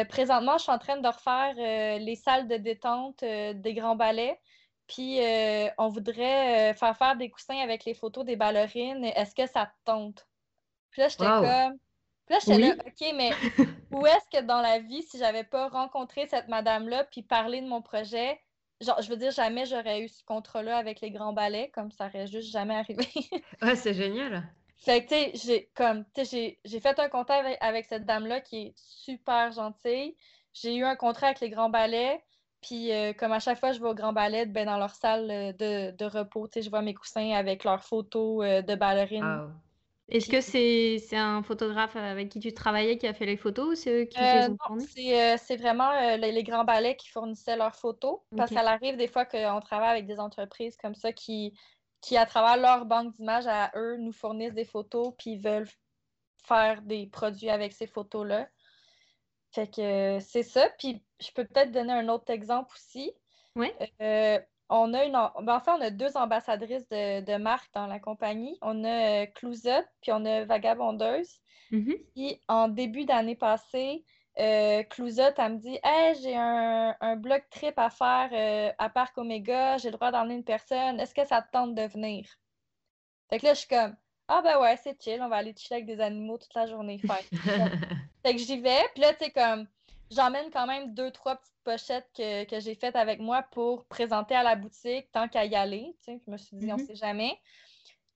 présentement, 0.09 0.59
je 0.59 0.65
suis 0.65 0.73
en 0.73 0.79
train 0.79 0.97
de 0.97 1.07
refaire 1.07 1.55
les 2.01 2.17
salles 2.17 2.49
de 2.49 2.57
détente 2.57 3.21
des 3.23 3.75
grands 3.75 3.97
ballets. 3.97 4.39
Puis 4.87 5.19
on 5.79 5.89
voudrait 5.89 6.75
faire 6.75 6.97
faire 6.97 7.17
des 7.17 7.31
coussins 7.31 7.59
avec 7.59 7.85
les 7.85 7.95
photos 7.95 8.25
des 8.25 8.37
ballerines. 8.37 9.05
Est-ce 9.05 9.35
que 9.35 9.47
ça 9.47 9.67
te 9.67 9.73
tente? 9.85 10.27
Puis 10.91 11.03
là, 11.03 11.09
j'étais 11.09 11.25
comme 11.25 11.79
puis 12.27 12.35
là, 12.35 12.41
j'étais 12.41 12.59
là, 12.59 12.75
OK, 12.87 13.15
mais 13.17 13.31
où 13.93 14.07
est-ce 14.07 14.39
que 14.39 14.43
dans 14.43 14.63
la 14.63 14.79
vie, 14.79 15.03
si 15.03 15.19
j'avais 15.19 15.45
pas 15.45 15.69
rencontré 15.69 16.27
cette 16.27 16.49
madame-là 16.49 17.05
puis 17.05 17.23
parlé 17.23 17.61
de 17.61 17.67
mon 17.67 17.83
projet, 17.83 18.41
genre, 18.81 19.01
je 19.03 19.11
veux 19.11 19.17
dire, 19.17 19.31
jamais 19.31 19.67
j'aurais 19.67 20.01
eu 20.01 20.09
ce 20.09 20.25
contrat-là 20.25 20.79
avec 20.79 21.01
les 21.01 21.11
grands 21.11 21.35
ballets, 21.35 21.71
comme 21.75 21.91
ça 21.91 22.07
aurait 22.07 22.27
juste 22.27 22.51
jamais 22.51 22.75
arrivé. 22.75 23.07
ouais, 23.63 23.77
c'est 23.77 23.95
génial. 23.95 24.43
Fait 24.79 25.05
que, 25.05 25.09
tu 25.09 25.15
sais, 25.15 25.47
j'ai 25.47 25.71
comme, 25.75 26.05
j'ai, 26.17 26.81
fait 26.81 26.99
un 26.99 27.09
contrat 27.09 27.43
avec, 27.61 27.87
cette 27.87 28.07
dame-là 28.07 28.41
qui 28.41 28.59
est 28.59 28.75
super 28.77 29.53
gentille. 29.53 30.17
J'ai 30.53 30.77
eu 30.77 30.85
un 30.85 30.97
contrat 30.97 31.29
avec 31.29 31.41
les 31.41 31.51
grands 31.51 31.71
ballets. 31.71 32.23
Puis, 32.65 32.93
euh, 32.93 33.13
comme 33.13 33.33
à 33.33 33.41
chaque 33.41 33.61
fois, 33.61 33.73
je 33.73 33.81
vais 33.81 33.89
au 33.89 33.95
Grand 33.95 34.15
Ballet, 34.15 34.47
ben, 34.47 34.65
dans 34.65 34.79
leur 34.79 34.95
salle 34.95 35.31
euh, 35.31 35.53
de, 35.53 35.95
de 35.95 36.05
repos, 36.07 36.49
je 36.57 36.71
vois 36.71 36.81
mes 36.81 36.95
coussins 36.95 37.33
avec 37.33 37.63
leurs 37.63 37.85
photos 37.85 38.43
euh, 38.43 38.63
de 38.63 38.75
ballerines. 38.75 39.53
Est-ce 40.09 40.31
que 40.31 40.41
c'est 40.41 41.17
un 41.17 41.43
photographe 41.43 41.95
avec 41.97 42.31
qui 42.31 42.41
tu 42.41 42.55
travaillais 42.55 42.97
qui 42.97 43.07
a 43.07 43.13
fait 43.13 43.27
les 43.27 43.37
photos 43.37 43.69
ou 43.69 43.75
c'est 43.75 44.03
eux 44.03 44.05
qui 44.05 44.19
les 44.19 44.49
ont 44.49 44.57
fournis? 44.67 45.15
Euh, 45.15 45.37
c'est 45.39 45.57
vraiment 45.57 45.91
les, 46.17 46.43
grands 46.43 46.65
ballets 46.65 46.97
qui 46.97 47.09
fournissaient 47.11 47.57
leurs 47.57 47.75
photos. 47.75 48.21
Parce 48.35 48.51
que 48.51 48.57
ça 48.57 48.71
arrive 48.71 48.97
des 48.97 49.09
fois 49.09 49.27
qu'on 49.27 49.61
travaille 49.61 49.91
avec 49.91 50.07
des 50.07 50.19
entreprises 50.19 50.77
comme 50.77 50.95
ça 50.95 51.13
qui, 51.13 51.55
qui, 52.01 52.17
à 52.17 52.25
travers 52.25 52.57
leur 52.57 52.87
banque 52.87 53.15
d'images 53.15 53.47
à 53.47 53.73
eux, 53.77 53.97
nous 53.99 54.13
fournissent 54.13 54.55
des 54.55 54.67
photos 54.67 55.13
puis 55.19 55.37
veulent 55.37 55.69
faire 56.45 56.81
des 56.83 57.07
produits 57.07 57.51
avec 57.51 57.73
ces 57.73 57.87
photos-là. 57.87 58.49
Fait 59.55 59.69
que 59.69 60.19
c'est 60.21 60.43
ça. 60.43 60.69
Puis 60.79 61.03
je 61.21 61.31
peux 61.33 61.45
peut-être 61.45 61.71
donner 61.71 61.93
un 61.93 62.09
autre 62.09 62.31
exemple 62.31 62.75
aussi. 62.75 63.13
Oui. 63.55 63.71
Euh, 64.01 64.39
on 64.69 64.93
a 64.95 65.05
une, 65.05 65.13
ben, 65.13 65.63
on 65.67 65.81
a 65.81 65.91
deux 65.91 66.17
ambassadrices 66.17 66.89
de, 66.89 67.37
marque 67.37 67.73
dans 67.73 67.87
la 67.87 68.01
compagnie. 68.01 68.59
On 68.63 68.83
a 68.83 69.23
euh, 69.23 69.27
Clouzette, 69.27 69.89
puis 70.01 70.11
on 70.13 70.25
a 70.25 70.45
Vagabondeuse. 70.45 71.39
Mm-hmm. 71.71 72.05
Puis 72.15 72.41
en 72.49 72.69
début 72.69 73.05
d'année 73.05 73.37
passée, 73.37 74.05
euh, 74.41 74.83
elle 74.83 75.53
me 75.53 75.59
dit 75.59 75.79
Hey, 75.85 76.17
j'ai 76.21 76.37
un, 76.37 76.97
un 77.01 77.17
blog 77.17 77.43
trip 77.51 77.79
à 77.79 77.91
faire 77.91 78.31
euh, 78.33 78.73
à 78.79 78.89
Parc 78.89 79.17
Omega, 79.19 79.79
j'ai 79.79 79.91
le 79.91 79.97
droit 79.97 80.11
d'emmener 80.11 80.35
une 80.35 80.45
personne, 80.45 80.99
est-ce 80.99 81.15
que 81.15 81.25
ça 81.25 81.43
te 81.43 81.51
tente 81.53 81.77
de 81.77 81.83
venir? 81.83 82.27
Fait 83.31 83.39
que 83.39 83.47
là, 83.47 83.55
je 83.55 83.61
suis 83.61 83.69
comme 83.69 83.95
Ah 84.29 84.41
ben 84.43 84.59
ouais, 84.59 84.79
c'est 84.83 85.01
chill, 85.03 85.21
on 85.21 85.29
va 85.29 85.37
aller 85.37 85.55
chiller 85.57 85.77
avec 85.77 85.87
des 85.87 86.01
animaux 86.01 86.39
toute 86.39 86.55
la 86.55 86.67
journée. 86.67 86.99
fait 88.23 88.33
que 88.35 88.39
j'y 88.39 88.59
vais, 88.61 88.83
puis 88.95 89.03
là, 89.03 89.13
tu 89.13 89.25
sais, 89.25 89.31
comme 89.31 89.67
j'emmène 90.11 90.51
quand 90.51 90.67
même 90.67 90.95
deux, 90.95 91.11
trois 91.11 91.37
petites 91.37 91.55
pochettes 91.63 92.09
que, 92.17 92.61
j'ai 92.61 92.75
faites 92.75 92.97
avec 92.97 93.21
moi 93.21 93.43
pour 93.51 93.85
présenter 93.87 94.35
à 94.35 94.43
la 94.43 94.57
boutique 94.57 95.11
tant 95.13 95.29
qu'à 95.29 95.45
y 95.45 95.55
aller. 95.55 95.95
je 96.07 96.31
me 96.31 96.37
suis 96.37 96.57
dit, 96.57 96.73
on 96.73 96.77
ne 96.77 96.83
mm-hmm. 96.83 96.87
sait 96.87 96.97
jamais. 96.97 97.39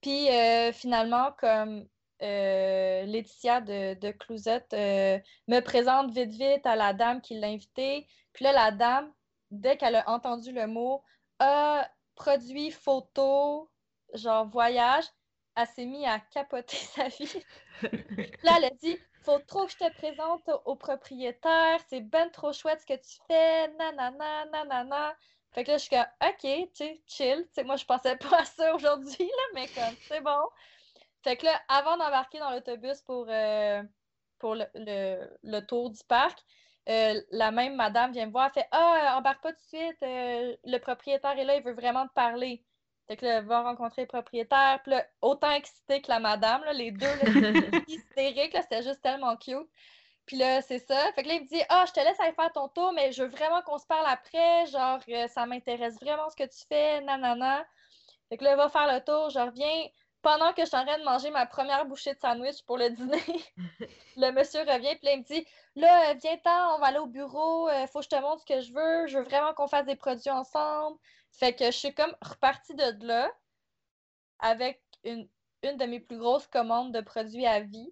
Puis 0.00 0.30
euh, 0.30 0.72
finalement, 0.72 1.32
comme 1.38 1.86
euh, 2.22 3.04
Laetitia 3.04 3.60
de, 3.60 3.94
de 3.94 4.10
Clousette 4.10 4.72
euh, 4.72 5.18
me 5.46 5.60
présente 5.60 6.10
vite, 6.10 6.32
vite 6.32 6.66
à 6.66 6.76
la 6.76 6.92
dame 6.92 7.20
qui 7.20 7.38
l'a 7.38 7.48
invitée. 7.48 8.06
Puis 8.32 8.44
là, 8.44 8.52
la 8.52 8.70
dame, 8.70 9.12
dès 9.50 9.76
qu'elle 9.76 9.96
a 9.96 10.08
entendu 10.08 10.52
le 10.52 10.66
mot 10.66 11.02
ah, 11.38 11.88
produit, 12.14 12.70
photo, 12.70 13.70
genre 14.14 14.46
voyage, 14.48 15.04
elle 15.58 15.66
s'est 15.66 15.86
mise 15.86 16.06
à 16.06 16.20
capoter 16.20 16.76
sa 16.94 17.08
vie. 17.08 17.44
là, 18.42 18.54
elle 18.58 18.64
a 18.66 18.70
dit 18.70 18.96
faut 19.22 19.38
trop 19.40 19.66
que 19.66 19.72
je 19.72 19.76
te 19.76 19.92
présente 19.94 20.48
au 20.64 20.76
propriétaire, 20.76 21.80
c'est 21.90 22.00
ben 22.00 22.30
trop 22.30 22.52
chouette 22.52 22.80
ce 22.80 22.86
que 22.86 22.94
tu 22.94 23.18
fais, 23.26 23.68
nanana, 23.74 24.46
nanana. 24.46 25.14
Fait 25.52 25.64
que 25.64 25.72
là, 25.72 25.76
je 25.78 25.82
suis 25.82 25.90
comme, 25.90 26.06
OK, 26.22 26.40
tu 26.40 26.68
sais, 26.74 27.02
chill. 27.06 27.46
Moi, 27.64 27.76
je 27.76 27.84
pensais 27.84 28.16
pas 28.16 28.38
à 28.40 28.44
ça 28.44 28.74
aujourd'hui, 28.74 29.26
là, 29.26 29.42
mais 29.54 29.66
comme, 29.68 29.94
c'est 30.06 30.20
bon. 30.20 30.48
Fait 31.24 31.36
que 31.36 31.44
là, 31.44 31.60
avant 31.68 31.96
d'embarquer 31.96 32.38
dans 32.38 32.50
l'autobus 32.50 33.02
pour, 33.02 33.26
euh, 33.28 33.82
pour 34.38 34.54
le, 34.54 34.66
le, 35.42 35.60
tour 35.60 35.90
du 35.90 36.02
parc, 36.04 36.38
euh, 36.88 37.20
la 37.30 37.50
même 37.50 37.74
madame 37.74 38.12
vient 38.12 38.26
me 38.26 38.30
voir, 38.32 38.46
elle 38.54 38.62
fait 38.62 38.68
Ah, 38.70 39.16
embarque 39.18 39.42
pas 39.42 39.52
tout 39.52 39.58
de 39.58 39.78
suite, 39.78 40.02
euh, 40.02 40.56
le 40.64 40.78
propriétaire 40.78 41.38
est 41.38 41.44
là, 41.44 41.56
il 41.56 41.62
veut 41.62 41.74
vraiment 41.74 42.06
te 42.06 42.12
parler. 42.12 42.64
Fait 43.08 43.16
que 43.16 43.24
là, 43.24 43.40
va 43.40 43.62
rencontrer 43.62 44.02
le 44.02 44.08
propriétaire. 44.08 44.80
Puis 44.82 44.92
là, 44.92 45.06
autant 45.22 45.50
excité 45.52 46.02
que 46.02 46.10
la 46.10 46.20
madame, 46.20 46.62
là, 46.64 46.72
les 46.74 46.90
deux, 46.90 47.06
hystériques, 47.88 48.56
c'était 48.60 48.82
juste 48.82 49.00
tellement 49.02 49.36
cute. 49.36 49.68
Puis 50.26 50.36
là, 50.36 50.60
c'est 50.60 50.78
ça. 50.78 51.10
Fait 51.14 51.22
que 51.22 51.28
là, 51.28 51.34
il 51.34 51.42
me 51.42 51.48
dit 51.48 51.62
Ah, 51.70 51.86
je 51.88 51.92
te 51.92 52.00
laisse 52.00 52.20
aller 52.20 52.34
faire 52.34 52.52
ton 52.52 52.68
tour, 52.68 52.92
mais 52.92 53.12
je 53.12 53.22
veux 53.22 53.30
vraiment 53.30 53.62
qu'on 53.62 53.78
se 53.78 53.86
parle 53.86 54.06
après. 54.06 54.66
Genre, 54.66 55.00
euh, 55.08 55.26
ça 55.28 55.46
m'intéresse 55.46 55.98
vraiment 56.00 56.28
ce 56.28 56.36
que 56.36 56.44
tu 56.44 56.66
fais, 56.68 57.00
nanana. 57.00 57.64
Fait 58.28 58.36
que 58.36 58.44
là, 58.44 58.54
va 58.56 58.68
faire 58.68 58.92
le 58.92 59.02
tour, 59.02 59.30
je 59.30 59.38
reviens. 59.38 59.88
Pendant 60.28 60.52
que 60.52 60.60
je 60.60 60.66
suis 60.66 60.76
en 60.76 60.84
train 60.84 60.98
de 60.98 61.04
manger 61.04 61.30
ma 61.30 61.46
première 61.46 61.86
bouchée 61.86 62.12
de 62.12 62.18
sandwich 62.18 62.62
pour 62.66 62.76
le 62.76 62.90
dîner, 62.90 63.24
le 64.18 64.30
monsieur 64.30 64.60
revient, 64.60 64.94
puis 64.96 65.06
là, 65.06 65.12
il 65.12 65.20
me 65.20 65.24
dit 65.24 65.46
Là, 65.74 66.12
viens-t'en, 66.12 66.74
on 66.74 66.78
va 66.80 66.88
aller 66.88 66.98
au 66.98 67.06
bureau, 67.06 67.70
il 67.70 67.72
euh, 67.72 67.86
faut 67.86 68.00
que 68.00 68.04
je 68.04 68.10
te 68.10 68.20
montre 68.20 68.42
ce 68.42 68.44
que 68.44 68.60
je 68.60 68.70
veux, 68.74 69.06
je 69.06 69.16
veux 69.16 69.24
vraiment 69.24 69.54
qu'on 69.54 69.68
fasse 69.68 69.86
des 69.86 69.96
produits 69.96 70.28
ensemble. 70.28 70.98
Fait 71.30 71.54
que 71.54 71.64
je 71.64 71.70
suis 71.70 71.94
comme 71.94 72.14
repartie 72.20 72.74
de 72.74 73.06
là 73.06 73.32
avec 74.38 74.82
une, 75.02 75.26
une 75.62 75.78
de 75.78 75.86
mes 75.86 75.98
plus 75.98 76.18
grosses 76.18 76.46
commandes 76.46 76.92
de 76.92 77.00
produits 77.00 77.46
à 77.46 77.60
vie. 77.60 77.90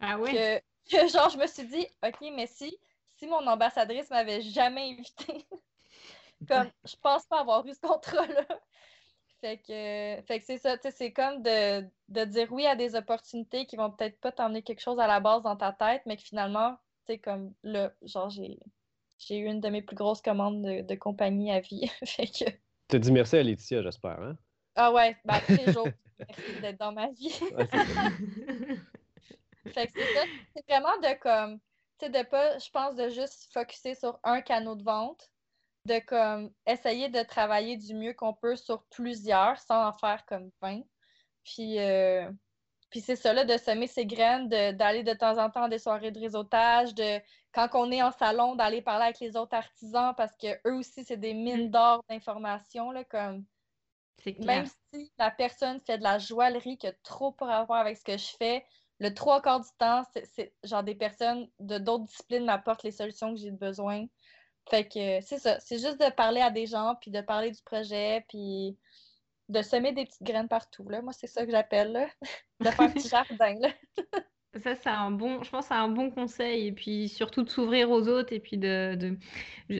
Ah 0.00 0.18
oui? 0.18 0.32
Que, 0.32 0.60
genre, 1.08 1.30
je 1.30 1.38
me 1.38 1.46
suis 1.46 1.68
dit, 1.68 1.86
OK, 2.04 2.18
mais 2.32 2.48
si, 2.48 2.76
si 3.14 3.28
mon 3.28 3.46
ambassadrice 3.46 4.10
m'avait 4.10 4.40
jamais 4.40 4.90
invitée, 4.90 5.46
comme, 6.48 6.68
je 6.84 6.96
pense 6.96 7.26
pas 7.26 7.42
avoir 7.42 7.64
eu 7.64 7.74
ce 7.74 7.80
contrat-là. 7.80 8.44
Fait 9.40 9.58
que, 9.58 10.22
fait 10.26 10.40
que 10.40 10.46
c'est 10.46 10.58
ça, 10.58 10.76
c'est 10.90 11.12
comme 11.12 11.42
de, 11.42 11.82
de, 12.08 12.24
dire 12.24 12.50
oui 12.52 12.66
à 12.66 12.74
des 12.74 12.94
opportunités 12.94 13.66
qui 13.66 13.76
vont 13.76 13.90
peut-être 13.90 14.18
pas 14.20 14.32
t'emmener 14.32 14.62
quelque 14.62 14.80
chose 14.80 14.98
à 14.98 15.06
la 15.06 15.20
base 15.20 15.42
dans 15.42 15.56
ta 15.56 15.72
tête, 15.72 16.02
mais 16.06 16.16
que 16.16 16.22
finalement, 16.22 16.78
tu 17.06 17.12
sais, 17.12 17.18
comme 17.18 17.52
là, 17.62 17.92
genre, 18.02 18.30
j'ai, 18.30 18.58
j'ai 19.18 19.38
eu 19.38 19.44
une 19.44 19.60
de 19.60 19.68
mes 19.68 19.82
plus 19.82 19.96
grosses 19.96 20.22
commandes 20.22 20.62
de, 20.62 20.80
de 20.80 20.94
compagnie 20.94 21.52
à 21.52 21.60
vie. 21.60 21.86
fait 22.06 22.26
que, 22.26 22.50
tu 22.88 22.98
dit 22.98 23.12
merci 23.12 23.36
à 23.36 23.42
Laetitia, 23.42 23.82
j'espère, 23.82 24.20
hein? 24.20 24.38
Ah 24.74 24.92
ouais, 24.92 25.16
bah 25.24 25.40
tous 25.46 25.56
les 25.56 25.72
jours, 25.72 25.88
merci 26.18 26.60
d'être 26.60 26.78
dans 26.78 26.92
ma 26.92 27.10
vie. 27.10 27.30
fait 29.68 29.86
que 29.86 29.92
c'est 29.94 30.14
ça, 30.14 30.24
c'est 30.54 30.64
vraiment 30.68 30.96
de 30.98 31.18
comme, 31.20 31.58
tu 31.98 32.06
sais, 32.06 32.10
de 32.10 32.22
pas, 32.26 32.58
je 32.58 32.70
pense, 32.70 32.94
de 32.94 33.10
juste 33.10 33.52
focuser 33.52 33.94
sur 33.94 34.18
un 34.22 34.40
canal 34.40 34.78
de 34.78 34.82
vente, 34.82 35.30
de 35.86 35.98
comme 36.06 36.50
essayer 36.66 37.08
de 37.08 37.22
travailler 37.22 37.76
du 37.76 37.94
mieux 37.94 38.12
qu'on 38.12 38.34
peut 38.34 38.56
sur 38.56 38.82
plusieurs 38.90 39.58
sans 39.60 39.88
en 39.88 39.92
faire 39.92 40.24
comme 40.26 40.50
20. 40.60 40.82
Puis, 41.44 41.78
euh, 41.78 42.30
puis 42.90 43.00
c'est 43.00 43.16
ça, 43.16 43.32
là, 43.32 43.44
de 43.44 43.56
semer 43.56 43.86
ses 43.86 44.06
graines, 44.06 44.48
d'aller 44.48 45.02
de, 45.02 45.14
temps 45.14 45.38
en 45.38 45.50
temps 45.50 45.64
à 45.64 45.68
des 45.68 45.78
soirées 45.78 46.10
de 46.10 46.20
réseautage, 46.20 46.94
de 46.94 47.20
quand 47.52 47.68
on 47.74 47.90
est 47.90 48.02
en 48.02 48.12
salon, 48.12 48.54
d'aller 48.56 48.82
parler 48.82 49.04
avec 49.04 49.20
les 49.20 49.36
autres 49.36 49.54
artisans 49.54 50.14
parce 50.16 50.36
qu'eux 50.36 50.74
aussi, 50.74 51.04
c'est 51.04 51.16
des 51.16 51.34
mines 51.34 51.68
mm. 51.68 51.70
d'or 51.70 52.04
d'informations, 52.08 52.92
comme 53.10 53.44
même 54.40 54.66
si 54.92 55.12
la 55.18 55.30
personne 55.30 55.80
fait 55.80 55.98
de 55.98 56.02
la 56.02 56.18
joaillerie 56.18 56.78
qui 56.78 56.86
a 56.86 56.92
trop 57.02 57.32
pour 57.32 57.46
rapport 57.46 57.76
avec 57.76 57.96
ce 57.96 58.04
que 58.04 58.16
je 58.16 58.36
fais, 58.38 58.64
le 58.98 59.12
trois 59.12 59.42
quarts 59.42 59.60
du 59.60 59.68
temps, 59.78 60.02
c'est 60.34 60.54
genre 60.64 60.82
des 60.82 60.94
personnes 60.94 61.48
de 61.60 61.78
d'autres 61.78 62.04
disciplines 62.04 62.44
m'apportent 62.44 62.82
les 62.82 62.92
solutions 62.92 63.34
que 63.34 63.40
j'ai 63.40 63.50
besoin. 63.50 64.06
Fait 64.68 64.84
que 64.84 65.20
c'est 65.20 65.38
ça, 65.38 65.60
c'est 65.60 65.78
juste 65.78 66.00
de 66.00 66.10
parler 66.10 66.40
à 66.40 66.50
des 66.50 66.66
gens, 66.66 66.96
puis 67.00 67.10
de 67.10 67.20
parler 67.20 67.52
du 67.52 67.62
projet, 67.62 68.24
puis 68.28 68.76
de 69.48 69.62
semer 69.62 69.92
des 69.92 70.06
petites 70.06 70.22
graines 70.22 70.48
partout. 70.48 70.88
Là. 70.88 71.02
Moi, 71.02 71.12
c'est 71.12 71.28
ça 71.28 71.44
que 71.44 71.52
j'appelle, 71.52 72.08
de 72.60 72.70
faire 72.70 72.80
un 72.80 72.90
petit 72.90 73.08
jardin. 73.08 73.54
Là. 73.60 73.68
Ça, 74.62 74.74
c'est 74.74 74.88
un 74.88 75.10
bon, 75.10 75.42
je 75.42 75.50
pense, 75.50 75.66
c'est 75.66 75.74
un 75.74 75.88
bon 75.88 76.10
conseil. 76.10 76.68
Et 76.68 76.72
puis 76.72 77.08
surtout 77.08 77.42
de 77.42 77.50
s'ouvrir 77.50 77.90
aux 77.90 78.08
autres. 78.08 78.32
Et 78.32 78.40
puis 78.40 78.58
de, 78.58 79.16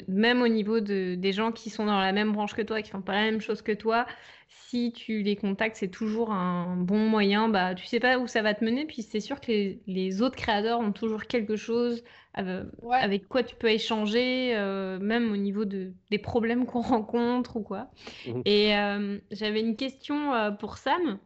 même 0.09 0.43
au 0.43 0.49
niveau 0.49 0.81
de, 0.81 1.15
des 1.15 1.33
gens 1.33 1.53
qui 1.53 1.71
sont 1.71 1.87
dans 1.87 2.01
la 2.01 2.12
même 2.12 2.33
branche 2.33 2.55
que 2.55 2.62
toi, 2.62 2.83
qui 2.83 2.91
font 2.91 3.03
pas 3.03 3.15
la 3.15 3.23
même 3.23 3.41
chose 3.41 3.62
que 3.62 3.73
toi, 3.73 4.07
si 4.49 4.93
tu 4.93 5.23
les 5.23 5.37
contactes, 5.37 5.77
c'est 5.77 5.91
toujours 5.91 6.33
un 6.33 6.77
bon 6.77 7.09
moyen. 7.09 7.49
Bah, 7.49 7.75
tu 7.75 7.87
sais 7.87 8.01
pas 8.01 8.19
où 8.19 8.27
ça 8.27 8.43
va 8.43 8.55
te 8.55 8.65
mener. 8.65 8.85
Puis 8.85 9.03
c'est 9.03 9.21
sûr 9.21 9.41
que 9.41 9.77
les, 9.87 10.23
autres 10.23 10.37
créateurs 10.37 10.81
ont 10.81 10.93
toujours 10.93 11.25
quelque 11.25 11.57
chose 11.57 12.03
euh, 12.39 12.65
avec 12.93 13.29
quoi 13.29 13.43
tu 13.43 13.57
peux 13.57 13.71
échanger, 13.71 14.55
euh, 14.55 14.99
même 14.99 15.33
au 15.33 15.37
niveau 15.37 15.65
de, 15.65 15.93
des 16.11 16.19
problèmes 16.19 16.67
qu'on 16.67 16.81
rencontre 16.83 17.57
ou 17.57 17.62
quoi. 17.62 17.89
Mmh 18.27 18.41
et 18.45 18.77
euh, 18.77 19.19
j'avais 19.31 19.61
une 19.61 19.77
question 19.77 20.33
pour 20.59 20.79
Sam. 20.79 21.19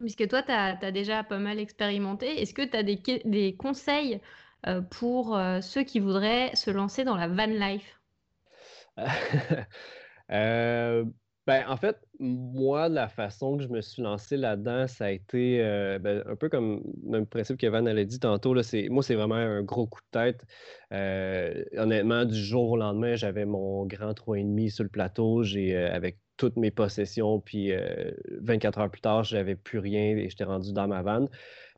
Puisque 0.00 0.28
toi, 0.28 0.42
tu 0.42 0.52
as, 0.52 0.92
déjà 0.92 1.24
pas 1.24 1.38
mal 1.38 1.58
expérimenté, 1.58 2.42
est-ce 2.42 2.52
que 2.52 2.62
tu 2.62 2.76
as 2.76 2.82
des, 2.82 3.00
des 3.24 3.56
conseils 3.56 4.20
euh, 4.66 4.82
pour 4.82 5.36
euh, 5.36 5.60
ceux 5.60 5.82
qui 5.82 5.98
voudraient 5.98 6.54
se 6.54 6.70
lancer 6.70 7.04
dans 7.04 7.16
la 7.16 7.28
van 7.28 7.46
life? 7.46 8.00
Euh, 10.30 11.04
ben, 11.46 11.64
en 11.68 11.76
fait, 11.76 11.98
moi, 12.18 12.88
la 12.88 13.06
façon 13.06 13.58
que 13.58 13.64
je 13.64 13.68
me 13.68 13.82
suis 13.82 14.00
lancé 14.00 14.38
là-dedans, 14.38 14.86
ça 14.86 15.06
a 15.06 15.10
été 15.10 15.58
ben, 16.00 16.22
un 16.26 16.36
peu 16.36 16.48
comme 16.48 16.82
le 17.06 17.26
principe 17.26 17.58
que 17.58 17.66
Van 17.66 17.84
a 17.84 18.04
dit 18.04 18.18
tantôt. 18.18 18.54
Là, 18.54 18.62
moi, 18.88 19.02
c'est 19.02 19.14
vraiment 19.14 19.34
un 19.34 19.62
gros 19.62 19.86
coup 19.86 20.00
de 20.00 20.18
tête. 20.18 20.46
honnêtement, 21.76 22.24
du 22.24 22.42
jour 22.42 22.70
au 22.70 22.76
lendemain, 22.78 23.14
j'avais 23.14 23.44
mon 23.44 23.84
grand 23.84 24.14
3,5 24.14 24.70
sur 24.70 24.84
le 24.84 24.88
plateau. 24.90 25.42
J'ai, 25.42 25.76
avec 25.76 26.16
toutes 26.42 26.56
mes 26.56 26.72
possessions, 26.72 27.38
puis 27.38 27.72
24 28.40 28.80
heures 28.80 28.90
plus 28.90 29.00
tard, 29.00 29.22
j'avais 29.22 29.54
plus 29.54 29.78
rien 29.78 30.16
et 30.16 30.28
j'étais 30.28 30.42
rendu 30.42 30.72
dans 30.72 30.88
ma 30.88 31.02
vanne. 31.02 31.28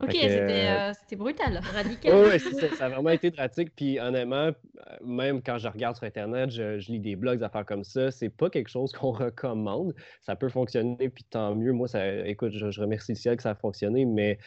Ok, 0.01 0.15
euh, 0.15 0.93
c'était 0.99 1.17
brutal, 1.17 1.61
radical. 1.73 2.13
oui, 2.33 2.41
ça 2.77 2.87
a 2.87 2.89
vraiment 2.89 3.11
été 3.11 3.31
pratique. 3.31 3.75
Puis 3.77 4.01
honnêtement, 4.01 4.51
même 5.05 5.43
quand 5.43 5.59
je 5.59 5.69
regarde 5.69 5.97
sur 5.97 6.05
Internet, 6.07 6.51
je, 6.51 6.91
lis 6.91 6.99
des 6.99 7.15
blogs, 7.15 7.39
des 7.39 7.45
affaires 7.45 7.67
comme 7.67 7.85
ça, 7.85 8.11
c'est 8.11 8.31
pas 8.31 8.49
quelque 8.49 8.71
chose 8.71 8.91
qu'on 8.93 9.11
recommande. 9.13 9.95
Ça 10.23 10.35
peut 10.35 10.49
fonctionner, 10.49 11.11
puis 11.11 11.25
tant 11.25 11.55
mieux. 11.55 11.73
Moi, 11.73 11.89
ça, 11.89 12.27
écoute, 12.27 12.53
je, 12.53 12.81
remercie 12.81 13.13
le 13.13 13.19
ciel 13.19 13.37
que 13.37 13.43
ça 13.43 13.51
a 13.51 13.55
fonctionné, 13.55 14.07
mais 14.07 14.39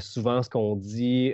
souvent, 0.00 0.42
ce 0.42 0.50
qu'on 0.50 0.74
dit, 0.74 1.32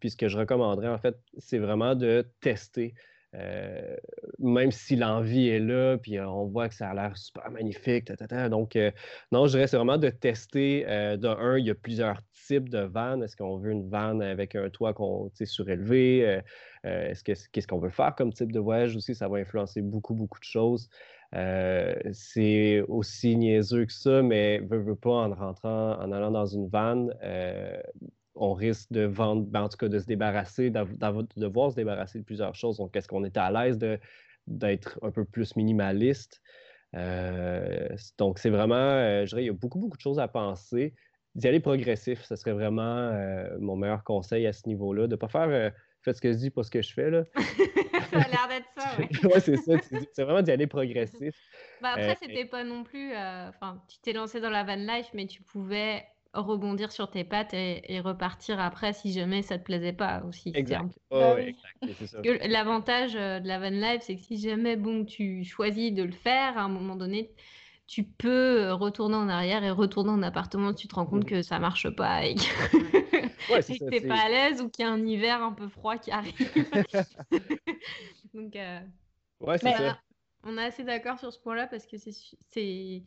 puis 0.00 0.10
ce 0.10 0.16
que 0.16 0.28
je 0.28 0.36
recommanderais, 0.36 0.88
en 0.88 0.98
fait, 0.98 1.16
c'est 1.38 1.58
vraiment 1.58 1.94
de 1.94 2.26
tester. 2.40 2.94
Euh, 3.34 3.94
même 4.38 4.72
si 4.72 4.96
l'envie 4.96 5.48
est 5.48 5.58
là, 5.58 5.98
puis 5.98 6.18
on 6.18 6.46
voit 6.46 6.68
que 6.68 6.74
ça 6.74 6.88
a 6.88 6.94
l'air 6.94 7.16
super 7.16 7.50
magnifique. 7.50 8.10
Donc, 8.50 8.74
euh, 8.74 8.90
non, 9.32 9.46
je 9.46 9.52
dirais 9.52 9.66
c'est 9.66 9.76
vraiment 9.76 9.98
de 9.98 10.08
tester. 10.08 10.86
Euh, 10.88 11.16
de 11.16 11.28
un, 11.28 11.58
il 11.58 11.66
y 11.66 11.70
a 11.70 11.74
plusieurs 11.74 12.22
types 12.46 12.70
de 12.70 12.78
vannes. 12.78 13.22
Est-ce 13.22 13.36
qu'on 13.36 13.58
veut 13.58 13.72
une 13.72 13.88
vanne 13.90 14.22
avec 14.22 14.54
un 14.54 14.70
toit 14.70 14.94
surélevé? 15.44 16.40
Est-ce 16.84 17.22
qu'est-ce 17.22 17.66
qu'on 17.66 17.78
veut 17.78 17.90
faire 17.90 18.14
comme 18.14 18.32
type 18.32 18.52
de 18.52 18.60
voyage 18.60 18.96
aussi? 18.96 19.14
Ça 19.14 19.28
va 19.28 19.38
influencer 19.38 19.82
beaucoup, 19.82 20.14
beaucoup 20.14 20.38
de 20.38 20.44
choses. 20.44 20.88
c'est 21.32 22.80
aussi 22.88 23.36
niaiseux 23.36 23.84
que 23.84 23.92
ça, 23.92 24.22
mais 24.22 24.60
veut, 24.60 24.78
veut 24.78 24.96
pas 24.96 25.10
en 25.10 25.34
rentrant, 25.34 25.98
en 26.00 26.12
allant 26.12 26.30
dans 26.30 26.46
une 26.46 26.68
vanne, 26.68 27.12
on 28.38 28.54
risque 28.54 28.90
de 28.92 29.02
vendre, 29.02 29.42
ben, 29.42 29.62
en 29.62 29.68
tout 29.68 29.76
cas 29.76 29.88
de 29.88 29.98
se 29.98 30.06
débarrasser, 30.06 30.70
de 30.70 31.26
devoir 31.36 31.70
se 31.70 31.76
débarrasser 31.76 32.20
de 32.20 32.24
plusieurs 32.24 32.54
choses. 32.54 32.78
Donc, 32.78 32.96
est-ce 32.96 33.08
qu'on 33.08 33.24
est 33.24 33.36
à 33.36 33.50
l'aise 33.50 33.78
d'être 34.46 34.98
un 35.02 35.10
peu 35.10 35.24
plus 35.24 35.56
minimaliste? 35.56 36.40
Euh, 36.94 37.88
donc, 38.16 38.38
c'est 38.38 38.50
vraiment, 38.50 38.74
euh, 38.76 39.24
je 39.24 39.30
dirais, 39.30 39.42
il 39.42 39.46
y 39.46 39.50
a 39.50 39.54
beaucoup, 39.54 39.78
beaucoup 39.78 39.96
de 39.96 40.02
choses 40.02 40.18
à 40.18 40.28
penser. 40.28 40.94
D'y 41.34 41.46
aller 41.46 41.60
progressif, 41.60 42.24
ce 42.24 42.36
serait 42.36 42.52
vraiment 42.52 42.82
euh, 42.82 43.56
mon 43.60 43.76
meilleur 43.76 44.02
conseil 44.02 44.46
à 44.46 44.52
ce 44.52 44.66
niveau-là. 44.66 45.06
De 45.06 45.12
ne 45.12 45.16
pas 45.16 45.28
faire 45.28 45.72
faites 46.02 46.16
ce 46.16 46.20
que 46.20 46.32
je 46.32 46.38
dis, 46.38 46.50
pas 46.50 46.62
ce 46.62 46.70
que 46.70 46.80
je 46.80 46.92
fais. 46.92 47.10
Là. 47.10 47.24
ça 47.34 48.20
a 48.20 48.28
l'air 48.28 48.48
d'être 48.48 48.68
ça, 48.76 48.90
oui. 48.98 49.30
ouais, 49.30 49.40
c'est 49.40 49.56
ça. 49.56 49.74
C'est 50.12 50.22
vraiment 50.22 50.42
d'y 50.42 50.50
aller 50.50 50.66
progressif. 50.66 51.36
Bah 51.82 51.90
après, 51.90 52.16
c'était 52.20 52.46
pas 52.46 52.64
non 52.64 52.82
plus. 52.84 53.12
Enfin, 53.12 53.82
tu 53.88 53.98
t'es 54.00 54.12
lancé 54.12 54.40
dans 54.40 54.50
la 54.50 54.64
van 54.64 54.76
life, 54.76 55.10
mais 55.12 55.26
tu 55.26 55.42
pouvais 55.42 56.04
rebondir 56.34 56.92
sur 56.92 57.10
tes 57.10 57.24
pattes 57.24 57.54
et, 57.54 58.00
repartir 58.00 58.60
après 58.60 58.92
si 58.92 59.12
jamais 59.12 59.42
ça 59.42 59.58
te 59.58 59.64
plaisait 59.64 59.92
pas 59.92 60.22
aussi. 60.26 60.52
Exact. 60.54 60.98
L'avantage 61.10 63.16
euh, 63.16 63.40
de 63.40 63.48
la 63.48 63.58
van 63.58 63.70
life, 63.70 64.02
c'est 64.02 64.16
que 64.16 64.22
si 64.22 64.38
jamais 64.38 64.76
bon, 64.76 65.04
tu 65.04 65.44
choisis 65.44 65.92
de 65.92 66.02
le 66.02 66.12
faire, 66.12 66.58
à 66.58 66.62
un 66.62 66.68
moment 66.68 66.96
donné, 66.96 67.30
tu 67.86 68.04
peux 68.04 68.62
euh, 68.62 68.74
retourner 68.74 69.16
en 69.16 69.28
arrière 69.28 69.64
et 69.64 69.70
retourner 69.70 70.10
en 70.10 70.22
appartement 70.22 70.74
tu 70.74 70.88
te 70.88 70.94
rends 70.94 71.06
compte 71.06 71.24
mmh. 71.24 71.30
que 71.30 71.42
ça 71.42 71.58
marche 71.58 71.88
pas 71.88 72.26
et 72.26 72.34
que 72.34 72.42
t'es 73.90 74.06
pas 74.06 74.26
à 74.26 74.28
l'aise 74.28 74.60
ou 74.60 74.68
qu'il 74.68 74.84
y 74.84 74.88
a 74.88 74.92
un 74.92 75.06
hiver 75.06 75.42
un 75.42 75.52
peu 75.52 75.68
froid 75.68 75.96
qui 75.96 76.10
arrive. 76.10 76.34
Donc, 78.34 78.54
euh, 78.56 78.80
ouais, 79.40 79.58
c'est 79.58 79.72
ça. 79.72 79.98
On 80.44 80.56
est 80.56 80.64
assez 80.64 80.84
d'accord 80.84 81.18
sur 81.18 81.32
ce 81.32 81.38
point-là 81.40 81.66
parce 81.66 81.86
que 81.86 81.96
c'est 81.98 83.02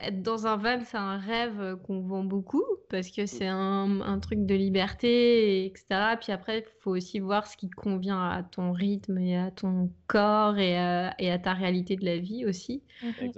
être 0.00 0.22
dans 0.22 0.46
un 0.46 0.56
van, 0.56 0.80
c'est 0.84 0.96
un 0.96 1.18
rêve 1.18 1.76
qu'on 1.86 2.00
vend 2.00 2.24
beaucoup 2.24 2.64
parce 2.90 3.10
que 3.10 3.26
c'est 3.26 3.46
un, 3.48 4.18
truc 4.20 4.46
de 4.46 4.54
liberté, 4.54 5.66
etc. 5.66 6.16
Puis 6.20 6.32
après, 6.32 6.58
il 6.58 6.64
faut 6.80 6.90
aussi 6.90 7.20
voir 7.20 7.46
ce 7.46 7.56
qui 7.56 7.70
convient 7.70 8.28
à 8.28 8.42
ton 8.42 8.72
rythme 8.72 9.18
et 9.18 9.36
à 9.36 9.50
ton 9.50 9.90
corps 10.06 10.58
et 10.58 10.78
à, 10.78 11.14
et 11.18 11.30
à 11.30 11.38
ta 11.38 11.54
réalité 11.54 11.96
de 11.96 12.04
la 12.04 12.18
vie 12.18 12.44
aussi. 12.46 12.82
Mhm. 13.02 13.32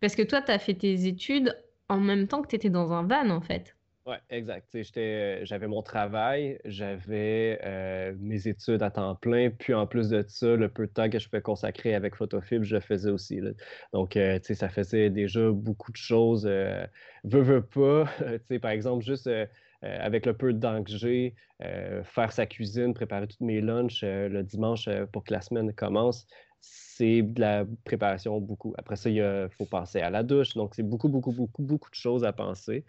parce, 0.00 0.14
que 0.14 0.22
toi, 0.22 0.42
tu 0.42 0.52
as 0.52 0.58
fait 0.58 0.74
tes 0.74 1.06
études 1.06 1.56
en 1.88 1.98
même 1.98 2.28
temps 2.28 2.42
que 2.42 2.48
tu 2.48 2.56
étais 2.56 2.70
dans 2.70 2.92
un 2.92 3.02
van, 3.04 3.30
en 3.30 3.40
fait. 3.40 3.76
Oui, 4.04 4.16
exact. 4.30 4.76
J'avais 5.44 5.68
mon 5.68 5.80
travail, 5.82 6.58
j'avais 6.64 7.60
euh, 7.62 8.12
mes 8.18 8.48
études 8.48 8.82
à 8.82 8.90
temps 8.90 9.14
plein, 9.14 9.50
puis 9.50 9.74
en 9.74 9.86
plus 9.86 10.08
de 10.08 10.24
ça, 10.26 10.56
le 10.56 10.68
peu 10.68 10.88
de 10.88 10.92
temps 10.92 11.08
que 11.08 11.20
je 11.20 11.28
pouvais 11.28 11.40
consacrer 11.40 11.94
avec 11.94 12.16
Photofib, 12.16 12.64
je 12.64 12.74
le 12.74 12.80
faisais 12.80 13.10
aussi. 13.10 13.40
Donc, 13.92 14.16
euh, 14.16 14.40
ça 14.42 14.68
faisait 14.68 15.08
déjà 15.08 15.52
beaucoup 15.52 15.92
de 15.92 15.96
choses. 15.96 16.46
Euh, 16.46 16.84
veux, 17.22 17.42
veux 17.42 17.64
pas. 17.64 18.06
par 18.60 18.72
exemple, 18.72 19.04
juste 19.04 19.30
avec 19.82 20.26
le 20.26 20.36
peu 20.36 20.52
de 20.52 20.58
temps 20.60 20.82
que 20.82 20.90
j'ai, 20.90 21.34
faire 21.60 22.32
sa 22.32 22.46
cuisine, 22.46 22.94
préparer 22.94 23.28
tous 23.28 23.44
mes 23.44 23.60
lunchs 23.60 24.02
le 24.02 24.42
dimanche 24.42 24.88
pour 25.12 25.22
que 25.24 25.32
la 25.32 25.40
semaine 25.40 25.72
commence, 25.74 26.26
c'est 26.62 27.22
de 27.22 27.40
la 27.40 27.66
préparation 27.84 28.40
beaucoup. 28.40 28.74
Après 28.78 28.96
ça, 28.96 29.10
il 29.10 29.48
faut 29.58 29.66
penser 29.66 30.00
à 30.00 30.10
la 30.10 30.22
douche. 30.22 30.54
Donc, 30.54 30.74
c'est 30.74 30.84
beaucoup, 30.84 31.08
beaucoup, 31.08 31.32
beaucoup, 31.32 31.62
beaucoup 31.62 31.90
de 31.90 31.96
choses 31.96 32.24
à 32.24 32.32
penser. 32.32 32.84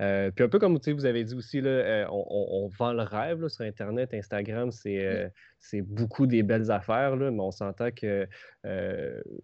Euh, 0.00 0.30
puis 0.30 0.44
un 0.44 0.48
peu 0.48 0.58
comme 0.58 0.78
vous 0.78 1.06
avez 1.06 1.24
dit 1.24 1.34
aussi, 1.34 1.60
là, 1.60 1.70
euh, 1.70 2.06
on, 2.10 2.68
vend 2.78 2.92
le 2.92 3.02
rêve 3.02 3.48
sur 3.48 3.64
Internet, 3.64 4.12
Instagram, 4.12 4.70
euh, 4.86 5.28
c'est 5.58 5.80
beaucoup 5.80 6.26
des 6.26 6.42
belles 6.42 6.70
affaires, 6.70 7.16
là, 7.16 7.30
mais 7.30 7.40
on 7.40 7.50
s'entend 7.50 7.90
qu'il 7.90 8.28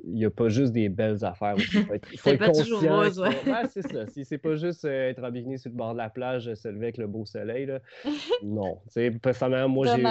n'y 0.04 0.24
a 0.24 0.30
pas 0.30 0.48
juste 0.48 0.72
des 0.72 0.90
belles 0.90 1.24
affaires. 1.24 1.54
Il 1.56 2.18
faut 2.18 2.30
être, 2.30 2.38
pas 2.38 2.48
conscient. 2.48 2.64
Toujours 2.64 2.82
rose, 2.82 3.18
ouais. 3.18 3.34
c'est 3.70 3.90
ça. 3.90 4.06
Si 4.08 4.26
c'est 4.26 4.38
pas 4.38 4.56
juste 4.56 4.84
être 4.84 5.24
en 5.24 5.30
bikini 5.30 5.58
sur 5.58 5.70
le 5.70 5.76
bord 5.76 5.94
de 5.94 5.98
la 5.98 6.10
plage, 6.10 6.52
se 6.54 6.68
lever 6.68 6.86
avec 6.86 6.98
le 6.98 7.06
beau 7.06 7.24
soleil, 7.24 7.66
là, 7.66 7.80
non. 8.42 8.78
Personnellement, 9.22 9.68
moi, 9.70 9.96
j'ai. 9.96 10.04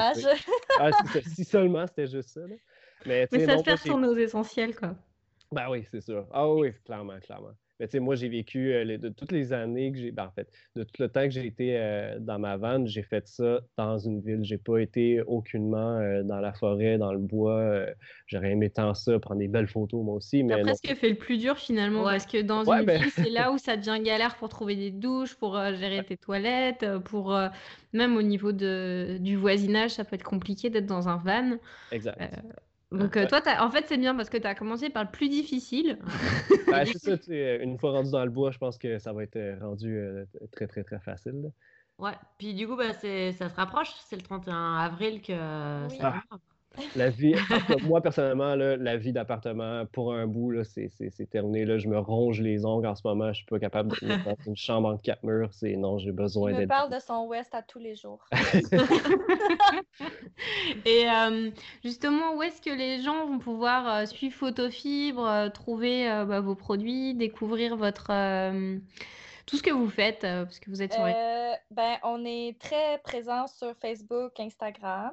Ah, 0.79 0.89
si 1.23 1.45
seulement 1.45 1.85
c'était 1.85 2.07
juste 2.07 2.29
ça. 2.29 2.41
Mais, 3.05 3.27
mais 3.31 3.45
ça 3.45 3.57
se 3.57 3.63
fait 3.63 3.77
sur 3.77 3.97
nos 3.97 4.15
essentiels, 4.15 4.75
quoi. 4.75 4.95
Ben 5.51 5.69
oui, 5.69 5.85
c'est 5.91 6.01
sûr. 6.01 6.25
Ah 6.31 6.49
oui, 6.49 6.71
clairement, 6.85 7.19
clairement. 7.19 7.51
Mais 7.81 7.87
tu 7.87 7.93
sais, 7.93 7.99
moi, 7.99 8.13
j'ai 8.13 8.29
vécu 8.29 8.73
euh, 8.73 8.97
de 8.97 9.09
toutes 9.09 9.31
les 9.31 9.53
années 9.53 9.91
que 9.91 9.97
j'ai. 9.97 10.11
Ben, 10.11 10.25
en 10.25 10.31
fait, 10.31 10.47
de 10.75 10.83
tout 10.83 10.91
le 10.99 11.09
temps 11.09 11.23
que 11.23 11.31
j'ai 11.31 11.47
été 11.47 11.77
euh, 11.77 12.19
dans 12.19 12.37
ma 12.37 12.55
vanne, 12.55 12.85
j'ai 12.85 13.01
fait 13.01 13.27
ça 13.27 13.59
dans 13.75 13.97
une 13.97 14.21
ville. 14.21 14.43
J'ai 14.43 14.59
pas 14.59 14.77
été 14.77 15.23
aucunement 15.23 15.97
euh, 15.97 16.21
dans 16.21 16.39
la 16.39 16.53
forêt, 16.53 16.99
dans 16.99 17.11
le 17.11 17.17
bois. 17.17 17.87
J'aurais 18.27 18.51
aimé 18.51 18.69
tant 18.69 18.93
ça, 18.93 19.17
prendre 19.17 19.39
des 19.39 19.47
belles 19.47 19.67
photos, 19.67 20.05
moi 20.05 20.13
aussi. 20.13 20.43
Mais 20.43 20.61
presque 20.61 20.93
fait 20.93 21.09
le 21.09 21.15
plus 21.15 21.39
dur 21.39 21.57
finalement, 21.57 22.03
parce 22.03 22.27
que 22.27 22.43
dans 22.43 22.63
une 22.63 22.85
ben 22.85 23.01
ville, 23.01 23.11
c'est 23.11 23.31
là 23.31 23.51
où 23.51 23.57
ça 23.57 23.75
devient 23.75 23.99
galère 24.03 24.35
pour 24.35 24.47
trouver 24.47 24.75
des 24.75 24.91
douches, 24.91 25.33
pour 25.35 25.55
gérer 25.73 26.03
tes 26.03 26.17
toilettes, 26.17 26.85
pour 27.05 27.35
même 27.93 28.15
au 28.15 28.21
niveau 28.21 28.51
de, 28.51 29.17
du 29.19 29.37
voisinage, 29.37 29.91
ça 29.91 30.05
peut 30.05 30.15
être 30.15 30.23
compliqué 30.23 30.69
d'être 30.69 30.85
dans 30.85 31.09
un 31.09 31.17
van. 31.17 31.57
Exact. 31.91 32.21
Donc, 32.91 33.15
euh, 33.15 33.25
toi, 33.25 33.41
en 33.59 33.71
fait, 33.71 33.85
c'est 33.87 33.97
bien 33.97 34.15
parce 34.15 34.29
que 34.29 34.37
tu 34.37 34.47
as 34.47 34.55
commencé 34.55 34.89
par 34.89 35.03
le 35.03 35.09
plus 35.09 35.29
difficile. 35.29 35.97
Ben, 36.67 36.85
c'est 36.85 36.99
ça, 36.99 37.55
une 37.63 37.77
fois 37.77 37.91
rendu 37.91 38.11
dans 38.11 38.23
le 38.23 38.31
bois, 38.31 38.51
je 38.51 38.57
pense 38.57 38.77
que 38.77 38.97
ça 38.97 39.11
va 39.11 39.23
être 39.23 39.35
euh, 39.35 39.57
rendu 39.59 39.97
euh, 39.97 40.25
très, 40.51 40.67
très, 40.67 40.83
très 40.83 40.99
facile. 40.99 41.51
Ouais, 41.97 42.13
puis 42.37 42.53
du 42.53 42.67
coup, 42.67 42.77
bah, 42.77 42.93
ça 42.93 43.49
se 43.49 43.55
rapproche. 43.55 43.91
C'est 44.07 44.15
le 44.15 44.21
31 44.21 44.75
avril 44.75 45.21
que 45.21 45.33
ça 45.33 46.07
arrive. 46.07 46.21
La 46.95 47.09
vie, 47.09 47.35
moi 47.83 48.01
personnellement, 48.01 48.55
la 48.55 48.97
vie 48.97 49.11
d'appartement 49.11 49.85
pour 49.87 50.13
un 50.13 50.25
bout, 50.25 50.53
c'est 50.63 51.29
terminé. 51.29 51.65
Là, 51.65 51.77
je 51.77 51.87
me 51.87 51.99
ronge 51.99 52.41
les 52.41 52.65
ongles 52.65 52.87
en 52.87 52.95
ce 52.95 53.01
moment. 53.05 53.33
Je 53.33 53.37
suis 53.37 53.45
pas 53.45 53.59
capable 53.59 53.89
de 53.89 53.95
faire 53.95 54.35
une 54.45 54.55
chambre 54.55 54.89
en 54.89 54.97
quatre 54.97 55.23
murs. 55.23 55.53
C'est 55.53 55.75
non, 55.75 55.97
j'ai 55.97 56.11
besoin 56.11 56.51
d'être. 56.51 56.61
Me 56.61 56.67
parle 56.67 56.91
de 56.91 56.99
son 56.99 57.27
West 57.27 57.53
à 57.53 57.61
tous 57.61 57.79
les 57.79 57.95
jours. 57.95 58.25
Et 60.85 61.09
euh, 61.09 61.51
justement, 61.83 62.35
où 62.35 62.43
est-ce 62.43 62.61
que 62.61 62.69
les 62.69 63.01
gens 63.01 63.25
vont 63.25 63.39
pouvoir 63.39 63.87
euh, 63.87 64.05
suivre 64.05 64.35
Photofibre, 64.35 65.25
euh, 65.25 65.49
trouver 65.49 66.05
bah, 66.27 66.39
vos 66.39 66.55
produits, 66.55 67.13
découvrir 67.13 67.75
votre 67.75 68.11
tout 69.45 69.57
ce 69.57 69.63
que 69.63 69.71
vous 69.71 69.89
faites, 69.89 70.21
parce 70.21 70.59
que 70.59 70.69
vous 70.69 70.81
êtes 70.81 70.93
sur. 70.93 71.03
ben, 71.03 71.97
on 72.03 72.23
est 72.23 72.57
très 72.59 72.99
présent 73.03 73.47
sur 73.47 73.75
Facebook, 73.75 74.39
Instagram. 74.39 75.11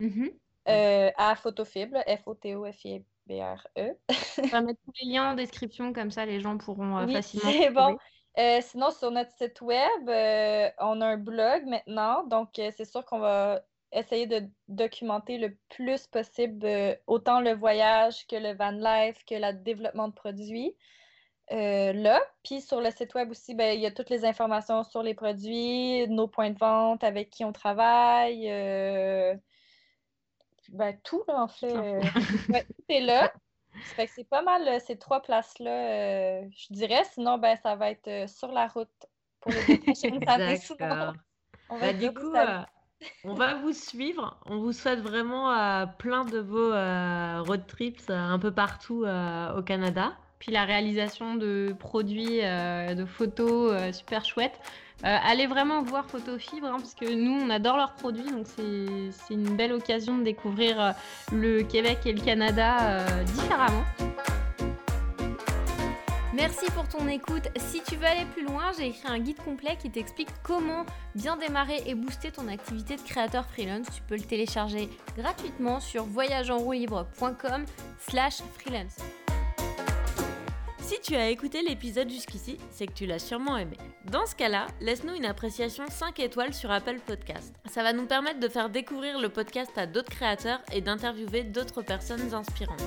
Mm 0.00 0.28
euh, 0.68 1.10
à 1.16 1.34
Photofibre, 1.34 1.98
F-O-T-O-F-I-B-R-E. 2.06 3.96
On 4.42 4.46
va 4.48 4.60
mettre 4.60 4.80
tous 4.84 4.92
les 5.02 5.12
liens 5.12 5.32
en 5.32 5.34
description, 5.34 5.92
comme 5.92 6.10
ça 6.10 6.26
les 6.26 6.40
gens 6.40 6.58
pourront 6.58 6.98
euh, 6.98 7.06
oui, 7.06 7.14
facilement. 7.14 7.50
C'est 7.50 7.70
bon. 7.70 7.98
Euh, 8.38 8.60
sinon, 8.62 8.90
sur 8.90 9.10
notre 9.10 9.32
site 9.32 9.60
web, 9.62 10.08
on 10.78 11.00
a 11.00 11.06
un 11.06 11.16
blog 11.16 11.64
maintenant. 11.66 12.24
Donc, 12.24 12.50
c'est 12.54 12.84
sûr 12.84 13.04
qu'on 13.04 13.18
va 13.18 13.62
essayer 13.90 14.26
de 14.26 14.46
documenter 14.68 15.38
le 15.38 15.56
plus 15.70 16.06
possible 16.06 16.68
autant 17.06 17.40
le 17.40 17.52
voyage 17.54 18.26
que 18.26 18.36
le 18.36 18.54
van 18.54 18.70
life, 18.70 19.24
que 19.24 19.34
le 19.34 19.52
développement 19.54 20.08
de 20.08 20.12
produits. 20.12 20.76
là. 21.50 22.20
Puis 22.44 22.60
sur 22.60 22.80
le 22.80 22.90
site 22.90 23.14
web 23.14 23.30
aussi, 23.30 23.54
ben, 23.54 23.74
il 23.74 23.80
y 23.80 23.86
a 23.86 23.90
toutes 23.90 24.10
les 24.10 24.24
informations 24.24 24.84
sur 24.84 25.02
les 25.02 25.14
produits, 25.14 26.06
nos 26.08 26.28
points 26.28 26.50
de 26.50 26.58
vente, 26.58 27.02
avec 27.02 27.30
qui 27.30 27.44
on 27.44 27.52
travaille, 27.52 28.46
ben, 30.68 30.96
tout, 31.02 31.22
là, 31.28 31.42
en 31.42 31.48
fait. 31.48 31.74
Euh, 31.74 32.00
tout 32.50 32.84
est 32.88 33.00
là. 33.00 33.32
fait 33.72 34.06
que 34.06 34.12
c'est 34.14 34.28
pas 34.28 34.42
mal 34.42 34.66
euh, 34.66 34.78
ces 34.84 34.98
trois 34.98 35.22
places-là, 35.22 35.70
euh, 35.70 36.42
je 36.50 36.72
dirais. 36.72 37.02
Sinon, 37.12 37.38
ben, 37.38 37.56
ça 37.62 37.74
va 37.76 37.90
être 37.90 38.28
sur 38.28 38.52
la 38.52 38.68
route 38.68 39.06
pour 39.40 39.52
les 39.52 39.78
prochaines 39.78 40.28
années. 40.28 40.58
On 41.70 41.76
va 41.76 41.86
bah, 41.86 41.92
du 41.92 42.12
coup, 42.12 42.32
on 43.24 43.34
va 43.34 43.54
vous 43.56 43.72
suivre. 43.72 44.38
On 44.46 44.58
vous 44.58 44.72
souhaite 44.72 45.00
vraiment 45.00 45.86
plein 45.98 46.24
de 46.24 46.38
vos 46.38 46.70
road 47.44 47.66
trips 47.66 48.10
un 48.10 48.38
peu 48.38 48.50
partout 48.50 49.04
au 49.04 49.62
Canada. 49.62 50.16
Puis 50.38 50.52
la 50.52 50.64
réalisation 50.64 51.34
de 51.34 51.74
produits, 51.78 52.40
de 52.40 53.04
photos 53.04 53.94
super 53.94 54.24
chouettes. 54.24 54.58
Euh, 55.04 55.16
allez 55.24 55.46
vraiment 55.46 55.82
voir 55.82 56.06
Photofibre, 56.06 56.66
hein, 56.66 56.78
parce 56.78 56.94
que 56.94 57.12
nous, 57.12 57.40
on 57.40 57.50
adore 57.50 57.76
leurs 57.76 57.94
produits, 57.94 58.30
donc 58.30 58.46
c'est 58.48 59.34
une 59.34 59.56
belle 59.56 59.72
occasion 59.72 60.18
de 60.18 60.24
découvrir 60.24 60.80
euh, 60.80 60.90
le 61.32 61.62
Québec 61.62 62.00
et 62.04 62.12
le 62.12 62.20
Canada 62.20 62.78
euh, 62.80 63.22
différemment. 63.24 63.84
Merci 66.34 66.66
pour 66.72 66.86
ton 66.88 67.06
écoute. 67.08 67.48
Si 67.56 67.82
tu 67.82 67.96
veux 67.96 68.06
aller 68.06 68.24
plus 68.32 68.44
loin, 68.44 68.70
j'ai 68.76 68.88
écrit 68.88 69.08
un 69.08 69.18
guide 69.18 69.42
complet 69.42 69.76
qui 69.80 69.90
t'explique 69.90 70.28
comment 70.42 70.84
bien 71.14 71.36
démarrer 71.36 71.82
et 71.86 71.94
booster 71.94 72.30
ton 72.30 72.48
activité 72.48 72.96
de 72.96 73.02
créateur 73.02 73.44
freelance. 73.46 73.86
Tu 73.94 74.02
peux 74.02 74.14
le 74.14 74.22
télécharger 74.22 74.88
gratuitement 75.16 75.80
sur 75.80 76.04
voyageenroulibre.com 76.04 77.64
slash 78.08 78.38
freelance. 78.56 78.98
Si 80.88 80.98
tu 81.02 81.14
as 81.16 81.28
écouté 81.28 81.60
l'épisode 81.60 82.08
jusqu'ici, 82.08 82.56
c'est 82.70 82.86
que 82.86 82.94
tu 82.94 83.04
l'as 83.04 83.18
sûrement 83.18 83.58
aimé. 83.58 83.76
Dans 84.10 84.24
ce 84.24 84.34
cas-là, 84.34 84.68
laisse-nous 84.80 85.14
une 85.16 85.26
appréciation 85.26 85.84
5 85.86 86.18
étoiles 86.18 86.54
sur 86.54 86.70
Apple 86.70 86.98
Podcast. 87.06 87.54
Ça 87.70 87.82
va 87.82 87.92
nous 87.92 88.06
permettre 88.06 88.40
de 88.40 88.48
faire 88.48 88.70
découvrir 88.70 89.18
le 89.18 89.28
podcast 89.28 89.70
à 89.76 89.86
d'autres 89.86 90.08
créateurs 90.08 90.62
et 90.72 90.80
d'interviewer 90.80 91.42
d'autres 91.42 91.82
personnes 91.82 92.32
inspirantes. 92.32 92.82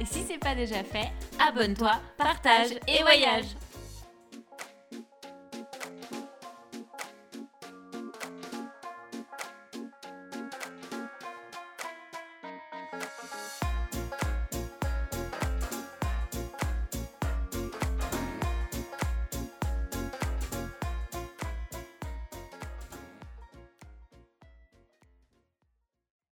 Et 0.00 0.04
si 0.04 0.24
c'est 0.26 0.38
pas 0.38 0.56
déjà 0.56 0.82
fait, 0.82 1.12
abonne-toi, 1.38 1.92
partage 2.18 2.72
et 2.88 3.02
voyage 3.02 3.46